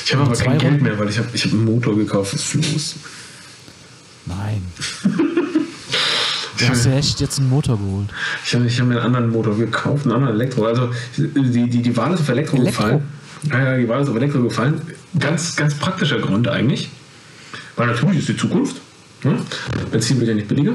Ich 0.06 0.14
habe 0.14 0.24
aber 0.26 0.34
Zwei 0.34 0.46
kein 0.46 0.58
Geld 0.60 0.72
Runden. 0.74 0.84
mehr, 0.86 1.00
weil 1.00 1.10
ich 1.10 1.18
habe 1.18 1.28
ich 1.34 1.46
hab 1.46 1.52
einen 1.54 1.66
Motor 1.66 1.96
gekauft 1.98 2.32
fürs 2.32 2.44
Floß. 2.44 2.96
Nein. 4.26 4.64
Du 6.56 6.70
hast 6.70 6.86
dir 6.86 6.94
echt 6.94 7.20
jetzt 7.20 7.40
einen 7.40 7.50
Motor 7.50 7.78
geholt. 7.78 8.08
Ich 8.46 8.54
habe 8.56 8.66
ich 8.66 8.80
hab 8.80 8.88
mir 8.88 8.96
einen 8.98 9.06
anderen 9.08 9.32
Motor 9.32 9.58
gekauft, 9.58 10.06
einen 10.06 10.14
anderen 10.14 10.36
Elektro. 10.36 10.66
Also 10.66 10.92
die, 11.18 11.68
die, 11.70 11.82
die 11.82 11.98
Wahl 11.98 12.14
ist 12.14 12.22
auf 12.22 12.30
Elektro, 12.30 12.56
Elektro? 12.58 12.84
gefallen. 12.84 13.04
Ja, 13.50 13.72
ja, 13.72 13.78
die 13.78 13.90
Wahl 13.90 14.02
ist 14.04 14.08
auf 14.08 14.16
Elektro 14.16 14.42
gefallen. 14.44 14.82
Ganz, 15.20 15.56
ganz 15.58 15.74
praktischer 15.74 16.20
Grund 16.20 16.48
eigentlich. 16.48 16.90
Weil 17.76 17.88
natürlich 17.88 18.20
ist 18.20 18.30
die 18.30 18.38
Zukunft. 18.38 18.78
Ne? 19.24 19.38
Benzin 19.92 20.20
wird 20.20 20.30
ja 20.30 20.36
nicht 20.36 20.48
billiger. 20.48 20.74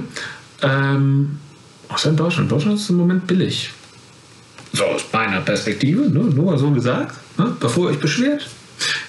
Ähm, 0.63 1.39
außer 1.89 2.11
in 2.11 2.17
Deutschland. 2.17 2.51
Deutschland 2.51 2.79
ist 2.79 2.91
im 2.91 2.97
Moment 2.97 3.27
billig. 3.27 3.71
So 4.73 4.85
aus 4.85 5.03
meiner 5.13 5.41
Perspektive, 5.41 6.03
ne? 6.03 6.21
nur 6.21 6.45
mal 6.45 6.59
so 6.59 6.71
gesagt, 6.71 7.17
ne? 7.39 7.57
bevor 7.59 7.87
ihr 7.87 7.95
euch 7.95 8.01
beschwert. 8.01 8.49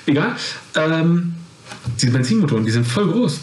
Egal. 0.05 0.35
Ähm, 0.75 1.35
diese 2.01 2.11
Benzinmotoren, 2.11 2.65
die 2.65 2.71
sind 2.71 2.87
voll 2.87 3.11
groß. 3.11 3.39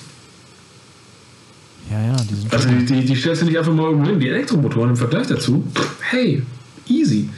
Ja, 1.91 2.01
ja, 2.01 2.17
die 2.17 2.35
sind 2.35 2.53
Also 2.53 2.69
die, 2.69 2.85
die, 2.85 3.05
die 3.05 3.17
stellst 3.17 3.43
du 3.43 3.47
nicht 3.47 3.59
einfach 3.59 3.73
mal 3.73 3.85
irgendwo 3.85 4.11
hin. 4.11 4.19
Die 4.19 4.29
Elektromotoren 4.29 4.91
im 4.91 4.97
Vergleich 4.97 5.29
dazu, 5.29 5.65
pff, 5.75 5.97
hey, 6.01 6.43
easy. 6.89 7.29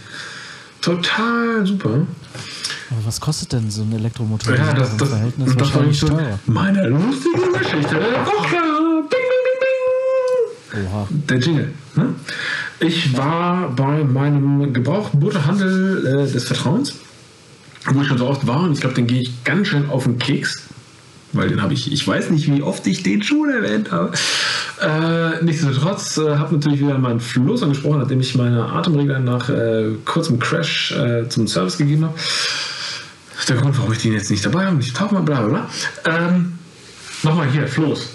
Total 0.80 1.66
super. 1.66 2.06
Aber 2.90 3.04
was 3.04 3.20
kostet 3.20 3.52
denn 3.52 3.70
so 3.70 3.82
ein 3.82 3.92
Elektromotor? 3.92 4.54
Ja, 4.54 4.72
das, 4.72 4.96
das, 4.96 5.08
im 5.08 5.08
Verhältnis 5.08 5.56
das 5.56 5.74
war 5.74 5.92
so 5.92 6.18
meine 6.46 6.88
lustige 6.88 7.52
Geschichte 7.58 7.94
der 7.94 8.26
Woche. 8.26 8.77
Oha. 10.72 11.08
Der 11.10 11.38
Jingle. 11.38 11.72
Ne? 11.96 12.14
Ich 12.80 13.16
war 13.16 13.70
bei 13.70 14.04
meinem 14.04 14.72
Gebrauchtmotorhandel 14.72 16.26
äh, 16.28 16.32
des 16.32 16.44
Vertrauens, 16.44 16.94
wo 17.86 18.00
ich 18.00 18.08
schon 18.08 18.18
so 18.18 18.26
oft 18.26 18.46
war 18.46 18.62
und 18.62 18.72
ich 18.72 18.80
glaube, 18.80 18.94
den 18.94 19.06
gehe 19.06 19.22
ich 19.22 19.44
ganz 19.44 19.68
schön 19.68 19.88
auf 19.90 20.04
den 20.04 20.18
Keks. 20.18 20.62
Weil 21.34 21.50
den 21.50 21.60
habe 21.60 21.74
ich, 21.74 21.92
ich 21.92 22.08
weiß 22.08 22.30
nicht, 22.30 22.50
wie 22.50 22.62
oft 22.62 22.86
ich 22.86 23.02
den 23.02 23.22
schon 23.22 23.50
erwähnt 23.50 23.92
habe. 23.92 24.12
Äh, 24.80 25.44
nichtsdestotrotz 25.44 26.16
äh, 26.16 26.36
habe 26.36 26.54
natürlich 26.54 26.80
wieder 26.80 26.96
meinen 26.96 27.20
Floß 27.20 27.64
angesprochen, 27.64 27.98
nachdem 27.98 28.20
ich 28.20 28.34
meine 28.34 28.64
Atemregler 28.64 29.18
nach 29.18 29.50
äh, 29.50 29.90
kurzem 30.06 30.38
Crash 30.38 30.92
äh, 30.92 31.28
zum 31.28 31.46
Service 31.46 31.76
gegeben 31.76 32.04
habe. 32.06 32.14
Der 33.46 33.56
Grund, 33.56 33.78
warum 33.78 33.92
ich 33.92 33.98
den 33.98 34.12
jetzt 34.12 34.30
nicht 34.30 34.44
dabei 34.44 34.66
habe, 34.66 34.76
nicht 34.76 34.96
tauchen, 34.96 35.22
bla 35.24 35.42
bla 35.42 35.48
bla. 35.48 35.70
Ähm, 36.06 36.58
Nochmal 37.22 37.50
hier, 37.50 37.66
Floß. 37.66 38.10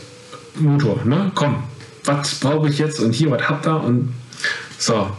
Motor, 0.60 1.04
ne? 1.04 1.32
Komm. 1.36 1.64
Was 2.06 2.36
brauche 2.36 2.70
ich 2.70 2.78
jetzt 2.78 3.00
und 3.00 3.14
hier, 3.14 3.32
was 3.32 3.48
habt 3.48 3.66
ihr 3.66 3.82
und 3.82 4.14
so. 4.78 5.10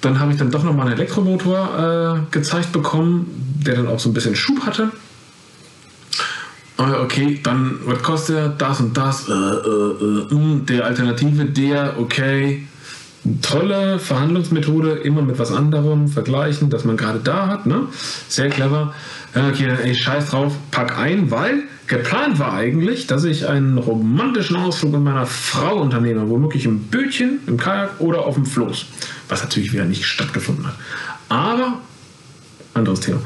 Dann 0.00 0.18
habe 0.18 0.32
ich 0.32 0.38
dann 0.38 0.50
doch 0.50 0.62
nochmal 0.62 0.86
einen 0.86 0.96
Elektromotor 0.96 2.24
äh, 2.28 2.32
gezeigt 2.32 2.72
bekommen, 2.72 3.26
der 3.66 3.76
dann 3.76 3.88
auch 3.88 4.00
so 4.00 4.08
ein 4.08 4.14
bisschen 4.14 4.34
Schub 4.34 4.64
hatte. 4.64 4.90
Äh, 6.78 7.02
okay, 7.02 7.38
dann, 7.42 7.78
was 7.84 8.02
kostet 8.02 8.36
der? 8.36 8.48
Das 8.48 8.80
und 8.80 8.96
das. 8.96 9.28
Äh, 9.28 9.32
äh, 9.32 9.34
äh, 9.34 10.34
mh, 10.34 10.60
der 10.64 10.86
Alternative, 10.86 11.44
der, 11.44 11.98
okay. 11.98 12.66
Tolle 13.42 13.98
Verhandlungsmethode, 13.98 14.92
immer 14.92 15.20
mit 15.20 15.38
was 15.38 15.52
anderem 15.52 16.08
vergleichen, 16.08 16.70
das 16.70 16.84
man 16.84 16.96
gerade 16.96 17.18
da 17.18 17.48
hat. 17.48 17.66
Ne? 17.66 17.82
Sehr 18.28 18.48
clever. 18.48 18.94
Ja, 19.34 19.48
okay, 19.48 19.76
ey, 19.82 19.94
scheiß 19.94 20.30
drauf, 20.30 20.54
pack 20.70 20.98
ein, 20.98 21.30
weil 21.30 21.64
geplant 21.86 22.38
war 22.38 22.54
eigentlich, 22.54 23.06
dass 23.06 23.24
ich 23.24 23.46
einen 23.46 23.76
romantischen 23.76 24.56
Ausflug 24.56 24.92
mit 24.92 25.02
meiner 25.02 25.26
Frau 25.26 25.76
unternehme, 25.76 26.28
womöglich 26.30 26.64
im 26.64 26.84
Bötchen, 26.84 27.40
im 27.46 27.58
Kajak 27.58 28.00
oder 28.00 28.24
auf 28.24 28.36
dem 28.36 28.46
Floß. 28.46 28.86
Was 29.28 29.42
natürlich 29.42 29.72
wieder 29.72 29.84
nicht 29.84 30.04
stattgefunden 30.04 30.66
hat. 30.66 30.74
Aber, 31.28 31.80
anderes 32.74 33.00
Thema. 33.00 33.20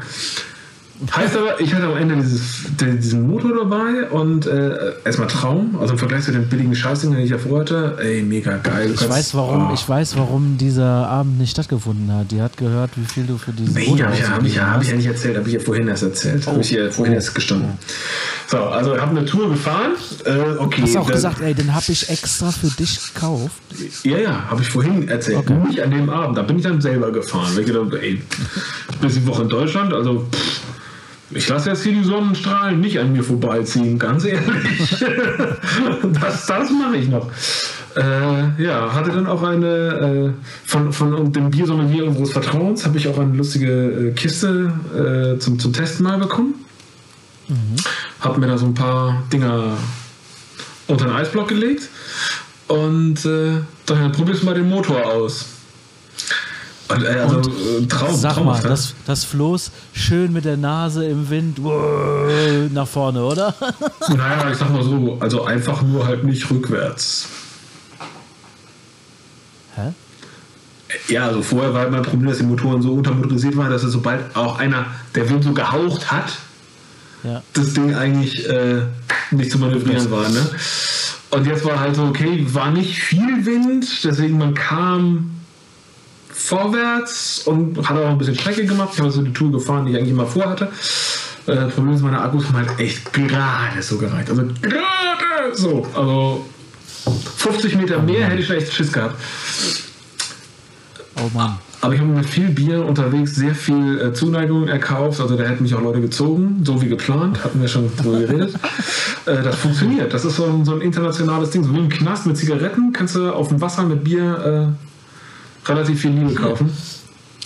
Heißt 1.13 1.35
aber, 1.35 1.59
ich 1.59 1.73
hatte 1.73 1.87
am 1.87 1.97
Ende 1.97 2.15
dieses, 2.15 2.63
diesen 2.79 3.27
Motor 3.27 3.51
dabei 3.53 4.09
und 4.11 4.47
äh, 4.47 4.93
erstmal 5.03 5.27
Traum, 5.27 5.77
also 5.77 5.93
im 5.93 5.99
Vergleich 5.99 6.23
zu 6.23 6.31
den 6.31 6.47
billigen 6.47 6.73
Scheißdingen, 6.73 7.17
den 7.17 7.25
ich 7.25 7.31
ja 7.31 7.37
vorher 7.37 7.61
hatte, 7.61 7.97
ey, 8.01 8.21
mega 8.21 8.55
geil. 8.57 8.91
Ich 8.93 9.09
weiß, 9.09 9.35
warum, 9.35 9.71
oh. 9.71 9.73
ich 9.73 9.87
weiß, 9.87 10.15
warum 10.15 10.57
dieser 10.57 10.85
Abend 10.85 11.37
nicht 11.37 11.51
stattgefunden 11.51 12.09
hat. 12.13 12.31
Die 12.31 12.41
hat 12.41 12.55
gehört, 12.55 12.91
wie 12.95 13.03
viel 13.03 13.25
du 13.25 13.37
für 13.37 13.51
diesen 13.51 13.73
Nee, 13.73 13.89
Motor 13.89 14.05
hab 14.07 14.13
ich, 14.13 14.21
hab 14.21 14.43
ich, 14.43 14.61
ausgegeben 14.61 14.71
hab 14.71 14.81
ich 14.83 14.89
ja 14.89 14.95
nicht 14.95 15.07
erzählt, 15.07 15.37
habe 15.37 15.47
ich 15.49 15.53
ja 15.55 15.59
vorhin 15.59 15.87
erst 15.89 16.03
erzählt. 16.03 16.47
Habe 16.47 16.61
ich 16.61 16.71
ja 16.71 16.89
vorhin 16.89 17.13
erst 17.13 17.35
gestanden. 17.35 17.71
So, 18.47 18.57
also 18.57 18.95
ich 18.95 19.01
habe 19.01 19.11
eine 19.11 19.25
Tour 19.25 19.49
gefahren. 19.49 19.91
Äh, 20.23 20.57
okay. 20.59 20.83
Hast 20.83 20.95
du 20.95 20.99
auch 20.99 21.05
dann- 21.07 21.15
gesagt, 21.15 21.41
ey, 21.41 21.53
den 21.53 21.75
habe 21.75 21.85
ich 21.89 22.09
extra 22.09 22.51
für 22.51 22.67
dich 22.67 23.13
gekauft. 23.13 23.51
Ja, 24.03 24.17
ja, 24.17 24.49
habe 24.49 24.61
ich 24.61 24.69
vorhin 24.69 25.09
erzählt. 25.09 25.39
Okay. 25.39 25.57
Nicht 25.67 25.81
an 25.81 25.91
dem 25.91 26.09
Abend, 26.09 26.37
da 26.37 26.43
bin 26.43 26.55
ich 26.55 26.63
dann 26.63 26.79
selber 26.79 27.11
gefahren. 27.11 27.51
Weil 27.53 27.61
ich 27.61 27.67
gedacht, 27.67 27.93
ey, 28.01 28.21
bis 29.01 29.15
die 29.15 29.27
Woche 29.27 29.41
in 29.43 29.49
Deutschland, 29.49 29.93
also 29.93 30.25
pff, 30.31 30.61
ich 31.31 31.47
lasse 31.49 31.69
jetzt 31.69 31.83
hier 31.83 31.93
die 31.93 32.03
Sonnenstrahlen 32.03 32.79
nicht 32.79 32.99
an 32.99 33.13
mir 33.13 33.23
vorbeiziehen, 33.23 33.97
ganz 33.97 34.25
ehrlich. 34.25 34.89
das 36.21 36.45
das 36.45 36.69
mache 36.71 36.97
ich 36.97 37.09
noch. 37.09 37.29
Äh, 37.95 38.61
ja, 38.61 38.93
hatte 38.93 39.11
dann 39.11 39.25
auch 39.25 39.41
eine, 39.41 39.65
äh, 39.65 40.31
von, 40.65 40.91
von 40.91 41.31
dem 41.31 41.49
Biersommelier 41.49 42.05
unseres 42.05 42.31
Vertrauens, 42.31 42.85
habe 42.85 42.97
ich 42.97 43.07
auch 43.07 43.17
eine 43.17 43.35
lustige 43.35 44.09
äh, 44.09 44.11
Kiste 44.11 44.73
äh, 44.93 45.39
zum, 45.39 45.57
zum 45.59 45.71
Testen 45.71 46.03
mal 46.03 46.17
bekommen. 46.17 46.55
Hab 48.19 48.37
mir 48.37 48.47
da 48.47 48.57
so 48.57 48.65
ein 48.65 48.73
paar 48.73 49.23
Dinger 49.31 49.77
unter 50.87 51.05
den 51.05 51.13
Eisblock 51.13 51.47
gelegt 51.47 51.89
und 52.67 53.23
äh, 53.25 53.61
dann 53.85 54.11
probierst 54.11 54.41
du 54.41 54.45
mal 54.47 54.55
den 54.55 54.69
Motor 54.69 55.05
aus. 55.05 55.45
Und, 56.87 57.03
äh, 57.03 57.07
also 57.07 57.39
äh, 57.39 57.85
Traum, 57.87 58.15
Sag 58.15 58.35
mal, 58.35 58.35
traumhaft, 58.35 58.63
ne? 58.63 58.69
das, 58.69 58.93
das 59.07 59.23
Floß 59.23 59.71
schön 59.93 60.31
mit 60.31 60.45
der 60.45 60.57
Nase 60.57 61.05
im 61.07 61.29
Wind 61.29 61.57
wow, 61.63 62.69
nach 62.71 62.87
vorne, 62.87 63.23
oder? 63.23 63.55
Naja, 64.09 64.51
ich 64.51 64.57
sag 64.57 64.69
mal 64.71 64.83
so, 64.83 65.17
also 65.19 65.45
einfach 65.45 65.81
nur 65.81 66.05
halt 66.05 66.23
nicht 66.23 66.49
rückwärts. 66.51 67.27
Hä? 69.75 69.93
Ja, 71.07 71.25
also 71.27 71.41
vorher 71.41 71.73
war 71.73 71.81
halt 71.81 71.91
mein 71.91 72.03
Problem, 72.03 72.29
dass 72.29 72.37
die 72.37 72.43
Motoren 72.45 72.81
so 72.81 72.93
untermotorisiert 72.93 73.57
waren, 73.57 73.71
dass 73.71 73.83
es 73.83 73.91
sobald 73.91 74.35
auch 74.35 74.59
einer 74.59 74.85
der 75.15 75.27
Wind 75.29 75.43
so 75.43 75.53
gehaucht 75.53 76.11
hat, 76.11 76.33
Ja. 77.23 77.41
das 77.53 77.73
Ding 77.73 77.95
eigentlich 77.95 78.47
äh, 78.47 78.83
nicht 79.31 79.49
zu 79.51 79.57
manövrieren 79.57 80.09
war. 80.11 80.29
Ne? 80.29 80.47
Und 81.31 81.47
jetzt 81.47 81.65
war 81.65 81.79
halt 81.79 81.95
so, 81.95 82.03
okay, 82.03 82.45
war 82.49 82.69
nicht 82.71 82.99
viel 83.01 83.45
Wind, 83.45 83.85
deswegen 84.03 84.37
man 84.37 84.53
kam 84.53 85.31
vorwärts 86.35 87.43
und 87.45 87.77
hat 87.87 87.97
auch 87.97 88.09
ein 88.09 88.17
bisschen 88.17 88.35
Strecke 88.35 88.65
gemacht. 88.65 88.89
Ich 88.93 88.99
habe 88.99 89.09
so 89.09 89.21
die 89.21 89.33
Tour 89.33 89.51
gefahren, 89.51 89.85
die 89.85 89.93
ich 89.93 89.97
eigentlich 89.97 90.11
immer 90.11 90.27
vorhatte. 90.27 90.69
Äh, 91.47 91.67
Problem 91.67 91.93
ist, 91.93 92.01
meine 92.01 92.21
Akkus 92.21 92.47
haben 92.47 92.57
halt 92.57 92.79
echt 92.79 93.13
gerade 93.13 93.81
so 93.81 93.97
gereicht. 93.97 94.29
Also 94.29 94.43
gerade 94.61 95.55
so. 95.55 95.87
Also 95.95 96.45
50 97.37 97.75
Meter 97.77 98.01
mehr 98.01 98.27
hätte 98.27 98.41
ich 98.41 98.47
vielleicht 98.47 98.73
Schiss 98.73 98.91
gehabt. 98.91 99.15
Oh 101.17 101.29
Mann. 101.33 101.57
Aber 101.81 101.93
ich 101.93 101.99
habe 101.99 102.09
mit 102.09 102.25
viel 102.25 102.49
Bier 102.49 102.83
unterwegs 102.83 103.35
sehr 103.35 103.53
viel 103.53 104.01
äh, 104.01 104.13
Zuneigung 104.13 104.67
erkauft. 104.67 105.21
Also 105.21 105.37
da 105.37 105.43
hätten 105.43 105.63
mich 105.63 105.75
auch 105.75 105.81
Leute 105.81 106.01
gezogen, 106.01 106.61
so 106.63 106.81
wie 106.81 106.89
geplant, 106.89 107.43
hatten 107.43 107.61
wir 107.61 107.67
schon 107.67 107.95
drüber 107.95 108.19
geredet. 108.19 108.55
äh, 109.25 109.41
das 109.41 109.55
funktioniert. 109.55 110.13
Das 110.13 110.25
ist 110.25 110.35
so 110.35 110.45
ein, 110.45 110.65
so 110.65 110.73
ein 110.73 110.81
internationales 110.81 111.51
Ding. 111.51 111.63
So 111.63 111.73
wie 111.73 111.79
im 111.79 111.89
Knast 111.89 112.25
mit 112.25 112.37
Zigaretten 112.37 112.91
kannst 112.91 113.15
du 113.15 113.31
auf 113.31 113.49
dem 113.49 113.61
Wasser 113.61 113.83
mit 113.83 114.03
Bier 114.03 114.73
äh, 114.73 114.85
relativ 115.67 116.01
viel 116.01 116.11
Liebe 116.11 116.33
kaufen. 116.33 116.69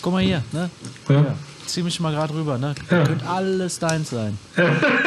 Guck 0.01 0.13
mal 0.13 0.21
hier, 0.23 0.43
ne? 0.51 0.69
Ja. 1.07 1.15
Ja. 1.15 1.35
Zieh 1.65 1.83
mich 1.83 1.99
mal 1.99 2.11
gerade 2.13 2.33
rüber, 2.33 2.57
ne? 2.57 2.73
Ja. 2.89 3.03
Könnte 3.03 3.27
alles 3.27 3.79
deins 3.79 4.09
sein. 4.09 4.37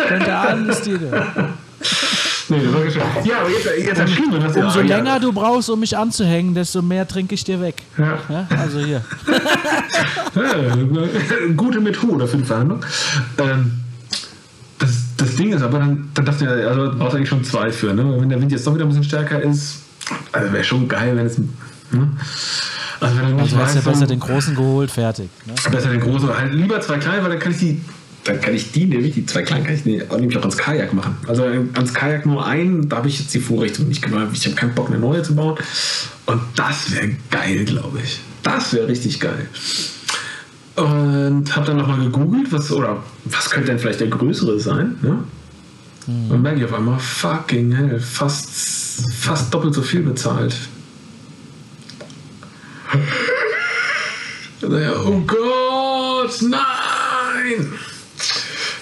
Könnte 0.09 0.37
alles 0.37 0.83
dir. 0.83 0.99
Nee, 2.49 2.61
das 2.65 2.75
war 2.75 2.83
geschafft. 2.83 3.25
Ja, 3.27 3.41
aber 3.41 3.51
jetzt, 3.51 3.67
jetzt 3.79 3.99
erschien 3.99 4.31
mir 4.31 4.39
das 4.39 4.57
Umso 4.57 4.81
ja, 4.81 4.97
länger 4.97 5.21
du 5.21 5.33
brauchst, 5.33 5.71
um 5.71 5.81
mich 5.81 5.97
anzuhängen, 5.97 6.55
desto 6.55 6.83
mehr 6.83 7.07
trinke 7.09 7.35
ich 7.35 7.45
dir 7.45 7.61
weg. 7.61 7.83
Ja. 7.97 8.19
Ja? 8.29 8.47
Also 8.59 8.81
hier. 8.81 9.03
Ja, 10.35 11.51
gute 11.57 11.81
Methode 11.81 12.27
für 12.27 12.39
die 12.39 12.45
Verhandlung. 12.45 12.85
Ähm, 13.39 13.73
das, 14.79 14.91
das 15.17 15.37
Ding 15.37 15.53
ist 15.53 15.63
aber, 15.63 15.79
dann, 15.79 16.11
dann 16.15 16.25
dachte 16.25 16.45
ich, 16.45 16.67
also 16.67 16.91
du 16.91 16.99
brauchst 16.99 17.17
eigentlich 17.17 17.29
schon 17.29 17.45
zwei 17.45 17.71
für, 17.71 17.93
ne? 17.93 18.21
Wenn 18.21 18.31
der 18.31 18.41
Wind 18.41 18.51
jetzt 18.51 18.67
doch 18.67 18.75
wieder 18.75 18.85
ein 18.85 18.89
bisschen 18.89 19.05
stärker 19.05 19.43
ist, 19.43 19.83
also 20.33 20.53
wäre 20.53 20.65
schon 20.65 20.89
geil, 20.89 21.17
wenn 21.17 21.27
es. 21.27 21.39
Ne? 21.39 22.11
Also 23.03 23.17
wenn 23.17 23.37
du 23.37 23.43
nicht 23.43 23.43
Also 23.43 23.57
du 23.57 23.61
ja 23.61 23.67
weißt, 23.67 23.85
besser 23.85 24.07
den 24.07 24.21
großen 24.21 24.55
geholt, 24.55 24.91
fertig. 24.91 25.29
Ne? 25.45 25.55
besser 25.71 25.91
den 25.91 26.01
großen, 26.01 26.37
halt 26.37 26.55
lieber 26.55 26.81
zwei 26.81 26.99
kleine, 26.99 27.23
weil 27.23 27.31
dann 27.31 27.39
kann 27.39 27.53
ich 27.53 27.59
die. 27.59 27.81
Dann 28.25 28.41
kann 28.41 28.55
ich 28.55 28.71
die 28.71 28.85
nämlich, 28.85 29.15
die 29.15 29.27
zwei 29.27 29.43
kleinen, 29.43 29.65
kann 29.65 29.75
ich 29.75 30.09
auch, 30.09 30.17
nämlich 30.17 30.39
auch 30.39 30.43
ans 30.43 30.57
Kajak 30.57 30.93
machen. 30.95 31.17
Also 31.27 31.43
äh, 31.43 31.65
ans 31.75 31.93
Kajak 31.93 32.25
nur 32.25 32.47
einen, 32.47 32.89
da 32.89 32.99
habe 32.99 33.09
ich 33.09 33.19
jetzt 33.19 33.35
die 33.35 33.41
Vorrichtung 33.41 33.89
nicht 33.89 34.01
gemacht. 34.01 34.29
Ich 34.33 34.47
habe 34.47 34.55
keinen 34.55 34.75
Bock, 34.77 34.91
eine 34.91 35.01
neue 35.01 35.25
zu 35.25 35.35
bauen. 35.35 35.59
Und 36.27 36.41
das 36.55 36.93
wäre 36.93 37.11
geil, 37.33 37.65
glaube 37.65 37.99
ich. 38.01 38.21
Das 38.45 38.73
wäre 38.73 38.87
richtig 38.87 39.19
geil. 39.19 39.49
Und 40.77 41.57
habe 41.57 41.67
dann 41.67 41.79
nochmal 41.79 41.99
gegoogelt, 41.99 42.53
was, 42.53 42.71
oder 42.71 43.03
was 43.25 43.51
könnte 43.51 43.71
denn 43.71 43.81
vielleicht 43.81 43.99
der 43.99 44.07
größere 44.07 44.61
sein. 44.61 44.95
Ne? 45.03 45.19
Und 46.07 46.43
merke 46.43 46.61
ich 46.61 46.65
auf 46.65 46.75
einmal, 46.75 47.01
fucking 47.01 47.73
hell, 47.73 47.99
fast, 47.99 48.49
fast 49.19 49.53
doppelt 49.53 49.75
so 49.75 49.83
viel 49.83 50.03
bezahlt. 50.03 50.55
Naja, 54.63 54.93
oh 55.05 55.21
Gott, 55.27 56.43
nein! 56.43 57.73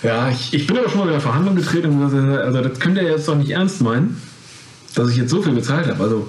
Ja, 0.02 0.30
ich, 0.30 0.52
ich 0.54 0.66
bin 0.66 0.78
aber 0.78 0.88
schon 0.88 0.98
mal 0.98 1.06
in 1.06 1.12
der 1.12 1.20
Verhandlung 1.20 1.56
getreten 1.56 2.02
also 2.02 2.60
das 2.62 2.78
könnt 2.78 2.96
ihr 2.96 3.04
jetzt 3.04 3.28
doch 3.28 3.36
nicht 3.36 3.50
ernst 3.50 3.80
meinen, 3.80 4.20
dass 4.94 5.10
ich 5.10 5.16
jetzt 5.16 5.30
so 5.30 5.42
viel 5.42 5.52
bezahlt 5.52 5.86
habe. 5.86 6.02
Also 6.02 6.28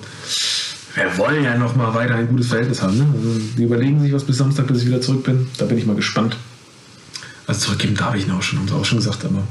wir 0.95 1.17
wollen 1.17 1.43
ja 1.43 1.57
noch 1.57 1.75
mal 1.75 1.93
weiter 1.93 2.15
ein 2.15 2.27
gutes 2.27 2.47
Verhältnis 2.47 2.81
haben. 2.81 2.97
Ne? 2.97 3.07
Also, 3.15 3.39
die 3.57 3.63
überlegen 3.63 4.01
sich 4.01 4.13
was 4.13 4.25
bis 4.25 4.37
Samstag, 4.37 4.67
bis 4.67 4.81
ich 4.81 4.87
wieder 4.87 5.01
zurück 5.01 5.23
bin. 5.23 5.47
Da 5.57 5.65
bin 5.65 5.77
ich 5.77 5.85
mal 5.85 5.95
gespannt. 5.95 6.35
Also 7.47 7.65
zurückgeben 7.65 7.95
darf 7.95 8.15
ich 8.15 8.27
noch 8.27 8.41
schon, 8.41 8.59
haben 8.59 8.67
sie 8.67 8.73
auch 8.73 8.85
schon 8.85 8.97
gesagt, 8.97 9.25
aber 9.25 9.43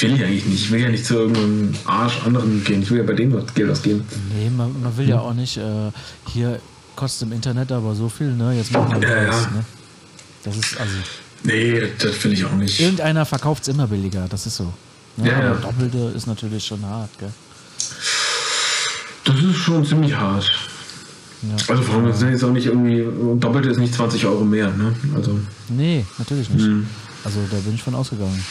will 0.00 0.14
ich 0.14 0.24
eigentlich 0.24 0.46
nicht. 0.46 0.64
Ich 0.64 0.70
will 0.70 0.80
ja 0.80 0.88
nicht 0.88 1.04
zu 1.04 1.14
irgendeinem 1.14 1.74
Arsch 1.84 2.20
anderen 2.24 2.62
gehen. 2.64 2.82
Ich 2.82 2.90
will 2.90 2.98
ja 2.98 3.04
bei 3.04 3.14
denen 3.14 3.32
was 3.34 3.52
Geld 3.54 3.70
ausgeben. 3.70 4.04
Nee, 4.34 4.50
man, 4.50 4.80
man 4.82 4.96
will 4.96 5.08
ja 5.08 5.20
auch 5.20 5.34
nicht, 5.34 5.56
äh, 5.56 5.90
hier 6.32 6.60
kostet 6.98 7.28
im 7.28 7.32
Internet 7.32 7.70
aber 7.70 7.94
so 7.94 8.08
viel, 8.08 8.32
ne? 8.32 8.54
Jetzt 8.56 8.72
machen 8.72 9.00
wir 9.00 9.08
Ja, 9.08 9.22
ja. 9.22 9.30
ne? 9.30 9.64
Das 10.42 10.56
ist, 10.56 10.78
also, 10.80 10.96
Nee, 11.44 11.80
das, 12.00 12.24
will 12.24 12.32
ich 12.32 12.44
auch 12.44 12.52
nicht. 12.52 12.80
irgendeiner 12.80 13.24
verkauft 13.24 13.62
es 13.62 13.68
immer 13.68 13.86
billiger, 13.86 14.26
das 14.28 14.46
ist 14.46 14.56
so. 14.56 14.72
Ne? 15.16 15.28
Ja, 15.30 15.40
ja. 15.44 15.54
Doppelte 15.54 16.12
ist 16.16 16.26
natürlich 16.26 16.64
schon 16.66 16.84
hart, 16.84 17.10
gell? 17.20 17.32
Das 19.24 19.36
ist 19.36 19.56
schon 19.56 19.84
ziemlich 19.86 20.12
hart. 20.16 20.50
Ja. 21.42 21.54
Also 21.68 21.82
vor 21.84 21.94
allem, 22.02 22.12
sind 22.12 22.30
jetzt 22.32 22.42
auch 22.42 22.50
nicht 22.50 22.66
irgendwie, 22.66 23.06
Doppelte 23.38 23.68
ist 23.70 23.78
nicht 23.78 23.94
20 23.94 24.26
Euro 24.26 24.44
mehr, 24.44 24.72
ne? 24.72 24.92
Also, 25.14 25.38
Nee, 25.68 26.04
natürlich 26.18 26.50
nicht. 26.50 26.64
Hm. 26.66 26.84
Also 27.22 27.38
da 27.48 27.58
bin 27.58 27.74
ich 27.76 27.82
von 27.84 27.94
ausgegangen. 27.94 28.44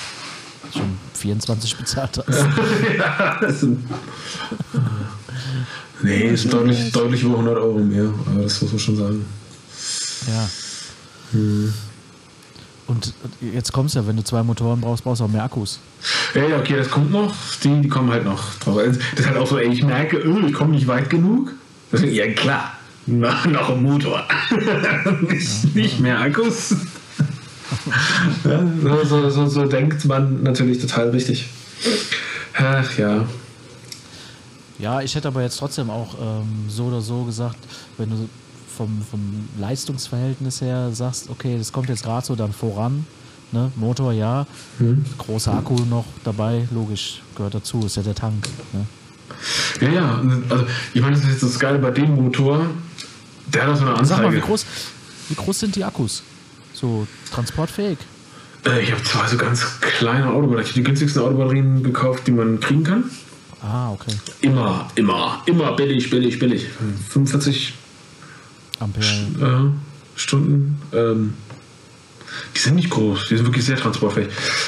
Schon 0.71 0.97
24 1.15 1.75
bezahlt 1.75 2.23
hast. 2.25 2.39
ja, 2.97 3.37
das 3.41 3.59
sind, 3.59 3.83
nee, 6.01 6.29
ist 6.29 6.51
deutlich, 6.51 6.91
deutlich 6.91 7.23
über 7.23 7.33
100 7.33 7.57
Euro 7.57 7.79
mehr, 7.79 8.13
aber 8.25 8.43
das 8.43 8.61
muss 8.61 8.71
man 8.71 8.79
schon 8.79 8.97
sagen. 8.97 9.25
Ja. 10.27 10.49
Hm. 11.31 11.73
Und 12.87 13.13
jetzt 13.41 13.73
kommst 13.73 13.95
ja, 13.95 14.07
wenn 14.07 14.15
du 14.15 14.23
zwei 14.23 14.43
Motoren 14.43 14.79
brauchst, 14.79 15.03
brauchst 15.03 15.19
du 15.19 15.25
auch 15.25 15.29
mehr 15.29 15.43
Akkus. 15.43 15.79
Ja, 16.33 16.47
ja, 16.47 16.57
okay, 16.57 16.77
das 16.77 16.89
kommt 16.89 17.11
noch. 17.11 17.33
Die, 17.61 17.81
die 17.81 17.89
kommen 17.89 18.09
halt 18.09 18.23
noch 18.23 18.55
drauf. 18.59 18.77
Also, 18.77 18.99
Das 19.11 19.19
ist 19.19 19.27
halt 19.27 19.37
auch 19.37 19.47
so, 19.47 19.57
ey, 19.57 19.67
ich 19.67 19.83
merke, 19.83 20.17
öh, 20.17 20.47
ich 20.47 20.53
komme 20.53 20.71
nicht 20.71 20.87
weit 20.87 21.09
genug. 21.09 21.51
Deswegen, 21.91 22.13
ja 22.13 22.31
klar, 22.31 22.77
noch, 23.05 23.45
noch 23.45 23.69
ein 23.71 23.83
Motor. 23.83 24.23
nicht, 25.29 25.75
nicht 25.75 25.99
mehr 25.99 26.19
Akkus. 26.19 26.71
ja, 28.45 28.65
so, 28.81 29.03
so, 29.03 29.29
so, 29.29 29.47
so 29.47 29.65
denkt 29.65 30.05
man 30.05 30.43
natürlich 30.43 30.79
total 30.79 31.09
richtig. 31.09 31.49
Ach 32.53 32.97
ja. 32.97 33.25
Ja, 34.79 35.01
ich 35.01 35.15
hätte 35.15 35.27
aber 35.29 35.41
jetzt 35.41 35.57
trotzdem 35.57 35.89
auch 35.89 36.15
ähm, 36.21 36.65
so 36.69 36.85
oder 36.85 37.01
so 37.01 37.23
gesagt, 37.23 37.57
wenn 37.97 38.09
du 38.09 38.29
vom, 38.77 39.01
vom 39.09 39.47
Leistungsverhältnis 39.59 40.61
her 40.61 40.89
sagst, 40.93 41.29
okay, 41.29 41.57
das 41.57 41.71
kommt 41.71 41.89
jetzt 41.89 42.03
gerade 42.03 42.25
so 42.25 42.35
dann 42.35 42.53
voran, 42.53 43.07
ne? 43.51 43.71
Motor 43.75 44.13
ja, 44.13 44.45
Hm. 44.77 45.03
großer 45.17 45.53
Akku 45.55 45.75
noch 45.89 46.05
dabei, 46.23 46.67
logisch, 46.71 47.21
gehört 47.35 47.55
dazu, 47.55 47.81
ist 47.85 47.95
ja 47.97 48.03
der 48.03 48.13
Tank. 48.13 48.47
Ne? 48.73 48.85
Ja, 49.81 49.89
ja. 49.89 50.21
Also, 50.49 50.65
ich 50.93 51.01
meine, 51.01 51.15
das 51.15 51.25
ist 51.25 51.31
jetzt 51.31 51.43
das 51.43 51.59
Geile 51.59 51.79
bei 51.79 51.91
dem 51.91 52.13
Motor. 52.15 52.67
Der 53.47 53.63
hat 53.63 53.69
auch 53.71 53.75
so 53.77 53.85
eine 53.87 54.05
Sag 54.05 54.17
mal, 54.17 54.23
wie 54.25 54.27
Anzeige. 54.27 54.41
groß, 54.45 54.65
wie 55.29 55.35
groß 55.35 55.59
sind 55.59 55.75
die 55.75 55.83
Akkus? 55.83 56.21
So 56.73 57.07
transportfähig? 57.31 57.97
Äh, 58.65 58.81
ich 58.83 58.91
habe 58.91 59.03
zwei 59.03 59.27
so 59.27 59.37
ganz 59.37 59.79
kleine 59.81 60.27
Autobatterien. 60.27 60.61
Ich 60.61 60.67
habe 60.69 60.79
die 60.79 60.83
günstigsten 60.83 61.21
Autobatterien 61.23 61.81
gekauft, 61.83 62.27
die 62.27 62.31
man 62.31 62.59
kriegen 62.59 62.83
kann. 62.83 63.05
Ah, 63.61 63.91
okay. 63.91 64.13
Immer, 64.41 64.87
immer, 64.95 65.41
immer 65.45 65.75
billig, 65.75 66.09
billig, 66.09 66.37
billig. 66.39 66.67
45 67.09 67.73
Ampere. 68.79 69.05
äh, 69.05 70.19
Stunden. 70.19 70.81
Ähm, 70.93 71.33
die 72.55 72.59
sind 72.59 72.75
nicht 72.75 72.89
groß, 72.89 73.27
die 73.29 73.37
sind 73.37 73.45
wirklich 73.45 73.65
sehr 73.65 73.77
transportfähig. 73.77 74.27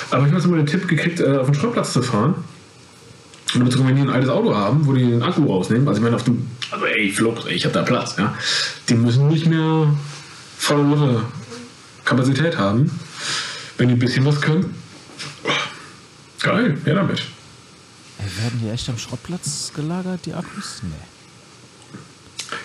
Aber 0.09 0.21
ich 0.21 0.27
habe 0.27 0.37
jetzt 0.37 0.47
mal 0.47 0.57
den 0.57 0.65
Tipp 0.65 0.87
gekriegt, 0.87 1.19
äh, 1.19 1.37
auf 1.37 1.45
den 1.47 1.55
Schrottplatz 1.55 1.93
zu 1.93 2.01
fahren. 2.01 2.35
Und 3.55 3.87
wenn 3.87 3.95
die 3.95 4.01
ein 4.01 4.09
altes 4.09 4.29
Auto 4.29 4.55
haben, 4.55 4.85
wo 4.85 4.93
die 4.93 5.05
den 5.05 5.23
Akku 5.23 5.45
rausnehmen, 5.45 5.87
also 5.87 5.99
ich 5.99 6.03
meine 6.03 6.15
auf 6.15 6.23
dem, 6.23 6.47
also 6.69 6.85
ey, 6.85 7.13
ey, 7.47 7.53
ich 7.55 7.65
habe 7.65 7.73
da 7.73 7.81
Platz, 7.81 8.15
ja. 8.17 8.35
Die 8.87 8.93
müssen 8.93 9.27
nicht 9.27 9.47
mehr 9.47 9.87
volle 10.57 10.83
Lotte 10.83 11.23
Kapazität 12.05 12.57
haben, 12.57 12.91
wenn 13.77 13.87
die 13.87 13.95
ein 13.95 13.99
bisschen 13.99 14.25
was 14.25 14.39
können. 14.39 14.75
Geil, 16.41 16.77
ja 16.85 16.93
damit. 16.93 17.23
Ey, 18.19 18.43
werden 18.43 18.59
die 18.63 18.69
echt 18.69 18.89
am 18.89 18.97
Schrottplatz 18.97 19.71
gelagert, 19.75 20.25
die 20.25 20.33
Akkus? 20.33 20.81
Nee. 20.83 20.89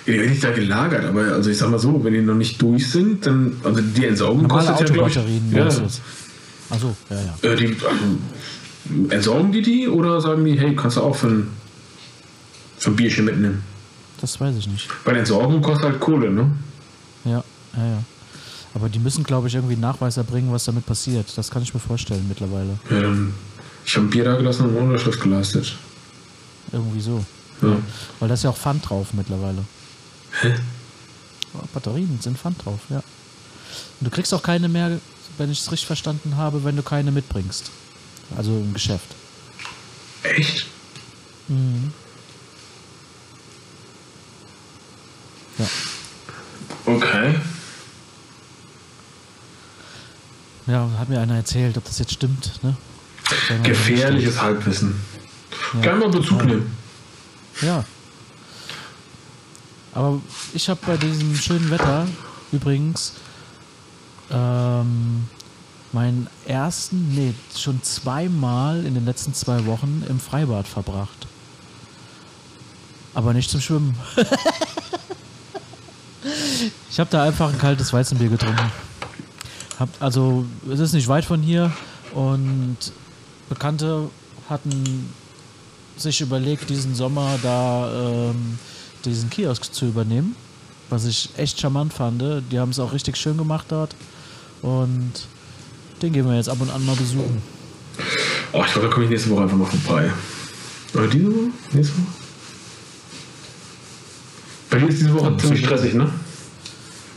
Die 0.06 0.18
werden 0.18 0.30
nicht 0.30 0.42
da 0.42 0.50
gelagert, 0.50 1.04
aber 1.04 1.22
also 1.22 1.50
ich 1.50 1.58
sag 1.58 1.70
mal 1.70 1.78
so, 1.78 2.02
wenn 2.02 2.12
die 2.12 2.20
noch 2.20 2.34
nicht 2.34 2.60
durch 2.60 2.90
sind, 2.90 3.26
dann, 3.26 3.56
also 3.62 3.80
die 3.80 4.06
Entsorgung 4.06 4.42
Normale 4.42 4.68
kostet 4.68 4.88
ja, 4.88 4.94
glaube 4.94 5.10
ich, 5.10 5.16
ja? 5.52 5.66
Achso, 6.70 6.96
ja, 7.10 7.16
ja. 7.16 7.50
Äh, 7.50 7.56
die, 7.56 7.66
also, 7.66 9.14
entsorgen 9.14 9.52
die 9.52 9.62
die 9.62 9.88
oder 9.88 10.20
sagen 10.20 10.44
die, 10.44 10.58
hey, 10.58 10.74
kannst 10.74 10.96
du 10.96 11.02
auch 11.02 11.14
für 11.14 11.28
ein, 11.28 11.48
für 12.78 12.90
ein 12.90 12.96
Bierchen 12.96 13.24
mitnehmen? 13.24 13.62
Das 14.20 14.40
weiß 14.40 14.56
ich 14.56 14.66
nicht. 14.66 14.88
Bei 15.04 15.12
der 15.12 15.20
Entsorgung 15.20 15.60
kostet 15.62 15.84
halt 15.84 16.00
Kohle, 16.00 16.30
ne? 16.30 16.50
Ja, 17.24 17.44
ja, 17.76 17.86
ja. 17.86 18.02
Aber 18.74 18.88
die 18.88 18.98
müssen, 18.98 19.22
glaube 19.22 19.48
ich, 19.48 19.54
irgendwie 19.54 19.74
einen 19.74 19.82
Nachweis 19.82 20.16
erbringen, 20.16 20.50
was 20.50 20.64
damit 20.64 20.84
passiert. 20.84 21.26
Das 21.36 21.50
kann 21.50 21.62
ich 21.62 21.72
mir 21.72 21.80
vorstellen 21.80 22.24
mittlerweile. 22.28 22.78
Ja, 22.90 23.02
dann, 23.02 23.34
ich 23.84 23.96
habe 23.96 24.06
ein 24.06 24.10
Bier 24.10 24.24
da 24.24 24.34
gelassen 24.36 24.66
und 24.66 24.76
eine 24.76 24.86
Unterschrift 24.86 25.20
geleistet. 25.20 25.76
Irgendwie 26.72 27.00
so. 27.00 27.24
Ja. 27.62 27.76
Weil 28.18 28.28
da 28.28 28.34
ist 28.34 28.44
ja 28.44 28.50
auch 28.50 28.56
Pfand 28.56 28.88
drauf 28.88 29.08
mittlerweile. 29.12 29.64
Hä? 30.40 30.48
Ja, 30.48 31.60
Batterien 31.72 32.18
sind 32.20 32.38
Pfand 32.38 32.64
drauf, 32.64 32.80
ja. 32.88 32.96
Und 32.98 33.04
du 34.06 34.10
kriegst 34.10 34.34
auch 34.34 34.42
keine 34.42 34.68
mehr, 34.68 34.98
wenn 35.38 35.50
ich 35.50 35.60
es 35.60 35.70
richtig 35.70 35.86
verstanden 35.86 36.36
habe, 36.36 36.64
wenn 36.64 36.76
du 36.76 36.82
keine 36.82 37.12
mitbringst. 37.12 37.70
Also 38.36 38.52
im 38.52 38.72
Geschäft. 38.74 39.14
Echt? 40.22 40.66
Ja. 45.58 45.66
Okay. 46.86 47.34
Ja, 50.66 50.88
hat 50.98 51.08
mir 51.10 51.20
einer 51.20 51.36
erzählt, 51.36 51.76
ob 51.76 51.84
das 51.84 51.98
jetzt 51.98 52.12
stimmt, 52.12 52.62
ne? 52.62 52.74
Man 53.48 53.62
Gefährliches 53.62 54.40
Halbwissen. 54.40 55.00
Gerne 55.80 56.00
mal 56.00 56.10
Bezug 56.10 56.44
nehmen. 56.44 56.76
Ja. 57.60 57.84
Aber 59.92 60.20
ich 60.52 60.68
habe 60.68 60.80
bei 60.86 60.96
diesem 60.96 61.34
schönen 61.36 61.70
Wetter 61.70 62.06
übrigens 62.52 63.14
ähm, 64.30 65.28
meinen 65.92 66.28
ersten, 66.46 67.14
nee, 67.14 67.34
schon 67.56 67.82
zweimal 67.82 68.84
in 68.84 68.94
den 68.94 69.04
letzten 69.04 69.32
zwei 69.34 69.64
Wochen 69.66 70.04
im 70.08 70.18
Freibad 70.18 70.66
verbracht. 70.66 71.26
Aber 73.14 73.32
nicht 73.32 73.48
zum 73.48 73.60
Schwimmen. 73.60 73.96
ich 76.90 76.98
habe 76.98 77.10
da 77.10 77.22
einfach 77.22 77.52
ein 77.52 77.58
kaltes 77.58 77.92
Weizenbier 77.92 78.28
getrunken. 78.28 78.72
Hab, 79.78 79.88
also, 80.00 80.44
es 80.70 80.80
ist 80.80 80.92
nicht 80.92 81.06
weit 81.06 81.24
von 81.24 81.40
hier 81.40 81.72
und 82.12 82.76
Bekannte 83.48 84.08
hatten 84.48 85.12
sich 85.96 86.20
überlegt, 86.20 86.70
diesen 86.70 86.94
Sommer 86.94 87.38
da 87.42 88.30
ähm, 88.30 88.58
diesen 89.04 89.30
Kiosk 89.30 89.72
zu 89.72 89.86
übernehmen, 89.86 90.34
was 90.90 91.04
ich 91.04 91.30
echt 91.36 91.60
charmant 91.60 91.92
fand. 91.92 92.22
Die 92.50 92.58
haben 92.58 92.70
es 92.70 92.78
auch 92.78 92.92
richtig 92.92 93.16
schön 93.16 93.36
gemacht 93.36 93.66
dort 93.68 93.94
und 94.62 95.12
den 96.02 96.12
gehen 96.12 96.26
wir 96.26 96.36
jetzt 96.36 96.48
ab 96.48 96.60
und 96.60 96.70
an 96.70 96.84
mal 96.84 96.96
besuchen. 96.96 97.42
Oh, 98.52 98.62
ich 98.64 98.72
glaube, 98.72 98.88
da 98.88 98.92
komme 98.92 99.04
ich 99.04 99.10
nächste 99.10 99.30
Woche 99.30 99.42
einfach 99.42 99.56
mal 99.56 99.66
vorbei. 99.66 100.12
Oder 100.94 101.08
diese 101.08 101.26
Woche? 101.26 101.50
Nächste 101.72 101.94
Woche? 101.96 102.06
Bei 104.70 104.78
dir 104.78 104.88
ist 104.88 105.00
diese 105.00 105.14
Woche 105.14 105.24
Dann 105.24 105.38
ziemlich 105.38 105.64
stressig, 105.64 105.94
ne? 105.94 106.10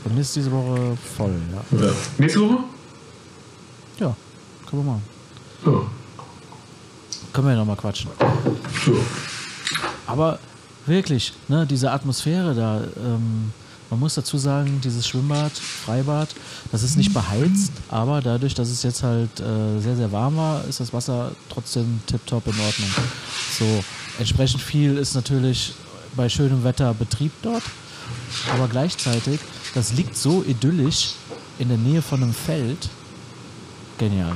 Bei 0.04 0.14
mir 0.14 0.22
ist 0.22 0.36
diese 0.36 0.52
Woche 0.52 0.98
voll, 1.18 1.36
ja. 1.52 1.86
Ja. 1.86 1.92
Nächste 2.18 2.42
Woche? 2.42 2.58
Ja, 4.00 4.16
können 4.70 4.86
wir 4.86 4.92
machen. 4.92 5.04
Ja. 5.66 5.97
Können 7.38 7.50
wir 7.50 7.54
ja 7.54 7.60
nochmal 7.60 7.76
quatschen. 7.76 8.10
Aber 10.08 10.40
wirklich, 10.88 11.34
ne, 11.48 11.68
diese 11.68 11.92
Atmosphäre 11.92 12.56
da, 12.56 12.82
ähm, 12.98 13.54
man 13.92 14.00
muss 14.00 14.16
dazu 14.16 14.40
sagen, 14.40 14.82
dieses 14.84 15.08
Schwimmbad, 15.08 15.52
Freibad, 15.52 16.30
das 16.72 16.82
ist 16.82 16.98
nicht 16.98 17.14
beheizt, 17.14 17.74
aber 17.90 18.22
dadurch, 18.22 18.56
dass 18.56 18.70
es 18.70 18.82
jetzt 18.82 19.04
halt 19.04 19.40
äh, 19.40 19.80
sehr, 19.80 19.96
sehr 19.96 20.12
warm 20.12 20.36
war, 20.36 20.66
ist 20.66 20.80
das 20.80 20.94
Wasser 20.94 21.32
trotzdem 21.48 22.00
tipptopp 22.08 22.48
in 22.48 22.60
Ordnung. 22.60 22.90
So, 23.60 23.84
entsprechend 24.18 24.64
viel 24.64 24.98
ist 24.98 25.14
natürlich 25.14 25.76
bei 26.16 26.30
schönem 26.30 26.64
Wetter 26.64 26.92
Betrieb 26.96 27.34
dort, 27.44 27.62
aber 28.52 28.68
gleichzeitig, 28.68 29.40
das 29.76 29.94
liegt 29.94 30.18
so 30.18 30.44
idyllisch 30.44 31.12
in 31.60 31.68
der 31.68 31.78
Nähe 31.78 32.02
von 32.02 32.24
einem 32.24 32.34
Feld. 32.34 32.90
Genial. 34.00 34.36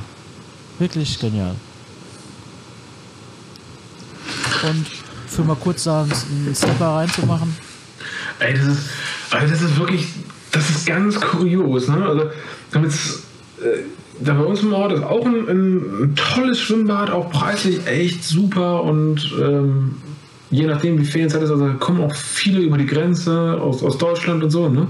Wirklich 0.78 1.18
genial. 1.18 1.56
Und 4.64 4.86
für 5.28 5.44
mal 5.44 5.56
kurz 5.56 5.86
da 5.86 6.04
einen 6.04 6.56
Stepper 6.56 6.88
reinzumachen, 6.88 7.56
Ey, 8.40 8.54
das 8.54 8.66
ist, 8.66 8.90
also 9.30 9.48
das 9.48 9.62
ist 9.62 9.78
wirklich, 9.78 10.08
das 10.52 10.70
ist 10.70 10.86
ganz 10.88 11.20
kurios, 11.20 11.88
ne? 11.88 12.04
Also, 12.04 12.32
damit 12.72 12.92
äh, 12.92 13.84
da 14.20 14.34
bei 14.34 14.44
uns 14.44 14.62
im 14.62 14.74
Ort 14.74 14.94
ist 14.94 15.04
auch 15.04 15.26
ein, 15.26 15.48
ein, 15.48 16.16
tolles 16.16 16.60
Schwimmbad, 16.60 17.12
auch 17.12 17.30
preislich 17.30 17.86
echt 17.86 18.24
super 18.24 18.84
und 18.84 19.32
ähm, 19.40 19.96
je 20.50 20.66
nachdem 20.66 21.00
wie 21.00 21.06
Ferienzeit 21.06 21.44
ist, 21.44 21.52
also 21.52 21.68
kommen 21.80 22.02
auch 22.02 22.16
viele 22.16 22.62
über 22.62 22.78
die 22.78 22.86
Grenze 22.86 23.60
aus, 23.62 23.84
aus 23.84 23.98
Deutschland 23.98 24.44
und 24.44 24.50
so, 24.50 24.70
ne? 24.70 24.88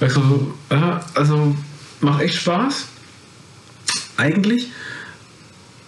Du, 0.00 0.54
ja, 0.70 1.00
also 1.14 1.56
macht 2.00 2.22
echt 2.22 2.36
Spaß, 2.36 2.86
eigentlich, 4.16 4.68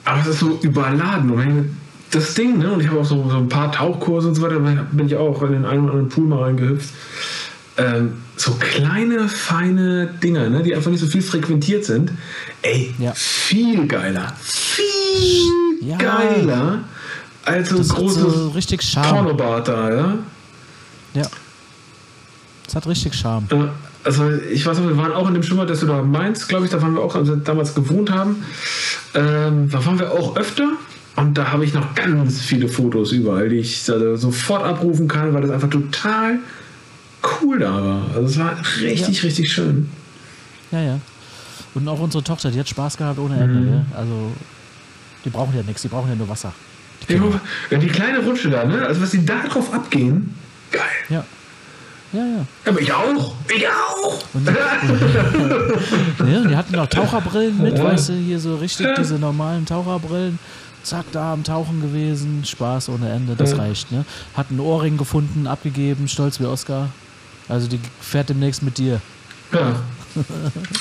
aber 0.04 0.20
es 0.22 0.26
ist 0.26 0.40
so 0.40 0.58
überladen. 0.62 1.30
Und 1.30 1.38
wenn 1.38 1.58
ich 1.58 1.66
das 2.10 2.34
Ding, 2.34 2.58
ne, 2.58 2.72
und 2.72 2.80
ich 2.80 2.88
habe 2.88 3.00
auch 3.00 3.04
so, 3.04 3.28
so 3.30 3.36
ein 3.36 3.48
paar 3.48 3.70
Tauchkurse 3.72 4.28
und 4.28 4.34
so 4.34 4.42
weiter, 4.42 4.58
da 4.58 4.86
bin 4.92 5.06
ich 5.06 5.16
auch 5.16 5.42
in 5.42 5.52
den 5.52 5.64
einen 5.64 5.84
oder 5.84 5.92
anderen 5.92 6.08
Pool 6.08 6.24
mal 6.26 6.42
reingehüpft. 6.42 6.90
Ähm, 7.76 8.14
so 8.36 8.52
kleine, 8.58 9.28
feine 9.28 10.06
Dinger, 10.22 10.50
ne, 10.50 10.62
die 10.62 10.74
einfach 10.74 10.90
nicht 10.90 11.00
so 11.00 11.06
viel 11.06 11.22
frequentiert 11.22 11.84
sind. 11.84 12.10
Ey, 12.62 12.94
Ja. 12.98 13.12
viel 13.14 13.86
geiler. 13.86 14.34
Viel 14.42 15.78
Ja. 15.82 15.96
geiler 15.96 16.78
als 17.44 17.70
so 17.70 17.76
ein 17.78 17.88
großes 17.88 18.22
so 18.34 18.48
richtig. 18.50 18.94
Pornobad 18.94 19.68
da, 19.68 19.90
ja. 19.94 20.18
Ja. 21.14 21.26
Das 22.66 22.74
hat 22.76 22.86
richtig 22.86 23.14
Charme. 23.14 23.46
Äh, 23.50 23.56
Also 24.02 24.30
ich 24.50 24.64
weiß 24.64 24.78
noch, 24.78 24.88
wir 24.88 24.96
waren 24.96 25.12
auch 25.12 25.28
in 25.28 25.34
dem 25.34 25.42
Schwimmbad, 25.42 25.68
das 25.68 25.80
du 25.80 25.86
da 25.86 26.00
meinst, 26.02 26.48
glaube 26.48 26.64
ich, 26.64 26.70
da 26.70 26.80
waren 26.80 26.94
wir 26.94 27.02
auch, 27.02 27.14
als 27.14 27.28
wir 27.28 27.36
damals 27.36 27.74
gewohnt 27.74 28.10
haben. 28.10 28.42
Ähm, 29.14 29.68
da 29.70 29.84
waren 29.84 29.98
wir 29.98 30.12
auch 30.12 30.36
öfter 30.36 30.70
und 31.20 31.34
da 31.34 31.52
habe 31.52 31.64
ich 31.64 31.74
noch 31.74 31.94
ganz 31.94 32.40
viele 32.40 32.68
Fotos 32.68 33.12
überall, 33.12 33.48
die 33.48 33.56
ich 33.56 33.82
sofort 33.82 34.64
abrufen 34.64 35.08
kann, 35.08 35.32
weil 35.34 35.42
das 35.42 35.50
einfach 35.50 35.70
total 35.70 36.38
cool 37.42 37.58
da 37.58 37.72
war. 37.72 38.02
Also 38.14 38.26
es 38.26 38.38
war 38.38 38.56
richtig, 38.80 39.22
richtig 39.22 39.52
schön. 39.52 39.88
Ja, 40.70 40.80
ja. 40.80 41.00
Und 41.74 41.88
auch 41.88 42.00
unsere 42.00 42.24
Tochter, 42.24 42.50
die 42.50 42.58
hat 42.58 42.68
Spaß 42.68 42.96
gehabt 42.96 43.18
ohne 43.18 43.36
Ende. 43.36 43.60
Mhm. 43.60 43.66
Ne? 43.66 43.86
Also, 43.96 44.32
die 45.24 45.30
brauchen 45.30 45.54
ja 45.54 45.62
nichts, 45.62 45.82
die 45.82 45.88
brauchen 45.88 46.08
ja 46.08 46.16
nur 46.16 46.28
Wasser. 46.28 46.52
Die 47.08 47.14
Ja, 47.70 47.78
die 47.78 47.86
kleine 47.86 48.20
Rutsche 48.20 48.50
da, 48.50 48.64
ne? 48.64 48.86
Also 48.86 49.00
was 49.00 49.10
die 49.10 49.24
da 49.24 49.42
drauf 49.46 49.72
abgehen, 49.72 50.34
geil. 50.70 50.82
Ja. 51.08 51.24
Ja, 52.12 52.24
ja. 52.26 52.44
Aber 52.66 52.80
ich 52.80 52.92
auch. 52.92 53.34
Ich 53.54 53.68
auch. 53.68 54.18
Und, 54.34 54.46
ja, 56.32 56.44
die 56.48 56.56
hatten 56.56 56.74
auch 56.74 56.88
Taucherbrillen 56.88 57.62
mit, 57.62 57.80
weißt 57.80 58.08
du, 58.08 58.12
hier 58.14 58.40
so 58.40 58.56
richtig 58.56 58.88
diese 58.98 59.14
normalen 59.14 59.64
Taucherbrillen. 59.64 60.40
Zack, 60.82 61.06
da 61.12 61.32
am 61.32 61.44
Tauchen 61.44 61.80
gewesen, 61.82 62.44
Spaß 62.44 62.88
ohne 62.88 63.10
Ende, 63.10 63.36
das 63.36 63.58
reicht, 63.58 63.92
ne? 63.92 64.04
Hat 64.34 64.46
einen 64.50 64.60
Ohrring 64.60 64.96
gefunden, 64.96 65.46
abgegeben, 65.46 66.08
stolz 66.08 66.40
wie 66.40 66.46
Oscar. 66.46 66.88
Also 67.48 67.68
die 67.68 67.80
fährt 68.00 68.28
demnächst 68.30 68.62
mit 68.62 68.78
dir. 68.78 69.00
Ja. 69.52 69.76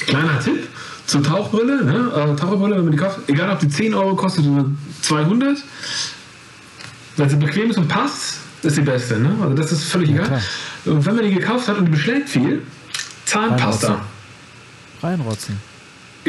Kleiner 0.06 0.39
Tipp 0.39 0.68
zur 1.06 1.24
Tauchbrille. 1.24 1.84
Ne? 1.84 2.12
Äh, 2.16 2.36
Taucherbrille, 2.36 2.78
wenn 2.78 2.84
man 2.84 2.91
die 2.91 2.97
kauft, 2.97 3.20
egal 3.28 3.52
ob 3.52 3.60
die 3.60 3.68
10 3.68 3.93
Euro 3.93 4.16
kostet 4.16 4.45
oder 4.45 4.66
200, 5.02 5.58
wenn 7.18 7.30
sie 7.30 7.36
bequem 7.36 7.72
ist 7.72 7.78
und 7.78 7.88
passt, 7.88 8.38
ist 8.62 8.78
die 8.78 8.82
beste. 8.82 9.20
Ne? 9.20 9.36
Also 9.41 9.54
das 9.56 9.72
ist 9.72 9.84
völlig 9.86 10.12
egal. 10.12 10.28
klar. 10.28 10.41
Und 10.86 11.06
wenn 11.06 11.16
man 11.16 11.26
die 11.26 11.34
gekauft 11.34 11.68
hat 11.68 11.78
und 11.78 11.86
die 11.86 11.91
beschlägt 11.91 12.30
viel, 12.30 12.62
Zahnpasta. 13.26 14.02
Reinrotzen. 15.02 15.58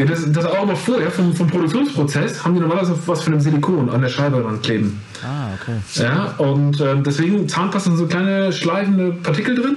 Ja, 0.01 0.07
das, 0.07 0.33
das 0.33 0.47
auch 0.47 0.65
noch 0.65 0.79
vorher 0.79 1.11
vom, 1.11 1.35
vom 1.35 1.47
Produktionsprozess 1.47 2.43
haben 2.43 2.55
die 2.55 2.61
normalerweise 2.61 2.99
was 3.05 3.23
von 3.23 3.35
einem 3.35 3.43
Silikon 3.43 3.91
an 3.91 4.01
der 4.01 4.09
Scheibe 4.09 4.41
dran 4.41 4.63
kleben. 4.63 4.99
Ah, 5.23 5.49
okay. 5.61 5.77
Ja, 6.03 6.35
und 6.39 6.81
ähm, 6.81 7.05
deswegen 7.05 7.47
Zahnpasta 7.47 7.91
sind 7.91 7.99
so 7.99 8.07
kleine 8.07 8.51
schleifende 8.51 9.13
Partikel 9.13 9.55
drin. 9.57 9.77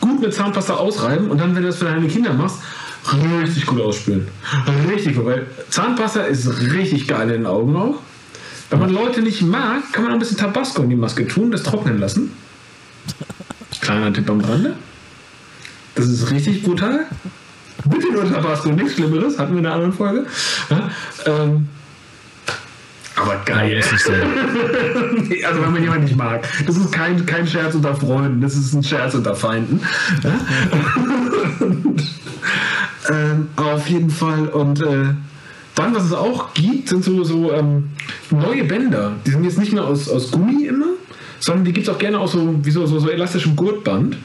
Gut 0.00 0.18
mit 0.22 0.32
Zahnpasta 0.32 0.76
ausreiben 0.76 1.30
und 1.30 1.42
dann, 1.42 1.54
wenn 1.54 1.60
du 1.60 1.68
das 1.68 1.76
für 1.76 1.84
deine 1.84 2.08
Kinder 2.08 2.32
machst, 2.32 2.56
richtig 3.42 3.66
gut 3.66 3.82
ausspülen. 3.82 4.28
Richtig 4.90 5.14
gut, 5.14 5.26
weil 5.26 5.46
Zahnpasta 5.68 6.22
ist 6.22 6.48
richtig 6.72 7.06
geil 7.06 7.28
in 7.28 7.42
den 7.42 7.46
Augen 7.46 7.76
auch. 7.76 7.96
Wenn 8.70 8.78
man 8.78 8.88
Leute 8.88 9.20
nicht 9.20 9.42
mag, 9.42 9.92
kann 9.92 10.04
man 10.04 10.12
auch 10.12 10.16
ein 10.16 10.20
bisschen 10.20 10.38
Tabasco 10.38 10.82
in 10.82 10.88
die 10.88 10.96
Maske 10.96 11.28
tun, 11.28 11.50
das 11.50 11.64
trocknen 11.64 11.98
lassen. 11.98 12.32
Kleiner 13.82 14.10
Tipp 14.10 14.30
am 14.30 14.40
Rande. 14.40 14.74
Das 15.96 16.06
ist 16.06 16.30
richtig 16.30 16.62
brutal. 16.62 17.06
Bitte 17.84 18.12
nur 18.12 18.30
Tabasco, 18.30 18.70
nichts 18.70 18.94
Schlimmeres, 18.94 19.38
hatten 19.38 19.52
wir 19.52 19.60
in 19.60 19.66
einer 19.66 19.74
anderen 19.74 19.92
Folge. 19.92 20.26
Ja, 20.70 20.90
ähm, 21.26 21.68
aber 23.16 23.36
geil. 23.44 23.80
Nee, 25.28 25.44
Also 25.44 25.62
wenn 25.62 25.72
man 25.72 25.82
jemanden 25.82 26.04
nicht 26.04 26.16
mag. 26.16 26.46
Das 26.66 26.76
ist 26.76 26.90
kein, 26.92 27.24
kein 27.26 27.46
Scherz 27.46 27.74
unter 27.74 27.94
Freunden, 27.94 28.40
das 28.40 28.56
ist 28.56 28.74
ein 28.74 28.82
Scherz 28.82 29.14
unter 29.14 29.34
Feinden. 29.34 29.80
Ja? 30.22 30.40
Ähm, 33.10 33.48
auf 33.56 33.86
jeden 33.88 34.10
Fall. 34.10 34.48
Und 34.48 34.80
äh, 34.80 35.14
dann, 35.74 35.94
was 35.94 36.04
es 36.04 36.12
auch 36.12 36.54
gibt, 36.54 36.88
sind 36.88 37.04
so, 37.04 37.22
so 37.24 37.52
ähm, 37.52 37.90
neue 38.30 38.64
Bänder. 38.64 39.12
Die 39.26 39.30
sind 39.30 39.44
jetzt 39.44 39.58
nicht 39.58 39.72
mehr 39.72 39.84
aus, 39.84 40.08
aus 40.08 40.30
Gummi 40.30 40.64
immer, 40.64 40.86
sondern 41.38 41.64
die 41.64 41.72
gibt 41.72 41.86
es 41.86 41.94
auch 41.94 41.98
gerne 41.98 42.18
aus 42.18 42.32
so, 42.32 42.54
wie 42.62 42.70
so, 42.70 42.86
so, 42.86 42.98
so 42.98 43.10
elastischem 43.10 43.56
Gurtband. 43.56 44.16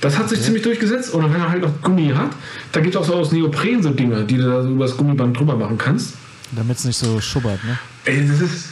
Das 0.00 0.16
hat 0.16 0.28
sich 0.28 0.40
ziemlich 0.40 0.62
durchgesetzt. 0.62 1.14
Oder 1.14 1.32
wenn 1.32 1.40
er 1.40 1.48
halt 1.48 1.62
noch 1.62 1.82
Gummi 1.82 2.12
hat, 2.14 2.30
da 2.72 2.80
gibt 2.80 2.94
es 2.94 3.00
auch 3.00 3.04
so 3.04 3.14
aus 3.14 3.32
Neopren 3.32 3.82
so 3.82 3.90
Dinger, 3.90 4.22
die 4.22 4.36
du 4.36 4.44
da 4.44 4.62
so 4.62 4.68
über 4.68 4.86
das 4.86 4.96
Gummiband 4.96 5.38
drüber 5.38 5.56
machen 5.56 5.78
kannst. 5.78 6.14
Damit 6.52 6.78
es 6.78 6.84
nicht 6.84 6.96
so 6.96 7.20
schubbert, 7.20 7.62
ne? 7.64 7.78
Ey, 8.04 8.26
das 8.26 8.40
ist. 8.40 8.68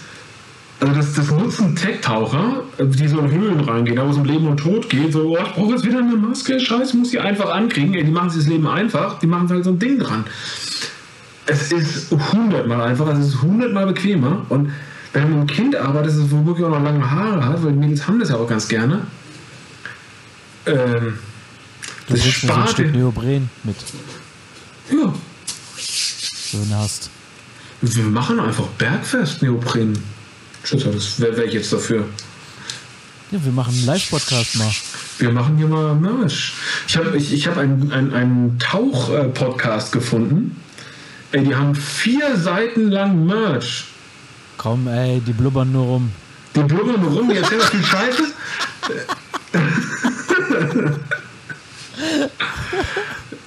Also 0.78 0.94
das, 0.94 1.14
das 1.14 1.30
nutzen 1.30 1.74
Tech-Taucher, 1.74 2.62
die 2.78 3.08
so 3.08 3.18
in 3.20 3.30
Höhlen 3.30 3.60
reingehen, 3.60 3.96
da 3.96 4.06
wo 4.06 4.10
es 4.10 4.18
um 4.18 4.26
Leben 4.26 4.46
und 4.46 4.58
Tod 4.58 4.90
geht. 4.90 5.10
So, 5.10 5.30
oh, 5.30 5.38
ich 5.42 5.52
brauche 5.54 5.72
jetzt 5.72 5.86
wieder 5.86 6.00
eine 6.00 6.16
Maske, 6.16 6.60
scheiße, 6.60 6.98
muss 6.98 7.12
die 7.12 7.18
einfach 7.18 7.50
ankriegen. 7.50 7.94
Ey, 7.94 8.04
die 8.04 8.10
machen 8.10 8.28
sich 8.28 8.40
das 8.40 8.48
Leben 8.48 8.66
einfach, 8.66 9.18
die 9.18 9.26
machen 9.26 9.48
halt 9.48 9.64
so 9.64 9.70
ein 9.70 9.78
Ding 9.78 9.98
dran. 9.98 10.24
Es 11.46 11.72
ist 11.72 12.10
hundertmal 12.10 12.82
einfacher, 12.82 13.12
es 13.12 13.28
ist 13.28 13.40
hundertmal 13.40 13.86
bequemer. 13.86 14.44
Und 14.50 14.70
wenn 15.14 15.22
du 15.22 15.28
mit 15.28 15.36
einem 15.38 15.46
Kind 15.46 15.76
arbeitest, 15.76 16.18
das 16.18 16.30
womöglich 16.30 16.66
auch 16.66 16.70
noch 16.70 16.82
lange 16.82 17.10
Haare 17.10 17.46
hat, 17.46 17.64
weil 17.64 17.72
die 17.72 17.78
Mädels 17.78 18.06
haben 18.06 18.18
das 18.18 18.28
ja 18.28 18.36
auch 18.36 18.48
ganz 18.48 18.68
gerne. 18.68 19.00
Ähm, 20.66 21.18
Du 22.06 22.14
das 22.14 22.22
bringst 22.22 22.44
mir 22.44 22.52
so 22.52 22.54
ein 22.54 22.68
Stück 22.68 22.92
Neopren 22.92 23.50
mit, 23.64 23.76
ja, 24.90 25.12
so 25.76 26.58
du 26.58 26.74
hast. 26.76 27.10
wir 27.80 28.04
machen 28.04 28.38
einfach 28.38 28.66
Bergfest 28.78 29.42
Neopren. 29.42 29.98
Schützer, 30.62 30.92
das 30.92 31.18
wäre 31.18 31.36
wär 31.36 31.44
ich 31.46 31.54
jetzt 31.54 31.72
dafür. 31.72 32.04
Ja, 33.32 33.44
wir 33.44 33.50
machen 33.50 33.74
einen 33.74 33.86
Live-Podcast 33.86 34.54
mal. 34.56 34.70
Wir 35.18 35.32
machen 35.32 35.56
hier 35.56 35.66
mal 35.66 35.96
Merch. 35.96 36.52
Ich 36.86 36.96
habe 36.96 37.16
ich, 37.16 37.32
ich 37.32 37.48
hab 37.48 37.58
einen, 37.58 37.90
einen, 37.90 38.14
einen 38.14 38.58
Tauch-Podcast 38.60 39.90
gefunden. 39.90 40.60
Ey, 41.32 41.42
die 41.42 41.56
haben 41.56 41.74
vier 41.74 42.36
Seiten 42.36 42.88
lang 42.90 43.26
Merch. 43.26 43.86
Komm, 44.58 44.86
ey, 44.86 45.20
die 45.26 45.32
blubbern 45.32 45.72
nur 45.72 45.86
rum. 45.86 46.12
Die 46.54 46.62
blubbern 46.62 47.00
nur 47.00 47.10
rum, 47.10 47.28
die 47.28 47.36
erzählen 47.36 47.62
viel 47.62 47.84
Scheiße. 47.84 48.22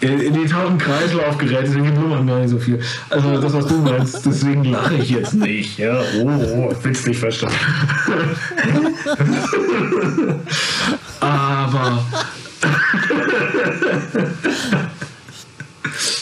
In 0.02 0.34
die 0.34 0.46
tauchen 0.46 0.78
Kreislaufgeräte, 0.78 1.64
deswegen 1.64 1.94
blubbern 1.94 2.26
gar 2.26 2.40
nicht 2.40 2.52
so 2.52 2.58
viel. 2.58 2.80
Also 3.10 3.42
das, 3.42 3.52
was 3.52 3.68
du 3.68 3.80
meinst, 3.80 4.26
deswegen 4.26 4.64
lache 4.64 4.96
ich 4.96 5.10
jetzt 5.10 5.34
nicht. 5.34 5.78
Ja, 5.78 6.00
oh, 6.22 6.28
oh 6.28 6.74
willst 6.84 7.06
nicht 7.06 7.20
verstanden. 7.20 7.58
Aber 11.20 12.02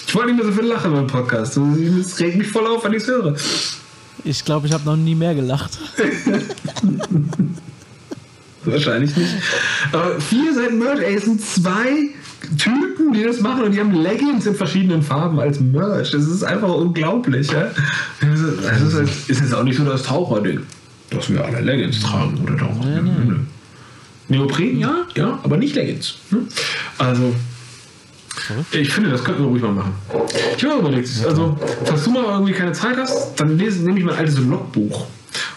ich 0.08 0.16
wollte 0.16 0.34
nicht 0.34 0.44
mehr 0.44 0.52
so 0.52 0.60
viel 0.60 0.70
lachen 0.70 0.94
beim 0.94 1.06
Podcast. 1.06 1.58
Es 1.58 2.20
regt 2.20 2.38
mich 2.38 2.48
voll 2.48 2.66
auf, 2.66 2.84
wenn 2.84 2.94
ich 2.94 3.04
es 3.04 3.08
höre. 3.08 3.36
Ich 4.24 4.44
glaube, 4.44 4.66
ich 4.66 4.74
habe 4.74 4.86
noch 4.86 4.98
nie 4.98 5.14
mehr 5.14 5.36
gelacht. 5.36 5.78
Wahrscheinlich 8.66 9.16
nicht. 9.16 9.36
Aber 9.92 10.20
vier 10.20 10.52
Seiten 10.54 10.80
Merch, 10.80 11.00
ey, 11.00 11.16
es 11.16 11.26
sind 11.26 11.42
zwei 11.42 12.10
Typen, 12.58 13.14
die 13.14 13.24
das 13.24 13.42
machen 13.42 13.64
und 13.64 13.72
die 13.74 13.80
haben 13.80 13.94
Leggings 13.94 14.46
in 14.46 14.56
verschiedenen 14.56 15.02
Farben 15.02 15.40
als 15.40 15.60
Merch. 15.60 16.12
Das 16.12 16.24
ist 16.26 16.44
einfach 16.44 16.74
unglaublich, 16.74 17.52
ja. 17.52 17.68
Das 18.22 18.40
ist, 18.40 18.64
das 18.64 18.82
ist, 18.82 18.94
halt- 18.94 19.10
ist 19.28 19.42
jetzt 19.42 19.54
auch 19.54 19.64
nicht 19.64 19.78
so 19.78 19.84
das 19.86 20.04
Taucherding, 20.04 20.62
dass 21.10 21.30
wir 21.30 21.44
alle 21.44 21.62
Leggings 21.62 22.00
tragen 22.02 22.38
oder 22.44 22.56
Taucher. 22.58 23.02
Nö. 23.02 23.38
Neopren, 24.30 24.78
ja, 24.80 24.94
ja, 25.16 25.40
aber 25.44 25.58
nicht 25.58 25.76
Leggings. 25.76 26.16
ne? 26.32 26.40
Also, 26.98 27.34
ich 28.72 28.92
finde, 28.94 29.10
das 29.10 29.24
könnten 29.24 29.42
wir 29.44 29.48
ruhig 29.50 29.62
mal 29.64 29.72
machen. 29.72 29.94
Ich 30.58 30.64
habe 30.64 30.76
mir 30.76 30.80
überlegt, 30.82 31.10
also, 31.26 31.58
falls 31.86 32.04
du 32.04 32.12
mal 32.12 32.24
irgendwie 32.26 32.54
keine 32.54 32.72
Zeit 32.74 32.98
hast, 32.98 33.36
dann 33.40 33.58
lese, 33.58 33.84
nehme 33.84 34.00
ich 34.00 34.06
mein 34.06 34.16
altes 34.16 34.38
Logbuch. 34.40 35.08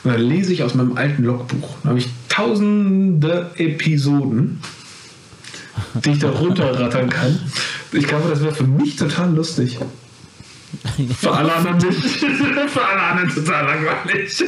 Und 0.04 0.12
dann 0.12 0.20
lese 0.22 0.52
ich 0.52 0.62
aus 0.62 0.74
meinem 0.74 0.96
alten 0.96 1.24
Logbuch. 1.24 1.76
Da 1.82 1.90
habe 1.90 1.98
ich 1.98 2.08
tausende 2.28 3.50
Episoden, 3.56 4.60
die 6.04 6.10
ich 6.10 6.18
da 6.18 6.30
runterrattern 6.30 7.08
kann. 7.10 7.38
Ich 7.92 8.06
glaube, 8.06 8.28
das 8.30 8.40
wäre 8.42 8.54
für 8.54 8.64
mich 8.66 8.96
total 8.96 9.34
lustig. 9.34 9.78
Für 11.18 11.32
alle 11.32 11.52
anderen 11.54 11.78
nicht. 11.78 12.00
für 12.68 12.84
alle 12.84 13.00
anderen 13.02 13.28
total 13.34 13.64
langweilig. 13.66 14.44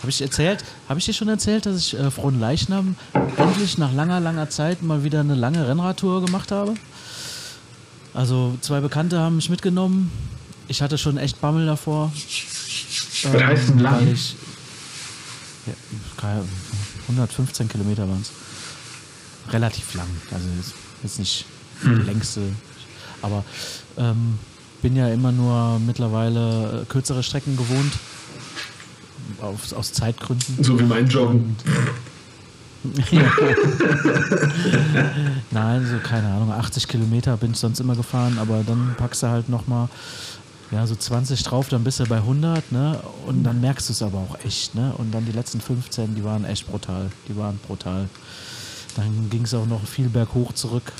Habe 0.00 0.10
ich 0.10 0.20
erzählt? 0.20 0.64
Habe 0.88 1.00
ich 1.00 1.06
dir 1.06 1.14
schon 1.14 1.28
erzählt, 1.28 1.66
dass 1.66 1.78
ich 1.78 1.98
äh, 1.98 2.10
Frohen 2.10 2.38
Leichnam 2.38 2.94
endlich 3.36 3.78
nach 3.78 3.92
langer, 3.92 4.20
langer 4.20 4.50
Zeit 4.50 4.82
mal 4.82 5.02
wieder 5.02 5.20
eine 5.20 5.34
lange 5.34 5.66
Rennradtour 5.66 6.24
gemacht 6.24 6.52
habe? 6.52 6.74
Also 8.14 8.56
zwei 8.60 8.80
Bekannte 8.80 9.18
haben 9.18 9.36
mich 9.36 9.50
mitgenommen. 9.50 10.12
Ich 10.68 10.82
hatte 10.82 10.98
schon 10.98 11.16
echt 11.16 11.40
Bammel 11.40 11.66
davor. 11.66 12.12
Was 13.24 13.42
heißt 13.42 13.68
denn 13.70 13.78
lang? 13.78 14.00
Weil 14.06 14.12
ich, 14.12 14.36
ja, 15.66 15.72
keine- 16.16 16.44
115 17.08 17.68
Kilometer 17.68 18.08
waren 18.08 18.20
es. 18.20 18.30
Relativ 19.50 19.94
lang. 19.94 20.08
Also 20.32 20.46
jetzt, 20.58 20.74
jetzt 21.02 21.18
nicht 21.18 21.44
Hm. 21.82 22.00
die 22.00 22.06
längste. 22.06 22.40
Aber 23.22 23.44
ähm, 23.98 24.38
bin 24.82 24.96
ja 24.96 25.08
immer 25.08 25.32
nur 25.32 25.78
mittlerweile 25.78 26.82
äh, 26.82 26.84
kürzere 26.86 27.22
Strecken 27.22 27.56
gewohnt. 27.56 27.92
Auf, 29.40 29.72
aus 29.72 29.92
Zeitgründen. 29.92 30.62
So 30.62 30.78
wie 30.78 30.84
mein 30.84 31.08
Joggen. 31.08 31.56
Nein, 35.50 35.86
so 35.86 35.98
keine 35.98 36.28
Ahnung, 36.28 36.52
80 36.52 36.86
Kilometer 36.86 37.36
bin 37.36 37.50
ich 37.50 37.58
sonst 37.58 37.80
immer 37.80 37.96
gefahren, 37.96 38.38
aber 38.38 38.62
dann 38.64 38.94
packst 38.96 39.24
du 39.24 39.28
halt 39.28 39.48
nochmal 39.48 39.88
ja, 40.70 40.86
so 40.86 40.94
20 40.94 41.42
drauf, 41.42 41.68
dann 41.68 41.82
bist 41.84 41.98
du 42.00 42.06
bei 42.06 42.16
100, 42.18 42.70
ne? 42.72 43.00
Und 43.26 43.44
dann 43.44 43.60
merkst 43.60 43.88
du 43.88 43.92
es 43.92 44.02
aber 44.02 44.18
auch 44.18 44.36
echt, 44.44 44.74
ne? 44.74 44.92
Und 44.98 45.12
dann 45.12 45.24
die 45.24 45.32
letzten 45.32 45.60
15, 45.60 46.14
die 46.14 46.24
waren 46.24 46.44
echt 46.44 46.68
brutal. 46.68 47.10
Die 47.28 47.36
waren 47.36 47.58
brutal. 47.66 48.08
Dann 48.96 49.28
ging 49.30 49.44
es 49.44 49.54
auch 49.54 49.66
noch 49.66 49.86
viel 49.86 50.08
berghoch 50.08 50.52
zurück. 50.52 50.92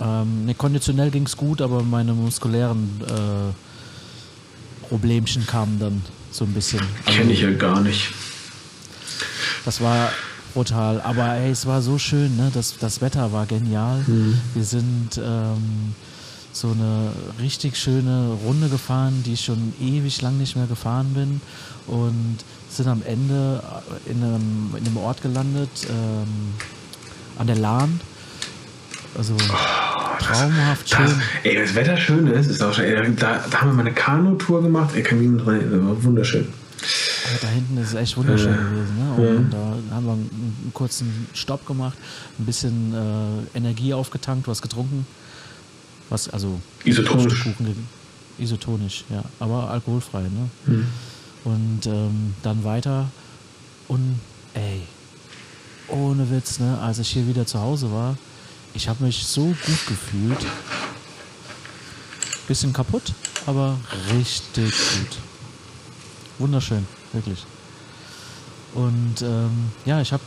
Ähm, 0.00 0.46
ne, 0.46 0.54
konditionell 0.54 1.10
ging 1.10 1.24
es 1.26 1.36
gut, 1.36 1.60
aber 1.60 1.82
meine 1.82 2.12
muskulären 2.12 3.00
äh, 3.06 4.86
Problemchen 4.86 5.46
kamen 5.46 5.78
dann 5.78 6.02
so 6.30 6.44
ein 6.44 6.52
bisschen. 6.52 6.80
Also, 7.04 7.18
Kenne 7.18 7.32
ich 7.32 7.40
ja 7.40 7.50
gar 7.50 7.80
nicht. 7.80 8.12
das 9.64 9.80
war 9.80 10.10
brutal. 10.54 11.00
Aber 11.00 11.34
ey, 11.34 11.50
es 11.50 11.66
war 11.66 11.82
so 11.82 11.98
schön, 11.98 12.36
ne? 12.36 12.50
Das, 12.54 12.76
das 12.78 13.00
Wetter 13.00 13.32
war 13.32 13.46
genial. 13.46 14.04
Wir 14.54 14.64
sind 14.64 15.18
ähm, 15.22 15.94
so 16.52 16.68
eine 16.70 17.10
richtig 17.40 17.76
schöne 17.76 18.36
Runde 18.44 18.68
gefahren, 18.68 19.22
die 19.24 19.32
ich 19.32 19.44
schon 19.44 19.72
ewig 19.80 20.22
lang 20.22 20.38
nicht 20.38 20.56
mehr 20.56 20.66
gefahren 20.66 21.14
bin. 21.14 21.40
Und 21.86 22.38
sind 22.68 22.88
am 22.88 23.02
Ende 23.02 23.62
in 24.06 24.22
einem, 24.22 24.74
in 24.76 24.86
einem 24.86 24.96
Ort 24.98 25.22
gelandet. 25.22 25.70
Ähm, 25.88 26.54
an 27.38 27.46
der 27.46 27.56
Lahn. 27.56 28.00
Also 29.16 29.34
traumhaft 30.18 30.92
Das, 30.92 30.98
schön. 31.10 31.22
ey, 31.44 31.56
das 31.56 31.74
Wetter 31.74 31.96
schön 31.96 32.26
ist, 32.26 32.48
ist 32.48 32.62
auch 32.62 32.72
schon, 32.74 32.84
ey, 32.84 33.14
da, 33.16 33.44
da 33.50 33.60
haben 33.60 33.70
wir 33.70 33.74
mal 33.74 33.80
eine 33.82 33.92
Kanutour 33.94 34.62
gemacht, 34.62 34.90
ey, 34.94 35.02
Kamin 35.02 35.40
rein, 35.40 35.70
das 35.70 35.80
war 35.80 36.02
wunderschön. 36.04 36.48
Ja, 36.82 37.38
da 37.40 37.48
hinten 37.48 37.78
ist 37.78 37.88
es 37.88 37.94
echt 37.94 38.16
wunderschön 38.16 38.52
gewesen. 38.54 38.96
Ne? 38.98 39.28
Und 39.38 39.50
da 39.50 39.94
haben 39.94 40.04
wir 40.06 40.12
einen, 40.12 40.30
einen 40.30 40.70
kurzen 40.74 41.26
Stopp 41.34 41.66
gemacht, 41.66 41.96
ein 42.38 42.44
bisschen 42.44 42.92
äh, 42.94 43.56
Energie 43.58 43.94
aufgetankt, 43.94 44.46
was 44.48 44.60
getrunken. 44.62 45.06
Was, 46.08 46.28
also 46.28 46.60
Isotonisch. 46.84 47.42
Ge- 47.44 47.54
Isotonisch, 48.38 49.04
ja. 49.08 49.24
Aber 49.40 49.70
alkoholfrei, 49.70 50.20
ne? 50.22 50.84
Und 51.42 51.86
ähm, 51.86 52.34
dann 52.42 52.62
weiter. 52.62 53.08
Und 53.88 54.20
ey, 54.54 54.82
ohne 55.88 56.30
Witz, 56.30 56.58
ne? 56.58 56.78
Als 56.80 56.98
ich 56.98 57.08
hier 57.08 57.26
wieder 57.26 57.46
zu 57.46 57.60
Hause 57.60 57.92
war, 57.92 58.16
ich 58.74 58.88
habe 58.88 59.04
mich 59.04 59.24
so 59.26 59.44
gut 59.44 59.86
gefühlt. 59.88 60.46
Bisschen 62.48 62.72
kaputt, 62.72 63.12
aber 63.46 63.76
richtig 64.12 64.70
gut. 64.70 65.18
Wunderschön, 66.38 66.86
wirklich. 67.12 67.44
Und 68.74 69.22
ähm, 69.22 69.70
ja, 69.84 70.00
ich 70.00 70.12
habe 70.12 70.22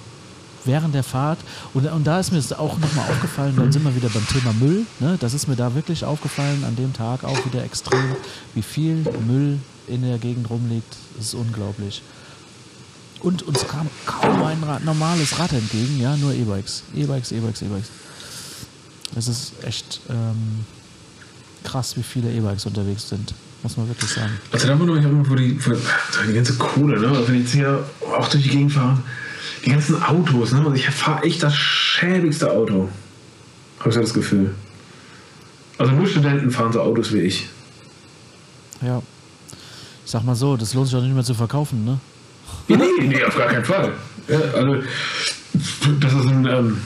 während 0.66 0.94
der 0.94 1.04
Fahrt, 1.04 1.40
und, 1.74 1.86
und 1.86 2.06
da 2.06 2.20
ist 2.20 2.32
mir 2.32 2.40
es 2.40 2.52
auch 2.52 2.78
nochmal 2.78 3.10
aufgefallen, 3.10 3.56
dann 3.56 3.72
sind 3.72 3.84
wir 3.84 3.96
wieder 3.96 4.10
beim 4.10 4.28
Thema 4.28 4.54
Müll, 4.54 4.86
ne? 5.00 5.18
das 5.20 5.34
ist 5.34 5.48
mir 5.48 5.56
da 5.56 5.74
wirklich 5.76 6.04
aufgefallen, 6.04 6.64
an 6.66 6.76
dem 6.76 6.94
Tag 6.94 7.24
auch 7.24 7.46
wieder 7.46 7.64
extrem, 7.64 8.16
wie 8.56 8.62
viel 8.62 9.06
Müll 9.26 9.60
in 9.88 10.02
der 10.02 10.18
Gegend 10.18 10.50
rumliegt, 10.50 10.96
das 11.16 11.28
ist 11.28 11.34
unglaublich. 11.34 12.02
Und 13.22 13.44
uns 13.44 13.68
kam 13.68 13.90
kaum 14.06 14.44
ein 14.44 14.64
Rad, 14.64 14.86
normales 14.86 15.38
Rad 15.38 15.52
entgegen, 15.52 16.00
ja, 16.00 16.16
nur 16.16 16.34
E-Bikes, 16.34 16.84
E-Bikes, 16.96 17.32
E-Bikes, 17.34 17.62
E-Bikes. 17.64 17.90
Es 19.16 19.28
ist 19.28 19.54
echt 19.64 20.00
ähm, 20.10 20.64
krass, 21.64 21.98
wie 21.98 22.04
viele 22.04 22.32
E-Bikes 22.32 22.66
unterwegs 22.66 23.10
sind, 23.10 23.34
muss 23.64 23.76
man 23.76 23.90
wirklich 23.90 24.10
sagen. 24.10 24.32
Also 24.52 24.68
da 24.68 24.80
wundere 24.80 25.00
ich 25.00 25.06
auch 25.06 25.10
immer, 25.10 25.30
wo 25.30 25.36
die, 25.36 25.60
wo, 25.66 25.74
die 26.28 26.34
ganze 26.34 26.54
Kohle, 26.56 27.00
ne? 27.00 27.10
Also 27.10 27.28
wenn 27.28 27.36
ich 27.36 27.42
jetzt 27.42 27.54
hier 27.54 27.84
auch 28.18 28.28
durch 28.30 28.44
die 28.44 28.50
Gegend 28.50 28.72
fahre, 28.72 28.98
die 29.66 29.72
ganzen 29.72 30.02
Autos, 30.02 30.54
ne? 30.54 30.60
Also 30.60 30.74
ich 30.74 30.90
fahre 30.90 31.24
echt 31.24 31.44
das 31.44 31.56
schäbigste 31.56 32.50
Auto. 32.50 32.88
Habe 33.80 33.90
ich 33.90 33.96
so 33.96 34.02
das 34.02 34.14
Gefühl. 34.14 34.56
Also 35.78 35.92
nur 35.92 36.08
Studenten 36.08 36.52
fahren 36.52 36.72
so 36.72 36.82
Autos 36.82 37.12
wie 37.12 37.20
ich. 37.22 37.48
Ja. 38.82 39.02
Ich 40.06 40.12
sag 40.12 40.24
mal 40.24 40.36
so, 40.36 40.56
das 40.56 40.74
lohnt 40.74 40.88
sich 40.88 40.96
auch 40.96 41.02
nicht 41.02 41.14
mehr 41.14 41.24
zu 41.24 41.34
verkaufen, 41.34 41.84
ne? 41.84 42.00
Nee, 42.68 42.78
nee, 43.08 43.24
auf 43.24 43.38
gar 43.38 43.48
keinen 43.48 43.66
Fall. 43.66 43.94
Ja, 44.28 44.40
also, 44.54 44.76
das 46.00 46.14
ist 46.14 46.28
ein, 46.28 46.46
ähm, 46.46 46.78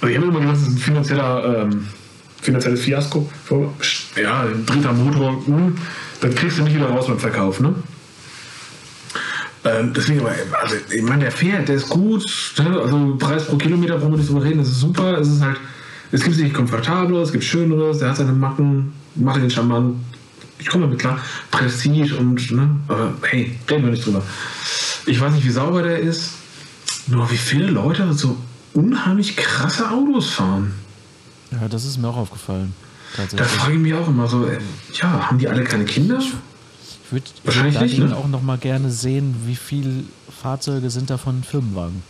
also 0.00 0.06
ich 0.06 0.16
habe 0.16 0.26
immer 0.26 0.40
gesagt, 0.40 0.56
das 0.56 0.62
ist 0.62 0.68
ein 0.68 0.78
finanzieller, 0.78 1.62
ähm, 1.62 1.86
finanzielles 2.40 2.80
Fiasko. 2.80 3.30
Ja, 4.16 4.42
ein 4.42 4.64
dritter 4.64 4.92
Motor, 4.92 5.44
hm, 5.46 5.76
dann 6.20 6.34
kriegst 6.34 6.58
du 6.58 6.62
nicht 6.62 6.76
wieder 6.76 6.88
raus 6.88 7.06
beim 7.06 7.18
Verkauf, 7.18 7.60
ne? 7.60 7.74
Ähm, 9.64 9.92
deswegen, 9.94 10.20
also, 10.24 10.76
ich 10.90 11.02
meine, 11.02 11.24
der 11.24 11.32
fährt, 11.32 11.68
der 11.68 11.76
ist 11.76 11.88
gut, 11.88 12.24
ne? 12.58 12.80
also 12.80 13.16
Preis 13.18 13.46
pro 13.46 13.56
Kilometer 13.56 13.98
brauchen 13.98 14.12
wir 14.12 14.18
nicht 14.18 14.30
drüber 14.30 14.44
reden, 14.44 14.58
das 14.58 14.68
ist 14.68 14.80
super, 14.80 15.18
es 15.18 15.28
ist 15.28 15.42
halt, 15.42 15.58
es 16.12 16.22
gibt 16.22 16.38
nicht 16.38 16.54
komfortableres, 16.54 17.28
es 17.28 17.32
gibt 17.32 17.44
schöneres, 17.44 17.98
der 17.98 18.10
hat 18.10 18.16
seine 18.16 18.32
Macken, 18.32 18.92
macht 19.16 19.42
den 19.42 19.50
charmant, 19.50 19.96
ich 20.58 20.68
komme 20.68 20.84
damit 20.84 21.00
klar, 21.00 21.20
Prestige 21.50 22.16
und, 22.16 22.50
ne, 22.52 22.76
aber 22.86 23.12
hey, 23.22 23.58
reden 23.68 23.84
wir 23.84 23.90
nicht 23.90 24.06
drüber. 24.06 24.22
Ich 25.08 25.20
weiß 25.20 25.32
nicht, 25.32 25.44
wie 25.44 25.50
sauber 25.50 25.82
der 25.82 25.98
ist, 25.98 26.32
nur 27.06 27.30
wie 27.30 27.36
viele 27.36 27.68
Leute 27.68 28.12
so 28.12 28.36
unheimlich 28.74 29.36
krasse 29.36 29.90
Autos 29.90 30.30
fahren. 30.30 30.74
Ja, 31.50 31.66
das 31.68 31.84
ist 31.84 31.98
mir 31.98 32.08
auch 32.08 32.16
aufgefallen. 32.16 32.74
Da 33.36 33.44
frage 33.44 33.72
ich 33.72 33.78
mich 33.78 33.94
auch 33.94 34.06
immer 34.06 34.28
so, 34.28 34.46
äh, 34.46 34.58
ja, 34.92 35.28
haben 35.28 35.38
die 35.38 35.48
alle 35.48 35.64
keine 35.64 35.86
Kinder? 35.86 36.18
Ich 36.18 36.34
würde 37.10 37.24
Wahrscheinlich 37.44 37.74
würd 37.74 37.82
nicht, 37.84 37.94
dagegen 37.94 38.10
ne? 38.10 38.16
auch 38.16 38.28
noch 38.28 38.42
mal 38.42 38.58
gerne 38.58 38.90
sehen, 38.90 39.34
wie 39.46 39.56
viele 39.56 40.04
Fahrzeuge 40.42 40.90
sind 40.90 41.08
davon 41.08 41.42
Firmenwagen. 41.42 42.02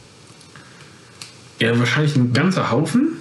Ja, 1.61 1.79
wahrscheinlich 1.79 2.17
ein 2.17 2.33
ganzer 2.33 2.71
Haufen. 2.73 3.13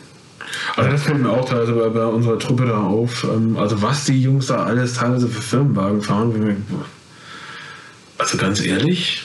Also 0.75 0.89
das 0.89 1.03
fällt 1.03 1.21
mir 1.21 1.30
auch 1.30 1.47
teilweise 1.47 1.73
bei, 1.73 1.89
bei 1.89 2.05
unserer 2.05 2.39
Truppe 2.39 2.65
da 2.65 2.82
auf. 2.82 3.23
Ähm, 3.25 3.57
Also 3.57 3.80
was 3.82 4.05
die 4.05 4.21
Jungs 4.21 4.47
da 4.47 4.63
alles 4.63 4.93
teilweise 4.93 5.28
für 5.28 5.41
Firmenwagen 5.41 6.01
fahren. 6.01 6.65
Also 8.17 8.38
ganz 8.38 8.59
ehrlich, 8.61 9.23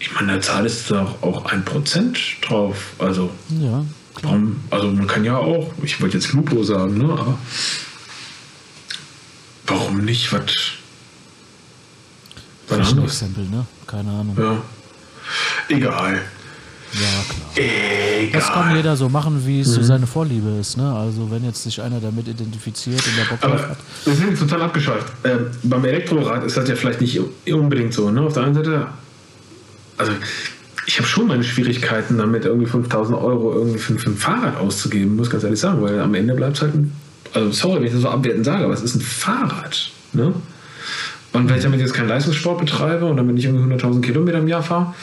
ich 0.00 0.12
meine, 0.14 0.38
da 0.40 0.64
es 0.64 0.88
doch 0.88 1.22
auch 1.22 1.44
ein 1.46 1.64
Prozent 1.64 2.18
drauf. 2.42 2.76
Also, 2.98 3.30
Ja, 3.60 3.84
warum, 4.22 4.56
also 4.70 4.88
man 4.90 5.06
kann 5.06 5.24
ja 5.24 5.36
auch, 5.36 5.70
ich 5.82 6.00
wollte 6.00 6.16
jetzt 6.16 6.32
Lupo 6.32 6.62
sagen, 6.64 6.98
ne? 6.98 7.04
Aber 7.12 7.38
warum 9.66 10.04
nicht 10.04 10.32
was? 10.32 10.42
Flächenexempel, 12.66 13.44
ne? 13.44 13.66
Keine 13.86 14.10
Ahnung. 14.10 14.36
Ja, 14.38 14.52
Ja. 14.52 14.62
Egal. 15.68 16.20
klar. 16.92 17.64
Egal. 17.64 18.30
Das 18.32 18.48
kann 18.52 18.74
jeder 18.76 18.96
so 18.96 19.08
machen, 19.08 19.44
wie 19.46 19.56
Mhm. 19.56 19.60
es 19.62 19.74
so 19.74 19.82
seine 19.82 20.06
Vorliebe 20.06 20.48
ist, 20.60 20.76
ne? 20.76 20.92
Also 20.92 21.30
wenn 21.30 21.44
jetzt 21.44 21.62
sich 21.62 21.80
einer 21.80 22.00
damit 22.00 22.26
identifiziert 22.28 23.00
und 23.06 23.16
der 23.16 23.24
Bock 23.24 23.40
drauf 23.40 23.52
Aber 23.60 23.68
hat. 23.70 23.78
wir 24.04 24.14
sind 24.14 24.38
total 24.38 24.62
abgeschweift. 24.62 25.06
Ähm, 25.24 25.46
beim 25.64 25.84
Elektrorad 25.84 26.44
ist 26.44 26.56
das 26.56 26.68
ja 26.68 26.74
vielleicht 26.76 27.00
nicht 27.00 27.20
unbedingt 27.52 27.92
so. 27.94 28.10
Ne? 28.10 28.20
Auf 28.22 28.32
der 28.34 28.44
einen 28.44 28.54
Seite, 28.54 28.88
also 30.00 30.12
ich 30.86 30.98
habe 30.98 31.06
schon 31.06 31.28
meine 31.28 31.44
Schwierigkeiten 31.44 32.18
damit, 32.18 32.44
irgendwie 32.44 32.66
5000 32.66 33.16
Euro 33.16 33.54
irgendwie 33.54 33.78
für, 33.78 33.96
für 33.98 34.10
ein 34.10 34.16
Fahrrad 34.16 34.56
auszugeben, 34.56 35.14
muss 35.14 35.30
ganz 35.30 35.44
ehrlich 35.44 35.60
sagen, 35.60 35.82
weil 35.82 36.00
am 36.00 36.14
Ende 36.14 36.34
bleibt 36.34 36.56
es 36.56 36.62
halt 36.62 36.74
ein, 36.74 36.92
also 37.32 37.52
sorry, 37.52 37.76
wenn 37.76 37.86
ich 37.86 37.92
das 37.92 38.02
so 38.02 38.08
abwertend 38.08 38.44
sage, 38.44 38.64
aber 38.64 38.74
es 38.74 38.82
ist 38.82 38.96
ein 38.96 39.00
Fahrrad. 39.00 39.90
Ne? 40.12 40.34
Und 41.32 41.48
wenn 41.48 41.56
ich 41.56 41.62
damit 41.62 41.80
jetzt 41.80 41.94
keinen 41.94 42.08
Leistungssport 42.08 42.58
betreibe 42.58 43.06
und 43.06 43.16
damit 43.16 43.36
nicht 43.36 43.44
irgendwie 43.44 43.72
100.000 43.72 44.00
Kilometer 44.00 44.38
im 44.38 44.48
Jahr 44.48 44.62
fahre. 44.62 44.94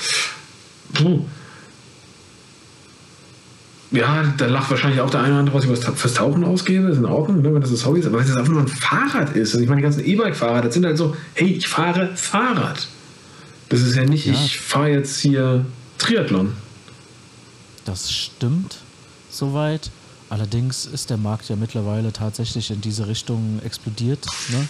Ja, 3.92 4.26
da 4.38 4.48
lacht 4.48 4.70
wahrscheinlich 4.70 5.00
auch 5.00 5.10
der 5.10 5.22
eine 5.22 5.30
oder 5.30 5.40
andere, 5.40 5.58
was 5.58 5.64
ich 5.64 5.96
fürs 5.96 6.14
Tauchen 6.14 6.44
ausgebe, 6.44 6.90
ist 6.90 6.98
in 6.98 7.06
Ordnung, 7.06 7.42
ne, 7.42 7.54
wenn 7.54 7.62
das 7.62 7.72
das 7.72 7.86
Hobby 7.86 8.02
ist. 8.02 8.08
Aber 8.08 8.20
wenn 8.20 8.28
das 8.28 8.36
einfach 8.36 8.52
nur 8.52 8.62
ein 8.62 8.68
Fahrrad 8.68 9.34
ist, 9.38 9.56
und 9.56 9.64
ich 9.64 9.70
meine, 9.70 9.80
die 9.80 9.84
ganzen 9.84 10.06
E-Bike-Fahrer, 10.06 10.62
das 10.64 10.74
sind 10.74 10.86
halt 10.86 10.98
so, 10.98 11.16
hey, 11.36 11.48
ich 11.48 11.68
fahre 11.68 12.10
Fahrrad. 12.16 12.90
Das 13.70 13.82
ist 13.82 13.96
ja 13.96 14.04
nicht, 14.06 14.26
Ja. 14.26 14.34
ich 14.34 14.60
fahre 14.60 14.90
jetzt 14.90 15.20
hier 15.20 15.66
Triathlon. 15.98 16.54
Das 17.86 18.12
stimmt 18.12 18.78
soweit. 19.30 19.90
Allerdings 20.30 20.86
ist 20.86 21.10
der 21.10 21.18
Markt 21.18 21.48
ja 21.50 21.56
mittlerweile 21.56 22.12
tatsächlich 22.12 22.70
in 22.72 22.82
diese 22.82 23.08
Richtung 23.08 23.60
explodiert. 23.64 24.26
Ne? 24.50 24.68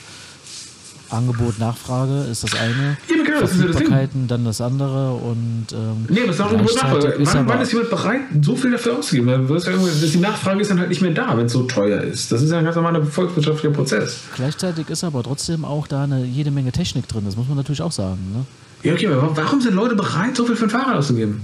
Angebot, 1.09 1.57
Nachfrage 1.57 2.23
ist 2.29 2.43
das 2.43 2.53
eine. 2.55 2.97
Ja, 3.07 3.15
aber 3.15 3.23
genau, 3.23 3.39
das 3.39 3.51
ist 3.53 3.57
ja 3.61 3.67
das. 3.67 3.75
Verfügbarkeiten 3.77 4.27
dann 4.27 4.43
das 4.45 4.59
andere 4.59 5.13
und 5.13 5.67
ähm, 5.71 6.05
Nee, 6.09 6.19
aber 6.21 6.29
es 6.31 6.35
ist 6.35 6.41
auch 6.41 6.49
gleichzeitig 6.49 6.75
Nachfrage. 6.83 7.07
ist 7.07 7.33
Wann, 7.33 7.47
wann 7.47 7.61
ist 7.61 7.71
jemand 7.71 7.89
bereit, 7.89 8.19
so 8.41 8.55
viel 8.57 8.71
dafür 8.71 8.97
auszugeben? 8.99 9.47
Die 9.47 10.17
Nachfrage 10.17 10.61
ist 10.61 10.69
dann 10.69 10.79
halt 10.79 10.89
nicht 10.89 11.01
mehr 11.01 11.11
da, 11.11 11.35
wenn 11.37 11.45
es 11.45 11.53
so 11.53 11.63
teuer 11.63 12.01
ist. 12.01 12.29
Das 12.31 12.41
ist 12.41 12.51
ja 12.51 12.57
ein 12.59 12.65
ganz 12.65 12.75
normaler 12.75 13.03
volkswirtschaftlicher 13.05 13.73
Prozess. 13.73 14.17
gleichzeitig 14.35 14.89
ist 14.89 15.03
aber 15.05 15.23
trotzdem 15.23 15.63
auch 15.63 15.87
da 15.87 16.03
eine 16.03 16.25
jede 16.25 16.51
Menge 16.51 16.73
Technik 16.73 17.07
drin. 17.07 17.23
Das 17.25 17.37
muss 17.37 17.47
man 17.47 17.55
natürlich 17.55 17.81
auch 17.81 17.91
sagen. 17.93 18.19
Ne? 18.33 18.45
Ja, 18.84 18.93
okay, 18.93 19.07
aber 19.07 19.36
warum 19.36 19.59
sind 19.61 19.73
Leute 19.75 19.95
bereit, 19.95 20.36
so 20.36 20.45
viel 20.45 20.55
für 20.55 20.65
ein 20.65 20.69
Fahrrad 20.69 20.95
auszugeben? 20.97 21.41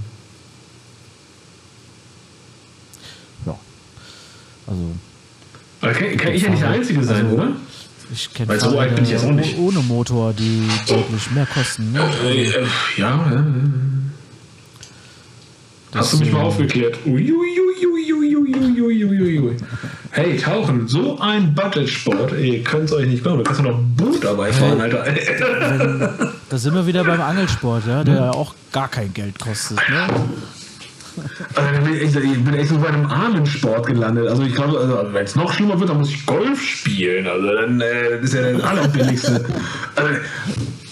Ja. 3.46 3.56
Also 4.66 4.82
Aber 5.80 5.92
kann, 5.92 6.16
kann 6.16 6.32
ich 6.32 6.42
ja 6.42 6.50
nicht 6.50 6.62
der 6.62 6.70
Einzige 6.70 7.02
sein, 7.04 7.24
Also, 7.26 7.36
oder? 7.36 7.48
ich 8.12 8.32
kenne 8.32 8.48
Weil 8.48 8.60
so 8.60 8.78
alt 8.78 8.94
bin 8.94 9.04
ich 9.04 9.10
jetzt 9.10 9.24
auch 9.24 9.32
nicht. 9.32 9.58
ohne 9.58 9.80
Motor, 9.80 10.32
die 10.32 10.68
deutlich 10.86 11.30
mehr 11.32 11.46
kosten. 11.46 11.92
Ne? 11.92 12.00
Äh, 12.24 12.44
äh, 12.46 12.66
ja, 12.96 13.30
ja. 13.30 13.44
Hast 15.94 16.12
du 16.12 16.18
mich 16.18 16.32
mal 16.32 16.42
aufgeklärt? 16.42 16.98
Hey, 20.10 20.36
Tauchen, 20.36 20.88
so 20.88 21.18
ein 21.20 21.54
Battlesport. 21.54 22.32
Ihr 22.38 22.62
könnt 22.64 22.84
es 22.84 22.92
euch 22.92 23.06
nicht 23.06 23.22
glauben. 23.22 23.38
Da 23.38 23.44
kannst 23.44 23.60
du 23.60 23.64
noch 23.64 23.78
ein 23.78 23.94
Boot 23.96 24.24
dabei 24.24 24.52
fahren, 24.52 24.80
Alter. 24.80 25.04
Da 26.50 26.58
sind 26.58 26.74
wir 26.74 26.86
wieder 26.86 27.02
beim 27.02 27.20
Angelsport, 27.20 27.84
ja, 27.86 28.04
der 28.04 28.14
ja 28.14 28.30
auch 28.30 28.54
gar 28.70 28.88
kein 28.88 29.12
Geld 29.12 29.40
kostet. 29.40 29.78
Ne? 29.88 30.06
Also 31.54 32.20
ich, 32.20 32.44
bin 32.44 32.54
echt 32.54 32.68
so 32.68 32.78
bei 32.78 32.88
einem 32.88 33.06
Ahnensport 33.06 33.86
gelandet. 33.86 34.28
Also 34.28 34.42
ich 34.42 34.54
glaube, 34.54 34.78
also 34.78 35.12
wenn 35.12 35.24
es 35.24 35.34
noch 35.34 35.52
schlimmer 35.52 35.78
wird, 35.78 35.90
dann 35.90 35.98
muss 35.98 36.10
ich 36.10 36.26
Golf 36.26 36.60
spielen. 36.62 37.26
Also 37.26 37.46
dann 37.46 37.80
äh, 37.80 38.20
ist 38.20 38.34
ja 38.34 38.42
der 38.42 38.64
allerbilligste. 38.64 39.44
also, 39.96 40.10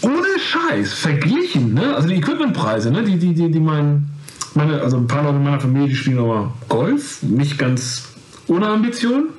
ohne 0.03 0.26
Scheiß, 0.38 0.94
verglichen, 0.94 1.74
ne? 1.74 1.94
Also 1.94 2.09
die 2.09 2.16
Equipmentpreise, 2.16 2.90
ne? 2.90 3.03
Die, 3.05 3.18
die, 3.18 3.34
die, 3.34 3.50
die 3.50 3.61
man 3.61 4.09
meine, 4.55 4.80
also 4.80 4.96
ein 4.96 5.07
paar 5.07 5.22
Leute 5.22 5.36
in 5.36 5.44
meiner 5.44 5.61
Familie, 5.61 5.88
die 5.88 5.96
spielen 5.96 6.18
aber 6.18 6.53
Golf, 6.68 7.22
nicht 7.22 7.59
ganz 7.59 8.05
ohne 8.46 8.66
Ambition. 8.68 9.30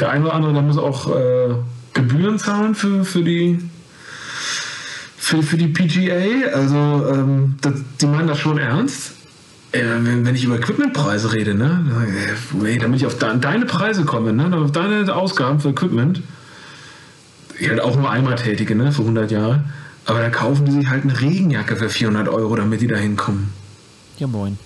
Der 0.00 0.10
eine 0.10 0.24
oder 0.24 0.34
andere, 0.34 0.52
der 0.52 0.62
muss 0.62 0.78
auch 0.78 1.14
äh, 1.14 1.54
Gebühren 1.92 2.38
zahlen 2.38 2.74
für, 2.74 3.04
für 3.04 3.22
die 3.22 3.58
für, 5.24 5.42
für 5.42 5.56
die 5.56 5.68
PGA. 5.68 6.50
Also 6.52 6.76
ähm, 6.76 7.56
das, 7.60 7.74
die 8.00 8.06
meinen 8.06 8.28
das 8.28 8.38
schon 8.38 8.58
ernst. 8.58 9.12
äh, 9.72 9.82
wenn, 10.00 10.34
ich 10.34 10.44
über 10.44 10.56
Equipmentpreise 10.56 11.32
rede, 11.32 11.54
ne, 11.54 11.84
äh, 12.62 12.72
ey, 12.72 12.78
damit 12.78 13.00
ich 13.00 13.06
auf 13.06 13.18
de 13.18 13.28
deine 13.40 13.66
Preise 13.66 14.04
komme, 14.04 14.32
ne, 14.32 14.54
auf 14.56 14.72
deine 14.72 15.14
Ausgaben 15.14 15.60
für 15.60 15.70
Equipment, 15.70 16.22
ich 17.58 17.68
halt 17.68 17.80
auch 17.80 17.96
nur 17.96 18.10
einmal 18.10 18.36
tätige, 18.36 18.74
ne, 18.74 18.92
für 18.92 19.02
100 19.02 19.30
Jahre, 19.30 19.64
aber 20.04 20.20
da 20.20 20.28
kaufen 20.28 20.66
die 20.66 20.72
sich 20.72 20.88
halt 20.88 21.04
eine 21.04 21.18
Regenjacke 21.18 21.76
für 21.76 21.88
400 21.88 22.28
Euro, 22.28 22.54
damit 22.56 22.82
die 22.82 22.86
da 22.86 22.96
hinkommen. 22.96 23.52
Ja, 24.18 24.26
moin. 24.26 24.58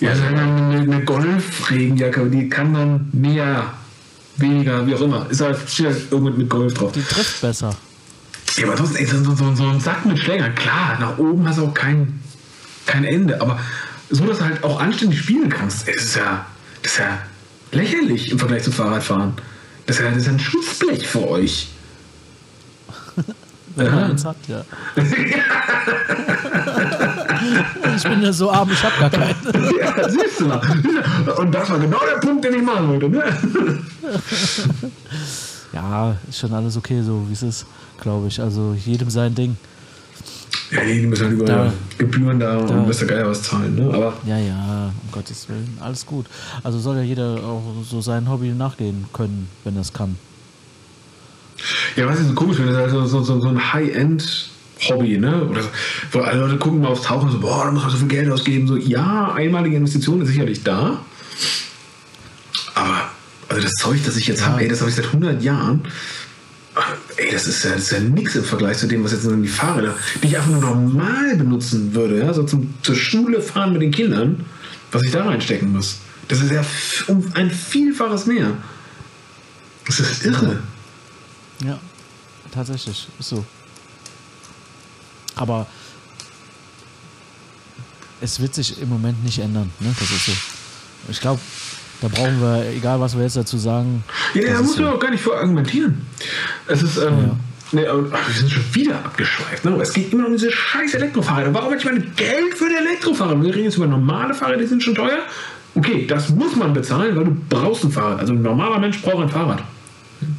Ja, 0.00 0.10
also 0.10 0.22
eine, 0.22 0.80
eine 0.80 1.04
Golf-Regenjacke, 1.04 2.28
die 2.30 2.48
kann 2.48 2.74
dann 2.74 3.08
mehr, 3.12 3.72
weniger, 4.36 4.86
wie 4.86 4.94
auch 4.94 5.00
immer. 5.00 5.26
Ist 5.28 5.40
halt 5.40 5.58
steht 5.68 5.86
halt 5.86 6.02
irgendwo 6.10 6.36
mit 6.36 6.48
Golf 6.48 6.74
drauf. 6.74 6.92
Die 6.92 7.02
trifft 7.02 7.40
besser. 7.40 7.74
Ja, 8.56 8.66
aber 8.66 8.76
trotzdem, 8.76 8.96
ey, 8.96 9.06
so, 9.06 9.34
so, 9.34 9.54
so 9.54 9.68
ein 9.68 9.80
Sack 9.80 10.06
mit 10.06 10.18
Schlägern, 10.18 10.54
klar, 10.54 10.98
nach 11.00 11.18
oben 11.18 11.46
hast 11.48 11.58
du 11.58 11.66
auch 11.66 11.74
kein, 11.74 12.20
kein 12.86 13.04
Ende, 13.04 13.40
aber 13.40 13.58
so, 14.10 14.26
dass 14.26 14.38
du 14.38 14.44
halt 14.44 14.64
auch 14.64 14.80
anständig 14.80 15.20
spielen 15.20 15.48
kannst, 15.48 15.86
das 15.86 15.96
ist 15.96 16.16
ja, 16.16 16.46
das 16.82 16.92
ist 16.92 16.98
ja 16.98 17.18
lächerlich 17.72 18.30
im 18.30 18.38
Vergleich 18.38 18.62
zum 18.62 18.72
Fahrradfahren. 18.72 19.34
Das 19.86 19.96
ist 19.96 20.02
ja, 20.02 20.10
das 20.10 20.18
ist 20.18 20.26
ja 20.26 20.32
ein 20.32 20.40
Schutzblech 20.40 21.06
für 21.06 21.28
euch. 21.28 21.68
Wenn 23.76 23.94
man 23.94 24.10
eins 24.10 24.24
hat, 24.24 24.36
ja. 24.48 24.64
ich 27.96 28.02
bin 28.02 28.22
ja 28.22 28.32
so 28.32 28.50
arm, 28.50 28.70
ich 28.72 28.82
hab 28.82 28.98
gar 28.98 29.10
keinen. 29.10 29.34
Ja, 29.78 30.08
siehst 30.08 30.40
du 30.40 30.46
mal. 30.46 30.60
Und 31.38 31.52
das 31.54 31.70
war 31.70 31.78
genau 31.78 31.98
der 32.12 32.18
Punkt, 32.20 32.44
den 32.44 32.54
ich 32.54 32.62
machen 32.62 32.88
wollte. 32.88 33.08
Ne? 33.08 33.24
Ja, 35.72 36.16
ist 36.28 36.38
schon 36.38 36.52
alles 36.52 36.76
okay, 36.76 37.02
so 37.02 37.24
wie 37.28 37.32
es 37.32 37.42
ist, 37.42 37.66
glaube 38.00 38.28
ich. 38.28 38.40
Also 38.40 38.74
jedem 38.84 39.10
sein 39.10 39.34
Ding. 39.34 39.56
Ja, 40.70 40.82
die 40.84 41.06
müssen 41.06 41.24
halt 41.24 41.34
über 41.34 41.44
Da- 41.46 41.72
Gebühren 41.96 42.38
da, 42.40 42.56
da- 42.56 42.74
und 42.74 42.86
müsste 42.86 43.06
geil 43.06 43.26
was 43.26 43.42
zahlen. 43.42 43.74
Ne? 43.74 43.92
Aber 43.92 44.14
Ja, 44.26 44.36
ja, 44.38 44.90
um 45.02 45.12
Gottes 45.12 45.48
Willen, 45.48 45.78
alles 45.80 46.04
gut. 46.04 46.26
Also 46.62 46.78
soll 46.78 46.96
ja 46.96 47.02
jeder 47.02 47.36
auch 47.42 47.62
so 47.88 48.00
sein 48.00 48.28
Hobby 48.28 48.48
nachgehen 48.50 49.06
können, 49.12 49.48
wenn 49.64 49.76
er 49.76 49.82
es 49.82 49.92
kann. 49.92 50.16
Ja, 51.96 52.06
was 52.06 52.20
ich 52.20 52.26
so 52.26 52.34
komisch 52.34 52.56
finde, 52.56 52.72
ist 52.72 52.78
halt 52.78 52.90
so, 52.90 53.06
so, 53.22 53.22
so, 53.40 53.48
ein 53.48 53.72
High-End-Hobby, 54.80 55.18
ne? 55.18 55.44
Oder 55.44 55.62
so, 56.12 56.20
alle 56.20 56.40
Leute 56.40 56.56
gucken 56.58 56.80
mal 56.80 56.88
aufs 56.88 57.02
Tauchen 57.02 57.26
und 57.26 57.32
so, 57.32 57.40
boah, 57.40 57.64
da 57.64 57.70
muss 57.70 57.82
man 57.82 57.90
so 57.90 57.98
viel 57.98 58.08
Geld 58.08 58.30
ausgeben. 58.30 58.66
So, 58.66 58.76
ja, 58.76 59.32
einmalige 59.32 59.76
Investition 59.76 60.20
ist 60.22 60.28
sicherlich 60.28 60.62
da. 60.62 61.00
Aber, 62.74 63.10
also 63.48 63.62
das 63.62 63.72
Zeug, 63.72 64.00
das 64.04 64.16
ich 64.16 64.26
jetzt 64.26 64.46
habe, 64.46 64.62
ey, 64.62 64.68
das 64.68 64.80
habe 64.80 64.90
ich 64.90 64.96
seit 64.96 65.06
100 65.06 65.42
Jahren. 65.42 65.82
Ey, 67.16 67.32
das 67.32 67.46
ist 67.46 67.64
ja, 67.64 67.70
das 67.70 67.82
ist 67.84 67.90
ja 67.90 68.00
nix 68.00 68.36
im 68.36 68.44
Vergleich 68.44 68.78
zu 68.78 68.86
dem, 68.86 69.02
was 69.02 69.12
jetzt 69.12 69.24
so 69.24 69.34
die 69.34 69.48
Fahrräder, 69.48 69.94
die 70.22 70.28
ich 70.28 70.36
einfach 70.36 70.50
nur 70.50 70.60
normal 70.60 71.36
benutzen 71.36 71.92
würde, 71.94 72.20
ja, 72.20 72.32
so 72.32 72.44
zum, 72.44 72.74
zur 72.82 72.94
Schule 72.94 73.42
fahren 73.42 73.72
mit 73.72 73.82
den 73.82 73.90
Kindern, 73.90 74.44
was 74.92 75.02
ich 75.02 75.10
da 75.10 75.24
reinstecken 75.24 75.72
muss. 75.72 75.98
Das 76.28 76.40
ist 76.40 76.52
ja 76.52 76.64
um 77.08 77.24
ein 77.34 77.50
Vielfaches 77.50 78.26
mehr. 78.26 78.52
Das 79.86 79.98
ist 79.98 80.24
irre. 80.24 80.62
Ja, 81.64 81.80
tatsächlich, 82.52 83.08
ist 83.18 83.28
so. 83.28 83.44
Aber 85.38 85.66
es 88.20 88.40
wird 88.40 88.54
sich 88.54 88.80
im 88.80 88.88
Moment 88.88 89.22
nicht 89.24 89.38
ändern, 89.38 89.70
ne? 89.80 89.94
Das 89.98 90.10
ist 90.10 90.26
so. 90.26 90.32
Ich 91.08 91.20
glaube, 91.20 91.40
da 92.00 92.08
brauchen 92.08 92.40
wir, 92.40 92.66
egal 92.76 93.00
was 93.00 93.16
wir 93.16 93.22
jetzt 93.22 93.36
dazu 93.36 93.56
sagen. 93.58 94.04
Ja, 94.34 94.52
da 94.54 94.62
muss 94.62 94.76
man 94.76 94.86
so. 94.86 94.92
auch 94.94 95.00
gar 95.00 95.10
nicht 95.10 95.22
vor 95.22 95.36
argumentieren. 95.36 96.06
Es 96.66 96.82
ist, 96.82 96.96
ähm, 96.98 97.32
nee, 97.72 97.86
aber, 97.86 98.08
ach, 98.12 98.26
wir 98.28 98.34
sind 98.34 98.50
schon 98.50 98.64
wieder 98.74 98.96
abgeschweift. 98.96 99.64
Ne? 99.64 99.76
Es 99.80 99.92
geht 99.92 100.12
immer 100.12 100.26
um 100.26 100.32
diese 100.32 100.50
scheiß 100.50 100.94
Elektrofahrräder. 100.94 101.54
Warum 101.54 101.74
ich 101.74 101.84
meine 101.84 102.00
Geld 102.00 102.54
für 102.54 102.66
ein 102.66 102.86
Elektrofahrrad? 102.86 103.42
Wir 103.42 103.54
reden 103.54 103.64
jetzt 103.64 103.76
über 103.76 103.86
normale 103.86 104.34
Fahrräder, 104.34 104.58
die 104.60 104.66
sind 104.66 104.82
schon 104.82 104.94
teuer. 104.94 105.18
Okay, 105.74 106.06
das 106.06 106.30
muss 106.30 106.56
man 106.56 106.72
bezahlen, 106.72 107.16
weil 107.16 107.24
du 107.24 107.36
brauchst 107.48 107.84
ein 107.84 107.92
Fahrrad. 107.92 108.18
Also 108.20 108.32
ein 108.32 108.42
normaler 108.42 108.78
Mensch 108.80 109.00
braucht 109.00 109.22
ein 109.22 109.28
Fahrrad. 109.28 109.62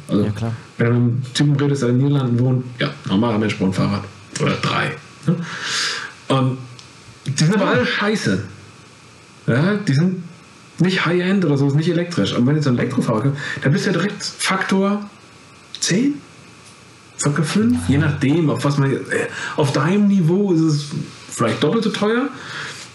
Also, 0.08 0.24
Ja, 0.24 0.30
klar. 0.32 0.52
wenn 0.76 0.86
du 0.86 0.92
mit 0.92 1.00
einem 1.02 1.34
Typen 1.34 1.56
redest, 1.56 1.82
der 1.82 1.88
in 1.90 1.98
den 1.98 2.08
Niederlanden 2.08 2.38
wohnt, 2.40 2.64
ja, 2.78 2.90
normaler 3.08 3.38
Mensch 3.38 3.56
braucht 3.56 3.70
ein 3.70 3.74
Fahrrad. 3.74 4.04
Oder 4.40 4.54
drei. 4.56 4.92
Ne? 5.26 5.36
Und 6.28 6.58
die 7.26 7.44
sind 7.44 7.54
aber 7.54 7.68
alle 7.68 7.86
scheiße. 7.86 8.42
Ja, 9.46 9.74
die 9.76 9.94
sind 9.94 10.22
nicht 10.78 11.04
High-End 11.04 11.44
oder 11.44 11.56
so, 11.56 11.66
ist 11.66 11.74
nicht 11.74 11.88
elektrisch. 11.88 12.34
Aber 12.34 12.46
wenn 12.46 12.56
du 12.56 12.62
so 12.62 12.70
ein 12.70 12.78
Elektrofahrrad 12.78 13.24
hast, 13.24 13.34
dann 13.62 13.72
bist 13.72 13.86
du 13.86 13.90
ja 13.90 13.96
direkt 13.98 14.22
Faktor 14.22 15.08
10? 15.80 16.14
Faktor 17.18 17.44
5? 17.44 17.88
Je 17.88 17.98
nachdem, 17.98 18.48
auf 18.50 18.64
was 18.64 18.78
man. 18.78 18.92
Äh, 18.92 18.98
auf 19.56 19.72
deinem 19.72 20.08
Niveau 20.08 20.52
ist 20.52 20.60
es 20.60 20.86
vielleicht 21.28 21.62
doppelt 21.62 21.84
so 21.84 21.90
teuer. 21.90 22.28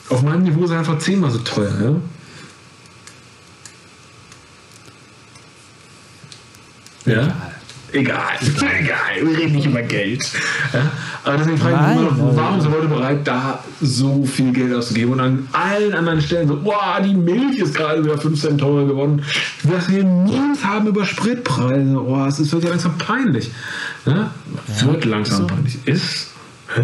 Auf 0.09 0.23
meinem 0.23 0.43
Niveau 0.43 0.63
ist 0.63 0.71
es 0.71 0.77
einfach 0.77 0.97
zehnmal 0.99 1.31
so 1.31 1.39
teuer. 1.39 2.01
Ja? 7.05 7.13
Ja? 7.13 7.35
Egal. 7.95 8.33
Egal. 8.79 8.97
Wir 9.29 9.37
reden 9.37 9.55
nicht 9.55 9.65
über 9.67 9.81
Geld. 9.81 10.21
Ja? 10.73 10.91
Aber 11.23 11.37
deswegen 11.37 11.57
frage 11.57 11.75
ich 11.75 11.81
mich 11.81 12.11
immer 12.11 12.11
noch, 12.23 12.35
warum 12.35 12.59
sind 12.61 12.71
Leute 12.71 12.87
bereit, 12.87 13.19
da 13.25 13.63
so 13.81 14.25
viel 14.25 14.51
Geld 14.51 14.73
auszugeben 14.73 15.13
und 15.13 15.19
an 15.21 15.47
allen 15.53 15.93
anderen 15.93 16.21
Stellen 16.21 16.47
so, 16.47 16.57
boah, 16.61 16.99
die 17.03 17.13
Milch 17.13 17.57
ist 17.59 17.73
gerade 17.73 18.03
wieder 18.03 18.17
5 18.17 18.39
Cent 18.39 18.59
teurer 18.59 18.85
geworden. 18.85 19.23
Was 19.63 19.89
wir 19.89 20.03
nichts 20.03 20.63
haben 20.63 20.87
über 20.87 21.05
Spritpreise. 21.05 21.93
Boah, 21.93 22.27
es 22.27 22.39
ist- 22.39 22.51
wird 22.51 22.65
ja 22.65 22.69
langsam 22.71 22.97
peinlich. 22.97 23.49
Ja? 24.05 24.31
wird 24.85 25.05
langsam 25.05 25.37
so. 25.43 25.47
peinlich. 25.47 25.77
Ist. 25.85 26.31
Hä? 26.75 26.81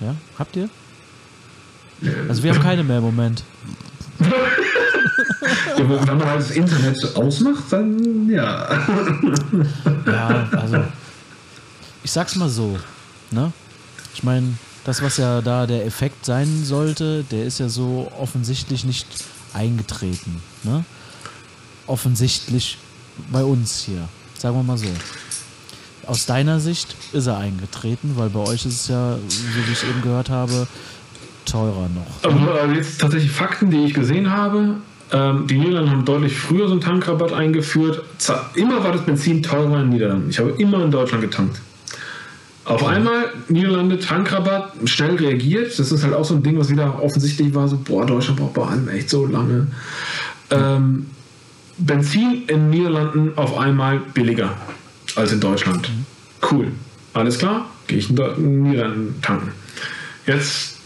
Ja, 0.00 0.14
habt 0.38 0.54
ihr? 0.56 0.68
Also 2.28 2.42
wir 2.42 2.52
haben 2.54 2.60
keine 2.62 2.84
mehr 2.84 2.98
im 2.98 3.04
Moment. 3.04 3.42
Wenn 5.76 6.18
man 6.18 6.24
halt 6.24 6.40
das 6.40 6.50
Internet 6.50 6.96
so 6.96 7.20
ausmacht, 7.20 7.64
dann 7.70 8.28
ja. 8.30 8.68
Ja, 10.06 10.48
also 10.52 10.84
ich 12.02 12.12
sag's 12.12 12.36
mal 12.36 12.48
so, 12.48 12.78
ne? 13.30 13.52
Ich 14.14 14.22
meine, 14.22 14.54
das, 14.84 15.02
was 15.02 15.16
ja 15.16 15.40
da 15.40 15.66
der 15.66 15.86
Effekt 15.86 16.26
sein 16.26 16.62
sollte, 16.64 17.24
der 17.30 17.44
ist 17.44 17.58
ja 17.58 17.68
so 17.68 18.12
offensichtlich 18.18 18.84
nicht 18.84 19.06
eingetreten, 19.54 20.42
ne? 20.62 20.84
Offensichtlich 21.86 22.78
bei 23.32 23.42
uns 23.42 23.80
hier, 23.80 24.08
sagen 24.38 24.56
wir 24.56 24.62
mal 24.62 24.78
so. 24.78 24.86
Aus 26.06 26.26
deiner 26.26 26.60
Sicht 26.60 26.94
ist 27.12 27.26
er 27.26 27.38
eingetreten, 27.38 28.12
weil 28.16 28.28
bei 28.28 28.40
euch 28.40 28.66
ist 28.66 28.82
es 28.82 28.88
ja, 28.88 29.16
so 29.16 29.42
wie 29.66 29.72
ich 29.72 29.84
eben 29.84 30.02
gehört 30.02 30.28
habe, 30.28 30.66
teurer 31.46 31.88
noch. 31.88 32.30
Also 32.30 32.50
äh, 32.50 32.74
jetzt 32.74 33.00
tatsächlich 33.00 33.30
Fakten, 33.30 33.70
die 33.70 33.84
ich 33.84 33.94
gesehen 33.94 34.30
habe. 34.30 34.76
Ähm, 35.14 35.46
die 35.46 35.58
Niederlande 35.58 35.92
haben 35.92 36.04
deutlich 36.04 36.36
früher 36.36 36.66
so 36.66 36.72
einen 36.72 36.80
Tankrabatt 36.80 37.32
eingeführt. 37.32 38.02
Immer 38.56 38.82
war 38.82 38.92
das 38.92 39.02
Benzin 39.02 39.44
teurer 39.44 39.76
in 39.76 39.82
den 39.82 39.88
Niederlanden. 39.90 40.28
Ich 40.28 40.40
habe 40.40 40.50
immer 40.58 40.84
in 40.84 40.90
Deutschland 40.90 41.22
getankt. 41.22 41.60
Auf 42.64 42.84
einmal 42.84 43.26
Niederlande 43.48 44.00
Tankrabatt, 44.00 44.72
schnell 44.86 45.14
reagiert. 45.14 45.78
Das 45.78 45.92
ist 45.92 46.02
halt 46.02 46.14
auch 46.14 46.24
so 46.24 46.34
ein 46.34 46.42
Ding, 46.42 46.58
was 46.58 46.68
wieder 46.68 47.00
offensichtlich 47.00 47.54
war: 47.54 47.68
so, 47.68 47.76
boah, 47.76 48.04
Deutschland 48.04 48.40
braucht 48.40 48.54
bei 48.54 48.62
allem 48.66 48.88
echt 48.88 49.08
so 49.08 49.26
lange. 49.26 49.68
Ähm, 50.50 51.06
Benzin 51.78 52.42
in 52.46 52.46
den 52.46 52.70
Niederlanden 52.70 53.32
auf 53.36 53.56
einmal 53.56 54.00
billiger 54.14 54.56
als 55.14 55.32
in 55.32 55.40
Deutschland. 55.40 55.90
Cool. 56.50 56.68
Alles 57.12 57.38
klar, 57.38 57.66
gehe 57.86 57.98
ich 57.98 58.10
in 58.10 58.16
den 58.16 58.62
Niederlanden 58.64 59.14
tanken. 59.22 59.52
Jetzt 60.26 60.78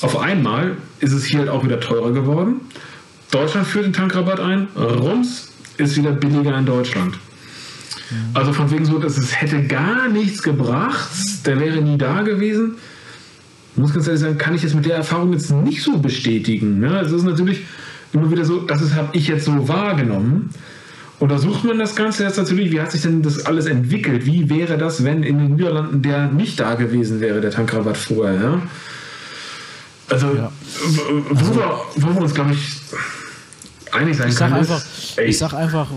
auf 0.00 0.18
einmal 0.18 0.76
ist 0.98 1.12
es 1.12 1.24
hier 1.24 1.40
halt 1.40 1.50
auch 1.50 1.64
wieder 1.64 1.78
teurer 1.78 2.10
geworden. 2.12 2.62
Deutschland 3.30 3.66
führt 3.66 3.86
den 3.86 3.92
Tankrabatt 3.92 4.40
ein, 4.40 4.68
Rums 4.76 5.48
ist 5.76 5.96
wieder 5.96 6.12
billiger 6.12 6.56
in 6.58 6.64
Deutschland. 6.66 7.18
Also 8.34 8.52
von 8.52 8.70
wegen 8.70 8.84
so, 8.84 8.98
dass 8.98 9.18
es 9.18 9.40
hätte 9.40 9.64
gar 9.64 10.08
nichts 10.08 10.42
gebracht, 10.42 11.08
der 11.44 11.58
wäre 11.58 11.80
nie 11.82 11.98
da 11.98 12.22
gewesen. 12.22 12.76
Ich 13.74 13.82
muss 13.82 13.92
ganz 13.92 14.06
ehrlich 14.06 14.22
sagen, 14.22 14.38
kann 14.38 14.54
ich 14.54 14.62
jetzt 14.62 14.74
mit 14.74 14.86
der 14.86 14.96
Erfahrung 14.96 15.32
jetzt 15.32 15.50
nicht 15.50 15.82
so 15.82 15.98
bestätigen. 15.98 16.78
Ne? 16.78 17.00
Es 17.00 17.12
ist 17.12 17.24
natürlich 17.24 17.62
immer 18.12 18.30
wieder 18.30 18.44
so, 18.44 18.60
das 18.60 18.94
habe 18.94 19.08
ich 19.12 19.26
jetzt 19.26 19.44
so 19.44 19.68
wahrgenommen. 19.68 20.50
Untersucht 21.18 21.64
man 21.64 21.78
das 21.78 21.96
Ganze 21.96 22.24
jetzt 22.24 22.36
natürlich, 22.36 22.70
wie 22.70 22.80
hat 22.80 22.92
sich 22.92 23.02
denn 23.02 23.22
das 23.22 23.44
alles 23.44 23.66
entwickelt? 23.66 24.24
Wie 24.24 24.48
wäre 24.48 24.78
das, 24.78 25.02
wenn 25.02 25.22
in 25.22 25.38
den 25.38 25.56
Niederlanden 25.56 26.02
der 26.02 26.28
nicht 26.28 26.60
da 26.60 26.74
gewesen 26.74 27.20
wäre, 27.20 27.40
der 27.40 27.50
Tankrabatt 27.50 27.96
vorher? 27.96 28.40
Ja? 28.40 28.62
Also, 30.08 30.26
Ja. 30.34 30.52
wo, 31.30 31.54
wir, 31.56 31.80
wo 31.96 32.14
wir 32.14 32.20
uns, 32.22 32.34
glaube 32.34 32.52
ich, 32.52 32.76
einig 33.96 34.16
sein 34.16 34.28
Ich 34.28 34.34
sag 34.34 34.48
können, 34.48 34.60
einfach, 34.60 34.82
ey, 35.16 35.26
ich 35.26 35.38
sag 35.38 35.52
einfach, 35.54 35.88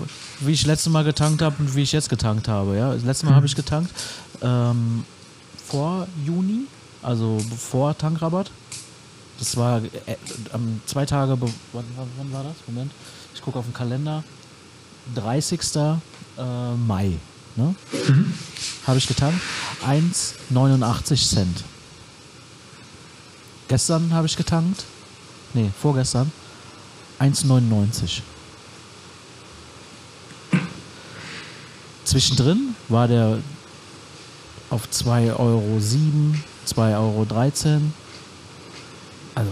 wie 0.41 0.51
ich 0.51 0.65
letztes 0.65 0.91
Mal 0.91 1.03
getankt 1.03 1.41
habe 1.41 1.55
und 1.59 1.75
wie 1.75 1.83
ich 1.83 1.91
jetzt 1.91 2.09
getankt 2.09 2.47
habe. 2.47 2.75
Ja, 2.77 2.93
das 2.93 3.03
letzte 3.03 3.25
Mal 3.25 3.35
habe 3.35 3.45
ich 3.45 3.55
getankt 3.55 3.91
ähm, 4.41 5.03
vor 5.67 6.07
Juni, 6.25 6.65
also 7.01 7.39
vor 7.57 7.97
Tankrabatt. 7.97 8.51
Das 9.37 9.55
war 9.55 9.81
äh, 9.83 10.15
zwei 10.85 11.05
Tage, 11.05 11.37
wann, 11.39 11.85
wann, 12.17 12.33
war 12.33 12.43
das? 12.43 12.55
Moment, 12.67 12.91
ich 13.33 13.41
gucke 13.41 13.59
auf 13.59 13.65
den 13.65 13.73
Kalender. 13.73 14.23
30. 15.15 15.59
Äh, 15.75 16.75
Mai. 16.75 17.13
Ne? 17.55 17.75
Habe 18.85 18.97
ich 18.97 19.07
getankt. 19.07 19.41
1,89 19.85 21.29
Cent. 21.29 21.63
Gestern 23.67 24.13
habe 24.13 24.27
ich 24.27 24.35
getankt. 24.35 24.83
nee, 25.53 25.69
vorgestern, 25.81 26.31
1,99. 27.19 28.21
Zwischendrin 32.05 32.75
war 32.87 33.07
der 33.07 33.39
auf 34.69 34.87
2,07 34.91 35.35
Euro, 35.37 35.77
2,13 36.67 36.95
Euro. 36.95 37.25
Also, 39.35 39.51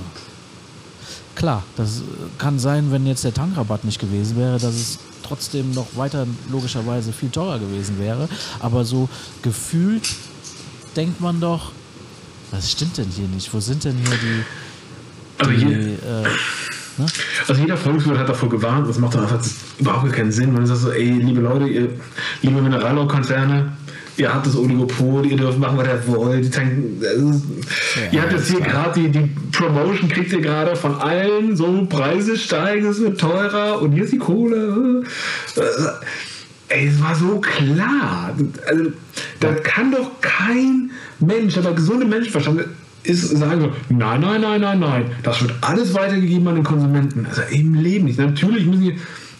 klar, 1.35 1.63
das 1.75 2.01
kann 2.37 2.59
sein, 2.59 2.91
wenn 2.91 3.05
jetzt 3.05 3.23
der 3.23 3.33
Tankrabatt 3.33 3.83
nicht 3.83 3.99
gewesen 3.99 4.37
wäre, 4.37 4.59
dass 4.59 4.73
es 4.73 4.99
trotzdem 5.23 5.71
noch 5.73 5.87
weiter 5.95 6.25
logischerweise 6.49 7.13
viel 7.13 7.29
teurer 7.29 7.59
gewesen 7.59 7.99
wäre. 7.99 8.27
Aber 8.59 8.85
so 8.85 9.09
gefühlt 9.41 10.07
denkt 10.95 11.19
man 11.21 11.39
doch, 11.39 11.71
was 12.51 12.71
stimmt 12.71 12.97
denn 12.97 13.09
hier 13.09 13.27
nicht? 13.27 13.53
Wo 13.53 13.59
sind 13.59 13.83
denn 13.83 13.97
hier 13.97 14.17
die. 14.17 14.43
Also 15.39 15.51
die 15.51 15.57
hier- 15.57 16.03
äh, 16.03 16.29
ne? 16.97 17.05
Also 17.47 17.61
jeder 17.61 17.77
Volkswirt 17.77 18.17
hat 18.17 18.29
davor 18.29 18.49
gewarnt, 18.49 18.87
das 18.87 18.99
macht 18.99 19.15
doch 19.15 19.21
einfach 19.21 19.39
überhaupt 19.79 20.11
keinen 20.13 20.31
Sinn. 20.31 20.53
Man 20.53 20.65
sagt 20.65 20.79
so, 20.81 20.91
ey, 20.91 21.09
liebe 21.09 21.41
Leute, 21.41 21.67
ihr, 21.67 21.89
liebe 22.41 22.61
Mineralölkonzerne, 22.61 23.73
ihr 24.17 24.33
habt 24.33 24.47
das 24.47 24.55
Oligopol, 24.55 25.25
ihr 25.25 25.37
dürft 25.37 25.59
machen, 25.59 25.77
was 25.77 25.87
ihr 25.87 26.07
wollt. 26.07 26.43
Die 26.43 26.49
tanken, 26.49 26.99
das 27.01 27.13
ist, 27.13 27.43
ihr 28.11 28.21
habt 28.21 28.31
jetzt 28.33 28.49
hier 28.49 28.61
gerade 28.61 28.99
die, 28.99 29.09
die 29.09 29.31
Promotion, 29.51 30.09
kriegt 30.09 30.31
ihr 30.33 30.41
gerade 30.41 30.75
von 30.75 30.95
allen, 30.95 31.55
so 31.55 31.85
Preise 31.85 32.37
steigen, 32.37 32.87
es 32.87 32.99
wird 32.99 33.19
teurer 33.19 33.81
und 33.81 33.93
hier 33.93 34.03
ist 34.03 34.13
die 34.13 34.17
Kohle. 34.17 35.03
Äh, 35.55 35.61
Ey, 36.69 36.87
es 36.87 37.01
war 37.01 37.15
so 37.15 37.39
klar. 37.39 38.35
Also, 38.67 38.91
da 39.39 39.53
kann 39.53 39.91
doch 39.91 40.19
kein 40.19 40.91
Mensch, 41.19 41.57
aber 41.57 41.73
gesunde 41.73 42.05
Menschenverstand 42.05 42.65
ist 43.07 43.29
sagen 43.37 43.61
so, 43.61 43.71
nein, 43.89 44.21
nein, 44.21 44.41
nein, 44.41 44.61
nein, 44.61 44.79
nein, 44.79 45.05
das 45.23 45.41
wird 45.41 45.53
alles 45.61 45.93
weitergegeben 45.93 46.47
an 46.47 46.55
den 46.55 46.63
Konsumenten. 46.63 47.25
Also 47.25 47.41
im 47.51 47.75
Leben 47.75 48.05
nicht. 48.05 48.19
Natürlich 48.19 48.65
müssen 48.65 48.81
die 48.81 48.99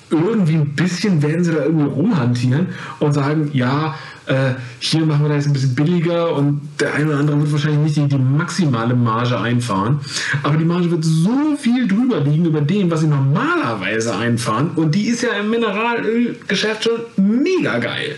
irgendwie 0.09 0.53
ein 0.53 0.74
bisschen 0.74 1.22
werden 1.22 1.43
sie 1.43 1.51
da 1.51 1.63
irgendwie 1.63 1.89
rumhantieren 1.89 2.68
und 2.99 3.13
sagen, 3.13 3.49
ja, 3.53 3.95
äh, 4.26 4.53
hier 4.80 5.05
machen 5.05 5.28
wir 5.28 5.36
das 5.36 5.47
ein 5.47 5.53
bisschen 5.53 5.76
billiger 5.76 6.34
und 6.34 6.61
der 6.80 6.93
eine 6.93 7.07
oder 7.07 7.20
andere 7.20 7.41
wird 7.41 7.51
wahrscheinlich 7.51 7.80
nicht 7.80 7.95
die, 7.95 8.15
die 8.15 8.22
maximale 8.22 8.95
Marge 8.95 9.39
einfahren. 9.39 9.99
Aber 10.43 10.57
die 10.57 10.65
Marge 10.65 10.91
wird 10.91 11.03
so 11.03 11.55
viel 11.57 11.88
drüber 11.88 12.20
liegen 12.22 12.45
über 12.45 12.61
dem, 12.61 12.89
was 12.91 13.01
sie 13.01 13.07
normalerweise 13.07 14.15
einfahren. 14.15 14.72
Und 14.76 14.95
die 14.95 15.07
ist 15.07 15.24
ja 15.24 15.32
im 15.39 15.49
Mineralölgeschäft 15.49 16.86
schon 16.86 17.41
mega 17.41 17.80
geil. 17.80 18.15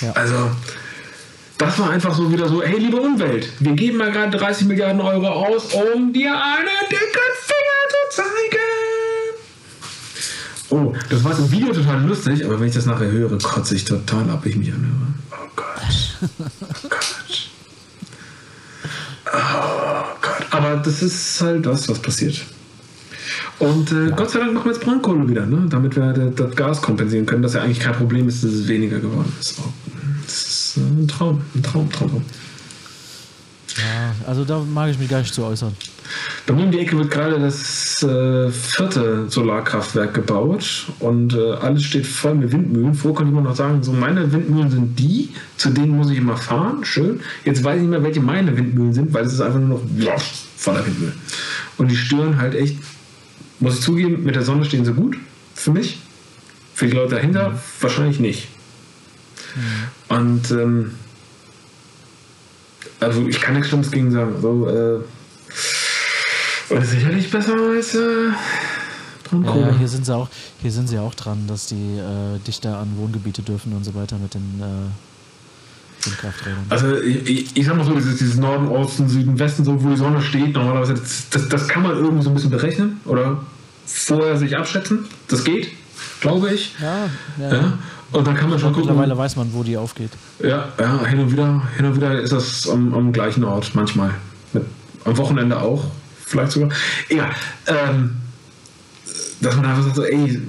Ja. 0.00 0.12
Also, 0.12 0.50
das 1.58 1.78
war 1.78 1.90
einfach 1.90 2.14
so 2.14 2.30
wieder 2.30 2.48
so, 2.48 2.62
hey, 2.62 2.78
liebe 2.78 2.98
Umwelt, 2.98 3.48
wir 3.60 3.72
geben 3.72 3.98
mal 3.98 4.12
gerade 4.12 4.36
30 4.36 4.66
Milliarden 4.66 5.00
Euro 5.00 5.28
aus, 5.28 5.72
um 5.72 6.12
dir 6.12 6.32
einen 6.32 6.88
dicken 6.90 7.32
Finger 7.40 7.86
zu 7.90 8.22
zeigen. 8.22 8.66
Oh, 10.68 10.92
das 11.08 11.24
war 11.24 11.38
im 11.38 11.50
Video 11.50 11.72
total 11.72 12.02
lustig, 12.02 12.44
aber 12.44 12.60
wenn 12.60 12.68
ich 12.68 12.74
das 12.74 12.86
nachher 12.86 13.10
höre, 13.10 13.38
kotze 13.38 13.74
ich 13.74 13.84
total 13.84 14.28
ab, 14.30 14.44
ich 14.44 14.56
mich 14.56 14.72
anhöre. 14.72 15.14
Oh 15.30 15.48
Gott. 15.54 15.66
Oh 16.22 16.88
Gott. 16.88 17.50
Oh 19.32 20.16
Gott. 20.20 20.46
Aber 20.50 20.76
das 20.76 21.02
ist 21.02 21.40
halt 21.40 21.64
das, 21.64 21.88
was 21.88 21.98
passiert. 22.00 22.44
Und 23.58 23.92
äh, 23.92 24.10
Gott 24.14 24.30
sei 24.30 24.40
Dank 24.40 24.54
machen 24.54 24.66
wir 24.66 24.72
jetzt 24.72 24.84
Braunkohle 24.84 25.28
wieder, 25.28 25.46
ne? 25.46 25.66
damit 25.68 25.96
wir 25.96 26.12
das, 26.12 26.34
das 26.34 26.56
Gas 26.56 26.82
kompensieren 26.82 27.26
können, 27.26 27.42
das 27.42 27.54
ja 27.54 27.62
eigentlich 27.62 27.80
kein 27.80 27.94
Problem 27.94 28.28
ist, 28.28 28.44
dass 28.44 28.52
es 28.52 28.68
weniger 28.68 28.98
geworden 28.98 29.32
ist. 29.40 29.58
Das 30.26 30.34
ist 30.34 30.76
äh, 30.76 30.80
ein 30.80 31.08
Traum, 31.08 31.40
ein 31.54 31.62
Traum, 31.62 31.90
Traum, 31.90 32.10
Traum. 32.10 32.24
Ja, 33.76 34.14
also 34.26 34.44
da 34.44 34.60
mag 34.60 34.90
ich 34.90 34.98
mich 34.98 35.08
gar 35.08 35.18
nicht 35.18 35.34
zu 35.34 35.44
äußern. 35.44 35.74
Bei 36.46 36.54
mir 36.54 36.64
um 36.64 36.70
die 36.70 36.78
Ecke 36.78 36.96
wird 36.96 37.10
gerade 37.10 37.38
das 37.38 38.02
äh, 38.02 38.50
vierte 38.50 39.28
Solarkraftwerk 39.28 40.14
gebaut 40.14 40.86
und 41.00 41.34
äh, 41.34 41.52
alles 41.54 41.82
steht 41.82 42.06
voll 42.06 42.36
mit 42.36 42.52
Windmühlen. 42.52 42.94
Vorher 42.94 43.16
konnte 43.16 43.32
ich 43.32 43.38
immer 43.38 43.48
noch 43.48 43.56
sagen, 43.56 43.82
so 43.82 43.92
meine 43.92 44.32
Windmühlen 44.32 44.70
sind 44.70 44.98
die, 44.98 45.30
zu 45.56 45.70
denen 45.70 45.96
muss 45.96 46.10
ich 46.10 46.18
immer 46.18 46.36
fahren, 46.36 46.84
schön. 46.84 47.20
Jetzt 47.44 47.64
weiß 47.64 47.76
ich 47.76 47.82
nicht 47.82 47.90
mehr, 47.90 48.02
welche 48.02 48.20
meine 48.20 48.56
Windmühlen 48.56 48.92
sind, 48.92 49.12
weil 49.12 49.24
es 49.24 49.32
ist 49.32 49.40
einfach 49.40 49.58
nur 49.58 49.80
noch 49.80 50.20
voller 50.56 50.86
Windmühlen. 50.86 51.14
Und 51.76 51.90
die 51.90 51.96
stören 51.96 52.38
halt 52.38 52.54
echt, 52.54 52.78
muss 53.60 53.76
ich 53.76 53.80
zugeben, 53.80 54.24
mit 54.24 54.34
der 54.34 54.42
Sonne 54.42 54.64
stehen 54.64 54.84
sie 54.84 54.92
gut 54.92 55.16
für 55.54 55.72
mich. 55.72 55.98
Für 56.74 56.86
die 56.86 56.92
Leute 56.92 57.14
dahinter 57.14 57.58
wahrscheinlich 57.80 58.20
nicht. 58.20 58.48
Und 60.08 60.50
ähm, 60.50 60.92
also 63.00 63.26
ich 63.26 63.40
kann 63.40 63.54
nichts 63.54 63.68
Schlimmes 63.68 63.90
gegen 63.90 64.10
sagen. 64.10 64.34
So, 64.40 64.68
äh, 64.68 65.00
und 66.68 66.84
sicherlich 66.84 67.30
besser 67.30 67.54
als 67.54 67.94
äh, 67.94 68.30
Braunkohle. 69.24 69.68
ja, 69.68 69.78
hier 69.78 69.88
sind 69.88 70.04
sie 70.04 70.14
auch, 70.14 70.28
hier 70.60 70.72
sind 70.72 70.88
sie 70.88 70.98
auch 70.98 71.14
dran, 71.14 71.46
dass 71.46 71.66
die 71.66 71.98
äh, 71.98 72.38
dichter 72.46 72.78
an 72.78 72.96
Wohngebiete 72.96 73.42
dürfen 73.42 73.72
und 73.72 73.84
so 73.84 73.94
weiter 73.94 74.18
mit 74.18 74.34
den 74.34 74.60
äh, 74.60 74.90
Windkrafträdern. 76.06 76.66
Also 76.68 76.96
ich, 77.00 77.56
ich, 77.56 77.66
sag 77.66 77.76
mal 77.76 77.84
so, 77.84 77.94
dieses, 77.94 78.18
dieses 78.18 78.36
Norden, 78.36 78.68
Osten, 78.68 79.08
Süden, 79.08 79.38
Westen, 79.38 79.64
so 79.64 79.82
wo 79.82 79.90
die 79.90 79.96
Sonne 79.96 80.22
steht, 80.22 80.54
normalerweise, 80.54 80.94
das, 80.94 81.28
das, 81.30 81.48
das 81.48 81.68
kann 81.68 81.82
man 81.82 81.92
irgendwie 81.92 82.22
so 82.22 82.30
ein 82.30 82.34
bisschen 82.34 82.50
berechnen 82.50 83.00
oder 83.04 83.38
vorher 83.86 84.36
sich 84.36 84.56
abschätzen. 84.56 85.06
Das 85.28 85.44
geht, 85.44 85.68
glaube 86.20 86.52
ich. 86.52 86.74
Ja, 86.80 87.08
ja. 87.38 87.54
Ja. 87.54 87.78
Und 88.12 88.26
dann 88.26 88.36
kann 88.36 88.50
man 88.50 88.58
schon 88.58 88.72
gucken. 88.72 88.88
Mittlerweile 88.88 89.18
weiß 89.18 89.36
man, 89.36 89.52
wo 89.52 89.62
die 89.62 89.76
aufgeht. 89.76 90.10
Ja, 90.38 90.68
ja, 90.78 91.04
hin 91.06 91.18
und 91.18 91.32
wieder, 91.32 91.62
hin 91.76 91.86
und 91.86 91.96
wieder 91.96 92.20
ist 92.20 92.32
das 92.32 92.68
am, 92.68 92.94
am 92.94 93.12
gleichen 93.12 93.44
Ort, 93.44 93.74
manchmal. 93.74 94.10
Mit, 94.52 94.64
am 95.04 95.16
Wochenende 95.16 95.60
auch, 95.60 95.84
vielleicht 96.24 96.52
sogar. 96.52 96.70
Egal. 97.08 97.30
Ähm, 97.66 98.16
dass 99.40 99.56
man 99.56 99.66
einfach 99.66 99.82
sagt, 99.84 99.96
so, 99.96 100.04
ey, 100.04 100.40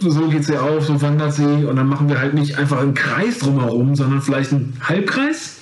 so 0.00 0.28
geht 0.28 0.44
sie 0.44 0.58
auf, 0.58 0.86
so 0.86 1.00
wandert 1.02 1.34
sie 1.34 1.64
und 1.64 1.76
dann 1.76 1.86
machen 1.86 2.08
wir 2.08 2.18
halt 2.18 2.34
nicht 2.34 2.56
einfach 2.56 2.78
einen 2.80 2.94
Kreis 2.94 3.38
drumherum, 3.38 3.94
sondern 3.94 4.22
vielleicht 4.22 4.52
einen 4.52 4.76
Halbkreis. 4.82 5.56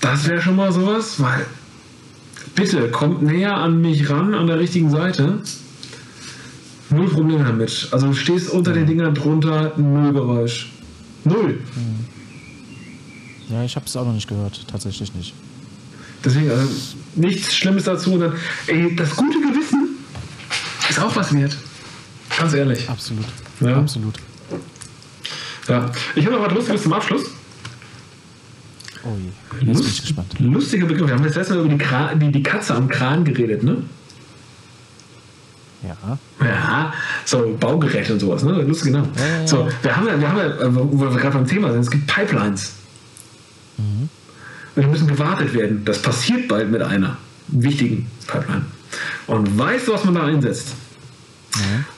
Das 0.00 0.28
wäre 0.28 0.40
schon 0.40 0.56
mal 0.56 0.72
sowas, 0.72 1.20
weil 1.20 1.46
bitte 2.54 2.90
kommt 2.90 3.22
näher 3.22 3.56
an 3.56 3.80
mich 3.80 4.08
ran, 4.10 4.34
an 4.34 4.46
der 4.46 4.58
richtigen 4.58 4.90
Seite. 4.90 5.40
Null 6.90 7.08
Probleme 7.08 7.44
damit. 7.44 7.88
Also 7.90 8.08
du 8.08 8.12
stehst 8.12 8.50
unter 8.50 8.72
den 8.72 8.86
Dingern 8.86 9.14
drunter, 9.14 9.72
null 9.76 10.12
Geräusch. 10.12 10.70
Null. 11.24 11.60
Ja, 13.48 13.64
ich 13.64 13.76
habe 13.76 13.86
es 13.86 13.96
auch 13.96 14.04
noch 14.04 14.12
nicht 14.12 14.28
gehört, 14.28 14.66
tatsächlich 14.68 15.14
nicht. 15.14 15.34
Deswegen, 16.24 16.50
also 16.50 16.68
nichts 17.14 17.54
Schlimmes 17.54 17.84
dazu. 17.84 18.14
Und 18.14 18.20
dann, 18.20 18.34
ey, 18.66 18.94
das 18.94 19.16
gute 19.16 19.40
Gewissen 19.40 19.96
ist 20.88 21.00
auch 21.00 21.14
was 21.16 21.34
wert. 21.34 21.56
Ganz 22.38 22.54
ehrlich. 22.54 22.88
Absolut. 22.88 23.24
Ja. 23.60 23.76
Absolut. 23.76 24.14
Ja. 25.68 25.90
Ich 26.14 26.26
habe 26.26 26.36
noch 26.36 26.46
was 26.46 26.54
Lustiges 26.54 26.82
zum 26.82 26.92
Abschluss. 26.92 27.24
Oh 29.04 29.16
je. 29.18 29.66
Jetzt 29.66 29.80
bin 29.80 29.88
ich 29.88 30.00
gespannt. 30.02 30.34
Lustiger 30.38 30.86
Begriff. 30.86 31.08
Wir 31.08 31.14
haben 31.14 31.24
jetzt 31.24 31.36
erstmal 31.36 31.60
über 31.60 31.68
die, 31.68 31.78
Kra 31.78 32.14
die, 32.14 32.30
die 32.30 32.42
Katze 32.42 32.74
am 32.74 32.88
Kran 32.88 33.24
geredet, 33.24 33.62
ne? 33.62 33.82
Ja. 35.82 36.18
Ja, 36.40 36.92
so 37.24 37.56
Baugeräte 37.58 38.12
und 38.12 38.20
sowas, 38.20 38.44
ne? 38.44 38.52
Lustig, 38.62 38.92
genau. 38.92 39.04
Ja. 39.16 39.46
So, 39.46 39.68
wir 39.82 39.96
haben 39.96 40.06
ja, 40.06 40.20
wir 40.20 40.28
haben 40.28 40.38
ja, 40.38 40.46
äh, 40.46 40.74
wo 40.74 41.00
wir 41.00 41.10
gerade 41.10 41.36
beim 41.36 41.46
Thema 41.46 41.72
sind, 41.72 41.80
es 41.80 41.90
gibt 41.90 42.06
Pipelines. 42.06 42.74
Und 44.74 44.82
die 44.82 44.88
müssen 44.88 45.06
gewartet 45.06 45.52
werden. 45.54 45.84
Das 45.84 46.00
passiert 46.00 46.48
bald 46.48 46.70
mit 46.70 46.82
einer 46.82 47.16
wichtigen 47.48 48.10
Pipeline. 48.26 48.64
Und 49.26 49.58
weißt 49.58 49.88
du, 49.88 49.92
was 49.92 50.04
man 50.04 50.14
da 50.14 50.24
einsetzt? 50.24 50.68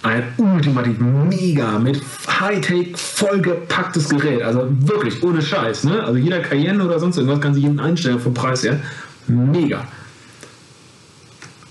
Ein 0.03 0.25
ultimativ 0.37 0.99
mega 0.99 1.79
mit 1.79 2.03
Hightech 2.29 2.97
vollgepacktes 2.97 4.09
Gerät. 4.09 4.43
Also 4.43 4.69
wirklich 4.81 5.23
ohne 5.23 5.41
Scheiß. 5.41 5.85
Ne? 5.85 6.03
Also 6.03 6.19
jeder 6.19 6.41
Cayenne 6.41 6.85
oder 6.85 6.99
sonst 6.99 7.17
irgendwas 7.17 7.41
kann 7.41 7.55
sich 7.55 7.63
jeden 7.63 7.81
einstellen 7.81 8.21
vom 8.21 8.35
Preis 8.35 8.65
her. 8.65 8.81
Mega. 9.27 9.87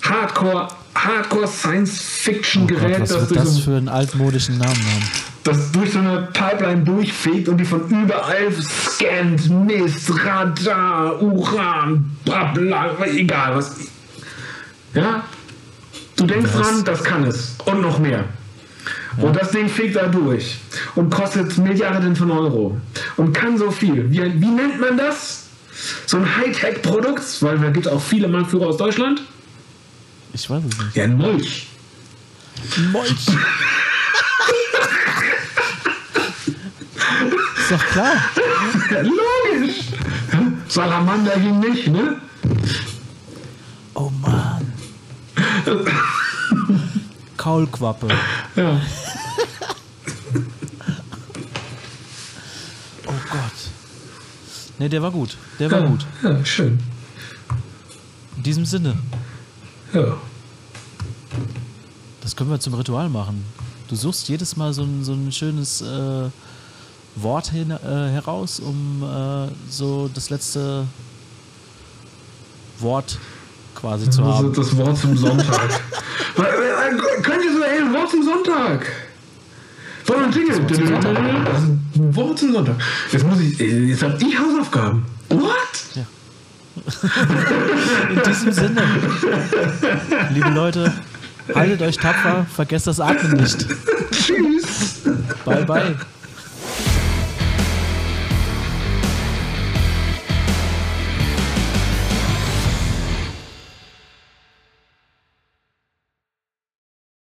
Hardcore, 0.01 0.67
Hardcore 0.95 1.47
Science 1.47 2.01
Fiction 2.01 2.63
Oh 2.63 2.67
Gott, 2.67 2.79
Gerät, 2.79 2.99
was 3.01 3.09
das 3.09 3.19
wird 3.19 3.31
durch, 3.31 3.39
das 3.39 3.55
so, 3.55 3.61
für 3.61 3.77
einen 3.77 3.89
altmodischen 3.89 4.57
Namen 4.57 4.71
haben? 4.71 5.09
das 5.43 5.71
durch 5.71 5.91
so 5.91 5.99
eine 5.99 6.29
Pipeline 6.33 6.83
durchfegt 6.83 7.49
und 7.49 7.57
die 7.57 7.65
von 7.65 7.87
überall 7.89 8.49
scannt. 8.61 9.49
Mist, 9.49 10.09
Radar, 10.25 11.21
Uran, 11.21 12.15
bla 12.23 12.45
bla, 12.53 13.05
egal 13.05 13.55
was. 13.57 13.75
Ja? 14.93 15.23
Du 16.15 16.25
denkst 16.25 16.51
Das- 16.53 16.61
dran, 16.61 16.83
das 16.83 17.03
kann 17.03 17.23
es. 17.25 17.55
Und 17.65 17.81
noch 17.81 17.99
mehr. 17.99 18.25
Und 19.17 19.35
das 19.35 19.51
Ding 19.51 19.69
fegt 19.69 19.95
da 19.95 20.07
durch 20.07 20.57
und 20.95 21.09
kostet 21.13 21.57
Milliarden 21.59 22.15
von 22.15 22.31
Euro 22.31 22.79
und 23.15 23.31
kann 23.33 23.57
so 23.57 23.69
viel. 23.69 24.09
Wie, 24.11 24.17
wie 24.41 24.47
nennt 24.47 24.79
man 24.79 24.97
das? 24.97 25.43
So 26.07 26.17
ein 26.17 26.35
Hightech-Produkt, 26.37 27.41
weil 27.41 27.59
da 27.59 27.69
gibt 27.69 27.85
es 27.85 27.91
auch 27.91 28.01
viele 28.01 28.27
Marktführer 28.27 28.67
aus 28.67 28.77
Deutschland. 28.77 29.21
Ich 30.33 30.49
weiß 30.49 30.63
es 30.67 30.77
nicht. 30.79 30.95
Ja, 30.95 31.07
Molch. 31.07 31.67
Molch. 32.91 33.11
Ist 37.57 37.71
doch 37.71 37.85
klar. 37.91 38.13
Ja, 38.91 39.01
logisch. 39.01 39.75
Salamander 40.67 41.37
ging 41.37 41.59
nicht, 41.59 41.87
ne? 41.87 42.17
Oh 43.93 44.09
Mann. 44.21 44.62
Kaulquappe. 47.37 48.07
Ja. 48.55 48.81
Oh 53.05 53.11
Gott. 53.31 53.51
Ne, 54.79 54.89
der 54.89 55.01
war 55.01 55.11
gut. 55.11 55.37
Der 55.59 55.69
war 55.71 55.81
ja. 55.81 55.87
gut. 55.87 56.05
Ja, 56.23 56.43
schön. 56.45 56.79
In 58.37 58.43
diesem 58.43 58.65
Sinne, 58.65 58.97
Ja. 59.93 60.17
das 62.21 62.35
können 62.35 62.49
wir 62.49 62.59
zum 62.59 62.73
Ritual 62.73 63.09
machen. 63.09 63.45
Du 63.87 63.95
suchst 63.95 64.27
jedes 64.29 64.55
Mal 64.57 64.73
so 64.73 64.83
ein, 64.83 65.03
so 65.03 65.13
ein 65.13 65.31
schönes 65.31 65.81
äh, 65.81 66.29
Wort 67.15 67.51
hin, 67.51 67.69
äh, 67.71 67.77
heraus, 68.09 68.59
um 68.59 69.03
äh, 69.03 69.47
so 69.69 70.09
das 70.13 70.29
letzte 70.29 70.87
Wort 72.79 73.19
quasi 73.83 74.09
zu 74.09 74.21
Das 74.21 74.35
haben. 74.37 74.49
ist 74.51 74.57
das 74.57 74.77
Wort 74.77 74.97
zum 74.97 75.17
Sonntag. 75.17 75.59
Könnt 76.35 77.43
ihr 77.43 77.53
so, 77.53 77.63
ey, 77.63 77.93
Wort 77.93 78.09
zum 78.09 78.23
Sonntag? 78.23 78.85
Wir 80.05 80.17
einen 80.17 80.31
Jingle? 80.31 80.61
Das 80.67 80.79
ist 80.79 81.97
ein 81.97 82.15
Wort 82.15 82.39
zum 82.39 82.53
Sonntag. 82.53 82.75
Jetzt 83.11 83.25
muss 83.27 83.39
ich, 83.41 83.59
äh, 83.59 83.85
jetzt 83.87 84.01
hab 84.03 84.21
ich 84.21 84.39
Hausaufgaben. 84.39 85.05
What? 85.29 86.07
In 88.09 88.21
diesem 88.25 88.51
Sinne, 88.53 88.81
liebe 90.33 90.49
Leute, 90.49 90.91
haltet 91.53 91.81
euch 91.81 91.97
tapfer, 91.97 92.45
vergesst 92.55 92.87
das 92.87 92.99
Atmen 93.01 93.33
nicht. 93.33 93.65
Tschüss. 94.11 95.01
Bye, 95.45 95.65
bye. 95.65 95.95